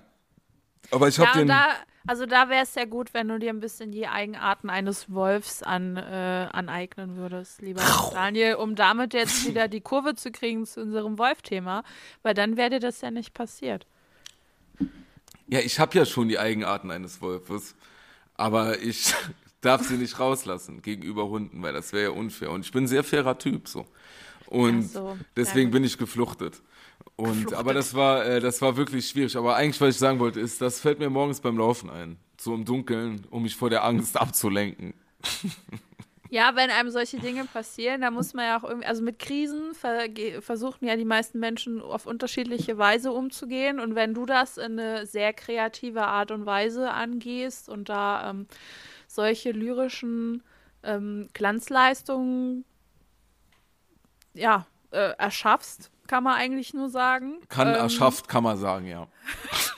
[0.90, 1.48] Aber ich habe Ja, den...
[1.48, 1.68] da,
[2.06, 5.62] also da wäre es ja gut, wenn du dir ein bisschen die Eigenarten eines Wolfs
[5.62, 7.82] an, äh, aneignen würdest, lieber
[8.12, 11.84] Daniel, um damit jetzt wieder die Kurve zu kriegen zu unserem Wolf-Thema,
[12.22, 13.86] weil dann wäre dir das ja nicht passiert.
[15.46, 17.74] Ja, ich habe ja schon die Eigenarten eines Wolfes,
[18.34, 19.12] aber ich
[19.60, 22.50] darf sie nicht rauslassen gegenüber Hunden, weil das wäre ja unfair.
[22.50, 23.86] Und ich bin ein sehr fairer Typ so.
[24.46, 26.62] Und so, deswegen bin ich gefluchtet.
[27.16, 27.58] Und Gefluchtet.
[27.58, 29.36] aber das war äh, das war wirklich schwierig.
[29.36, 32.54] Aber eigentlich, was ich sagen wollte, ist, das fällt mir morgens beim Laufen ein, so
[32.54, 34.94] im Dunkeln, um mich vor der Angst abzulenken.
[36.32, 39.72] Ja, wenn einem solche Dinge passieren, da muss man ja auch irgendwie, also mit Krisen
[39.72, 43.80] verge- versuchen ja die meisten Menschen auf unterschiedliche Weise umzugehen.
[43.80, 48.46] Und wenn du das in eine sehr kreative Art und Weise angehst und da ähm,
[49.08, 50.44] solche lyrischen
[50.84, 52.64] ähm, Glanzleistungen
[54.34, 57.38] ja, äh, erschaffst, kann man eigentlich nur sagen.
[57.48, 59.06] Kann ähm, erschafft, kann man sagen, ja.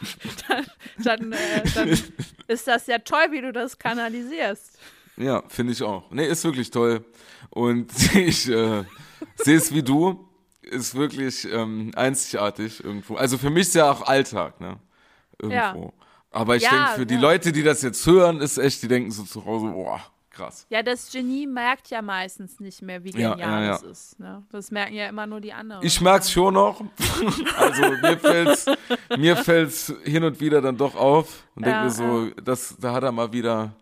[0.99, 1.99] Dann, äh, dann
[2.49, 4.79] ist das ja toll, wie du das kanalisierst.
[5.19, 6.11] Ja, finde ich auch.
[6.11, 7.05] Nee, ist wirklich toll.
[7.51, 8.85] Und ich äh,
[9.37, 10.27] sehe es wie du.
[10.63, 13.17] Ist wirklich ähm, einzigartig irgendwo.
[13.17, 14.79] Also für mich ist ja auch Alltag, ne?
[15.39, 15.93] Irgendwo.
[16.31, 17.21] Aber ich Ja, denke, für die ja.
[17.21, 20.01] Leute, die das jetzt hören, ist echt, die denken so zu Hause, boah,
[20.33, 20.67] krass.
[20.71, 23.75] Ja, das Genie merkt ja meistens nicht mehr, wie genial ja, ja.
[23.77, 24.19] es ist.
[24.19, 24.43] Ne?
[24.51, 25.85] Das merken ja immer nur die anderen.
[25.85, 26.81] Ich merk's schon noch.
[27.59, 28.67] also mir fällt's,
[29.17, 33.05] mir fällt's hin und wieder dann doch auf und denke mir so, das, da hat
[33.05, 33.75] er mal wieder,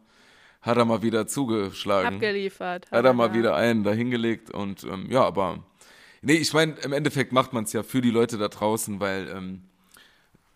[0.60, 2.14] hat er mal wieder zugeschlagen.
[2.14, 2.90] Abgeliefert.
[2.90, 3.34] hat er mal ja.
[3.34, 5.64] wieder einen dahingelegt und ähm, ja, aber
[6.22, 9.28] nee, ich meine, im Endeffekt macht man es ja für die Leute da draußen, weil,
[9.28, 9.62] ähm,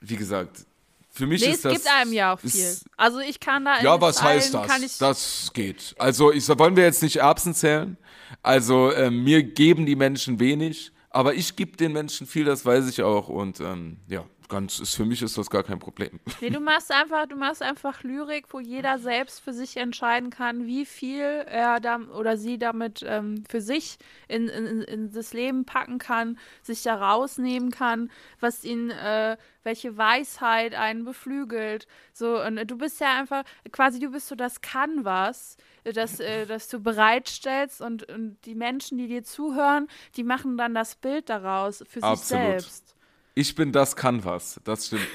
[0.00, 0.66] wie gesagt,
[1.14, 1.72] für mich Nee, ist es das.
[1.74, 2.76] gibt einem ja auch viel.
[2.96, 4.66] Also ich kann da Ja, was heißt das?
[4.66, 5.94] Kann ich, das geht.
[5.96, 7.96] Also ich, wollen wir jetzt nicht Erbsen zählen?
[8.42, 12.88] Also ähm, mir geben die Menschen wenig, aber ich gebe den Menschen viel, das weiß
[12.88, 16.20] ich auch und ähm, ja, ganz ist für mich ist das gar kein Problem.
[16.40, 20.66] nee, du machst einfach, du machst einfach Lyrik, wo jeder selbst für sich entscheiden kann,
[20.66, 23.98] wie viel er da oder sie damit ähm, für sich
[24.28, 28.10] in, in, in das Leben packen kann, sich da rausnehmen kann,
[28.40, 31.86] was ihn, äh, welche Weisheit einen beflügelt.
[32.12, 36.46] So, und du bist ja einfach, quasi, du bist so das Canvas, äh, das, äh,
[36.46, 41.28] das du bereitstellst und, und die Menschen, die dir zuhören, die machen dann das Bild
[41.28, 42.44] daraus für sich Absolut.
[42.44, 42.93] selbst.
[43.34, 45.06] Ich bin das Canvas, das stimmt.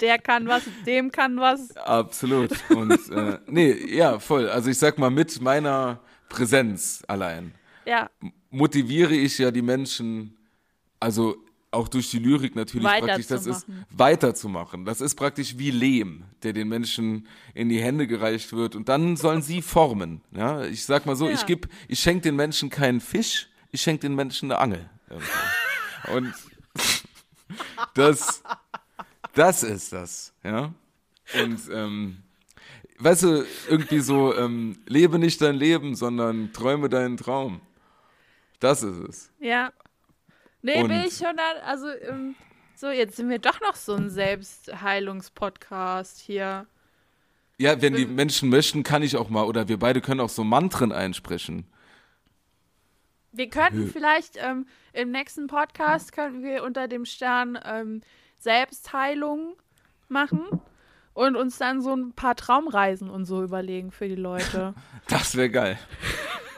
[0.00, 1.76] Der kann was, dem kann was.
[1.76, 2.50] Absolut.
[2.70, 4.48] Und äh, nee, ja, voll.
[4.48, 7.52] Also ich sag mal, mit meiner Präsenz allein
[7.84, 8.08] Ja,
[8.50, 10.36] motiviere ich ja die Menschen,
[11.00, 11.36] also
[11.70, 14.84] auch durch die Lyrik natürlich praktisch, das ist Weiterzumachen.
[14.84, 19.16] Das ist praktisch wie Lehm, der den Menschen in die Hände gereicht wird und dann
[19.16, 20.22] sollen sie formen.
[20.32, 21.34] Ja, ich sag mal so, Ja.
[21.34, 24.90] ich geb, ich schenke den Menschen keinen Fisch, ich schenke den Menschen eine Angel.
[25.08, 25.30] Irgendwo.
[26.08, 26.32] Und
[27.94, 28.42] das,
[29.34, 30.72] das ist das, ja.
[31.42, 32.22] Und ähm,
[32.98, 37.60] weißt du, irgendwie so, ähm, lebe nicht dein Leben, sondern träume deinen Traum.
[38.58, 39.30] Das ist es.
[39.40, 39.72] ja.
[40.62, 42.34] Nee, Und- bin ich schon da, also, ähm,
[42.76, 46.66] so, jetzt sind wir doch noch so ein Selbstheilungspodcast hier.
[47.58, 48.04] Ja, wenn die.
[48.06, 51.66] Menschen möchten, kann ich auch mal, oder wir beide können auch so Mantren einsprechen.
[53.32, 58.02] Wir könnten vielleicht ähm, im nächsten Podcast könnten wir unter dem Stern ähm,
[58.38, 59.56] Selbstheilung
[60.08, 60.60] machen
[61.14, 64.74] und uns dann so ein paar Traumreisen und so überlegen für die Leute.
[65.08, 65.78] Das wäre geil.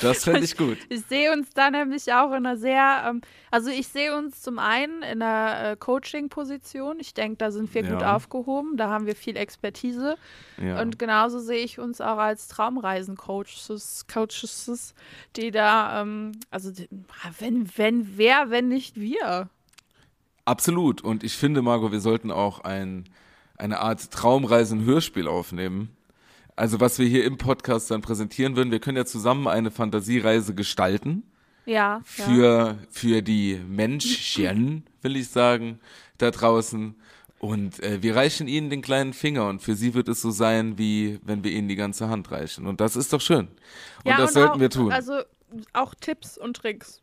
[0.00, 0.76] Das fände ich gut.
[0.88, 3.20] Ich sehe uns da nämlich auch in einer sehr, ähm,
[3.50, 6.98] also ich sehe uns zum einen in einer äh, Coaching-Position.
[7.00, 8.16] Ich denke, da sind wir gut Ja.
[8.16, 10.16] aufgehoben, da haben wir viel Expertise.
[10.60, 10.80] Ja.
[10.80, 14.94] Und genauso sehe ich uns auch als Traumreisen-Coaches, Coaches,
[15.36, 16.88] die da, ähm, also die,
[17.38, 19.48] wenn, wenn, wer, wenn nicht wir.
[20.44, 21.00] Absolut.
[21.02, 23.04] Und ich finde, Margot, wir sollten auch ein,
[23.56, 25.96] eine Art Traumreisen-Hörspiel aufnehmen.
[26.56, 30.54] Also was wir hier im Podcast dann präsentieren würden, wir können ja zusammen eine Fantasiereise
[30.54, 31.24] gestalten
[31.66, 31.74] Ja.
[31.74, 32.00] ja.
[32.04, 35.80] für, für die Menschen, will ich sagen,
[36.18, 36.94] da draußen.
[37.40, 40.78] Und äh, wir reichen ihnen den kleinen Finger und für sie wird es so sein,
[40.78, 42.66] wie wenn wir ihnen die ganze Hand reichen.
[42.66, 43.48] Und das ist doch schön.
[44.04, 44.92] Und ja, das sollten auch, wir tun.
[44.92, 45.20] Also
[45.74, 47.02] auch Tipps und Tricks.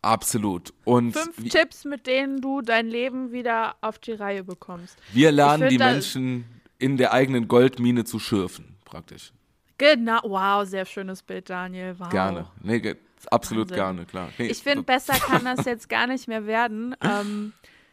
[0.00, 0.72] Absolut.
[0.84, 4.96] Und Fünf wie- Tipps, mit denen du dein Leben wieder auf die Reihe bekommst.
[5.12, 6.44] wir lernen die find da- Menschen
[6.78, 9.32] in der eigenen Goldmine zu schürfen, praktisch.
[9.78, 10.20] Genau.
[10.22, 11.94] Wow, sehr schönes Bild, Daniel.
[11.98, 12.10] Wow.
[12.10, 12.46] Gerne.
[12.62, 12.94] Nee,
[13.30, 13.76] absolut Wahnsinn.
[13.76, 14.28] gerne, klar.
[14.38, 16.94] Nee, Ich finde, besser kann das jetzt gar nicht mehr werden.
[17.02, 17.52] Ähm,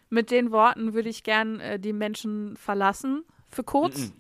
[0.09, 3.23] mit den Worten würde ich gern äh, die Menschen verlassen.
[3.49, 4.11] Für kurz.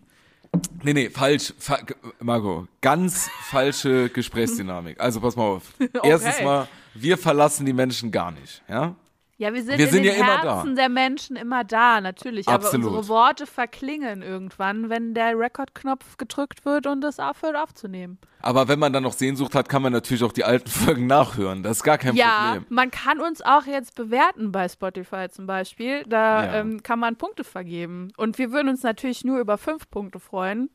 [0.81, 1.53] Nee, nee, falsch.
[1.59, 1.77] Fa
[2.19, 4.99] Margot, ganz falsche Gesprächsdynamik.
[4.99, 5.73] Also pass mal auf.
[6.03, 8.95] Erstens mal, wir verlassen die Menschen gar nicht, ja?
[9.39, 10.55] Ja, wir sind, Wir in sind den ja immer da.
[10.57, 12.45] Herzen der Menschen immer da, natürlich.
[12.49, 12.85] Absolut.
[12.87, 18.17] Aber unsere Worte verklingen irgendwann, wenn der Rekordknopf gedrückt wird und es aufhört aufzunehmen.
[18.41, 21.63] Aber wenn man dann noch Sehnsucht hat, kann man natürlich auch die alten Folgen nachhören.
[21.63, 22.65] Das ist gar kein ja, Problem.
[22.67, 26.03] man kann uns auch jetzt bewerten bei Spotify zum Beispiel.
[26.05, 26.53] Da Ja.
[26.55, 28.11] ähm, kann man Punkte vergeben.
[28.17, 30.69] Und wir würden uns natürlich nur über fünf Punkte freuen.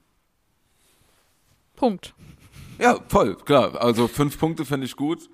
[1.76, 2.14] Punkt.
[2.78, 3.80] Ja, voll, klar.
[3.80, 5.28] Also fünf Punkte finde ich gut.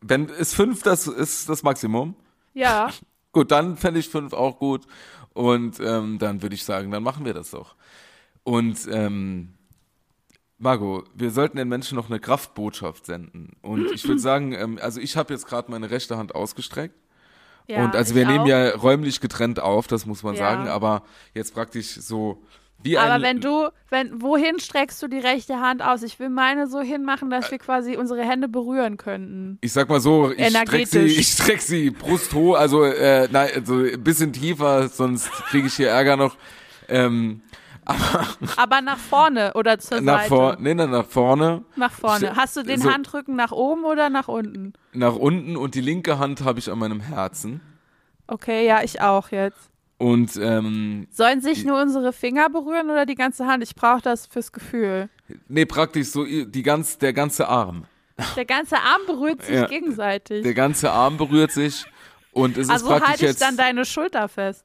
[0.00, 2.16] Wenn ist fünf, das ist das Maximum.
[2.58, 2.90] Ja,
[3.32, 4.86] Gut, dann fände ich fünf auch gut.
[5.34, 7.76] Und ähm, dann würde ich sagen, dann machen wir das doch.
[8.42, 9.54] Und ähm,
[10.56, 13.52] Margot, wir sollten den Menschen noch eine Kraftbotschaft senden.
[13.62, 16.96] Und ich würde sagen, ähm, also ich habe jetzt gerade meine rechte Hand ausgestreckt.
[17.68, 17.84] ja.
[17.84, 18.48] und also wir nehmen auch.
[18.48, 20.40] ja räumlich getrennt auf, das muss man Ja.
[20.50, 20.66] sagen.
[20.68, 21.02] Aber
[21.34, 22.42] jetzt praktisch so
[22.82, 22.98] wie.
[22.98, 26.02] Aber wenn du, wenn, wohin streckst du die rechte Hand aus?
[26.02, 29.58] Ich will meine so hinmachen, dass wir quasi unsere Hände berühren könnten.
[29.60, 33.76] Ich sag mal so, ich streck sie, ich streck sie brusthoch, also äh, nein, also
[33.76, 36.36] ein bisschen tiefer, sonst kriege ich hier Ärger noch.
[36.88, 37.42] Ähm,
[38.56, 40.28] Aber nach vorne oder zur nach Seite?
[40.28, 42.36] vorne, nee, nach vorne, Nach vorne.
[42.36, 42.92] Hast du den So.
[42.92, 44.74] Handrücken nach oben oder nach unten?
[44.92, 47.60] nach unten und die linke Hand habe ich an meinem Herzen.
[48.26, 49.70] Okay, ja, ich auch jetzt.
[49.98, 53.64] Und ähm, Sollen sich nur unsere Finger berühren oder die ganze Hand?
[53.64, 55.08] Ich brauche das fürs Gefühl.
[55.48, 57.84] nee, praktisch so die ganz, der ganze Arm.
[58.36, 59.66] Der ganze Arm berührt sich Ja.
[59.66, 60.42] gegenseitig.
[60.44, 61.84] Der ganze Arm berührt sich
[62.32, 64.64] und es also ist praktisch halte ich jetzt dann deine Schulter fest.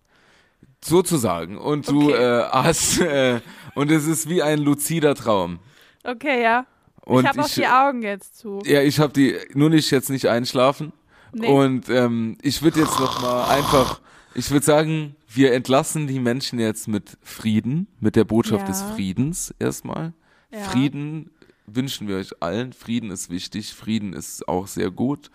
[0.83, 1.57] sozusagen.
[1.57, 2.21] Und du Okay.
[2.41, 3.39] äh, hast äh,
[3.75, 5.59] und es ist wie ein luzider Traum.
[6.03, 6.65] Okay, ja.
[7.05, 8.59] Und ich habe auch die Augen jetzt zu.
[8.65, 10.93] Ja, ich habe die, nur nicht jetzt nicht einschlafen.
[11.33, 11.47] Nee.
[11.47, 13.99] Und ähm, ich würde jetzt noch mal einfach,
[14.35, 18.67] ich würde sagen, wir entlassen die Menschen jetzt mit Frieden, mit der Botschaft Ja.
[18.67, 20.13] des Friedens erstmal.
[20.51, 20.59] Ja.
[20.59, 21.31] Frieden
[21.65, 22.73] wünschen wir euch allen.
[22.73, 25.31] Frieden ist wichtig, Frieden ist auch sehr gut.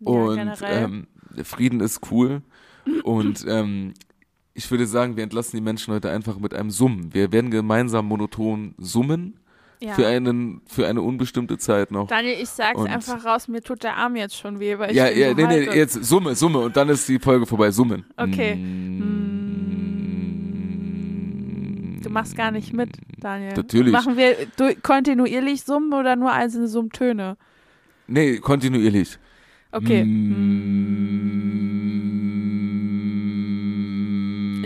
[0.00, 1.06] Ja, Und ähm,
[1.42, 2.42] Frieden ist cool.
[3.04, 3.94] Und ähm,
[4.54, 7.12] ich würde sagen, wir entlassen die Menschen heute einfach mit einem Summen.
[7.12, 9.38] Wir werden gemeinsam monoton summen
[9.80, 9.92] Ja.
[9.94, 12.06] für einen für eine unbestimmte Zeit noch.
[12.08, 14.96] Daniel, ich sag's Und- einfach raus, mir tut der Arm jetzt schon weh, weil ich
[14.96, 17.70] Ja, den ja, nee, nee, jetzt Summe, Summe und dann ist die Folge vorbei.
[17.70, 18.04] Summen.
[18.16, 18.54] Okay.
[18.56, 19.22] Mm.
[22.02, 23.52] Du machst gar nicht mit, Daniel.
[23.54, 23.92] Natürlich.
[23.92, 24.34] Machen wir
[24.82, 27.36] kontinuierlich Summen oder nur einzelne Summtöne?
[28.06, 29.18] Nee, kontinuierlich.
[29.72, 30.04] Okay.
[30.04, 30.76] Mm.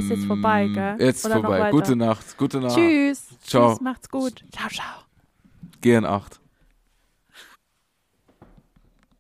[0.01, 0.97] Ist jetzt vorbei, gell?
[0.99, 1.71] Jetzt Oder vorbei.
[1.71, 2.37] Gute Nacht.
[2.37, 2.75] Gute Nacht.
[2.75, 3.29] Tschüss.
[3.43, 3.71] Ciao.
[3.71, 4.45] Tschüss, macht's gut.
[4.53, 5.05] Ciao, ciao.
[5.81, 6.40] Geh in Acht.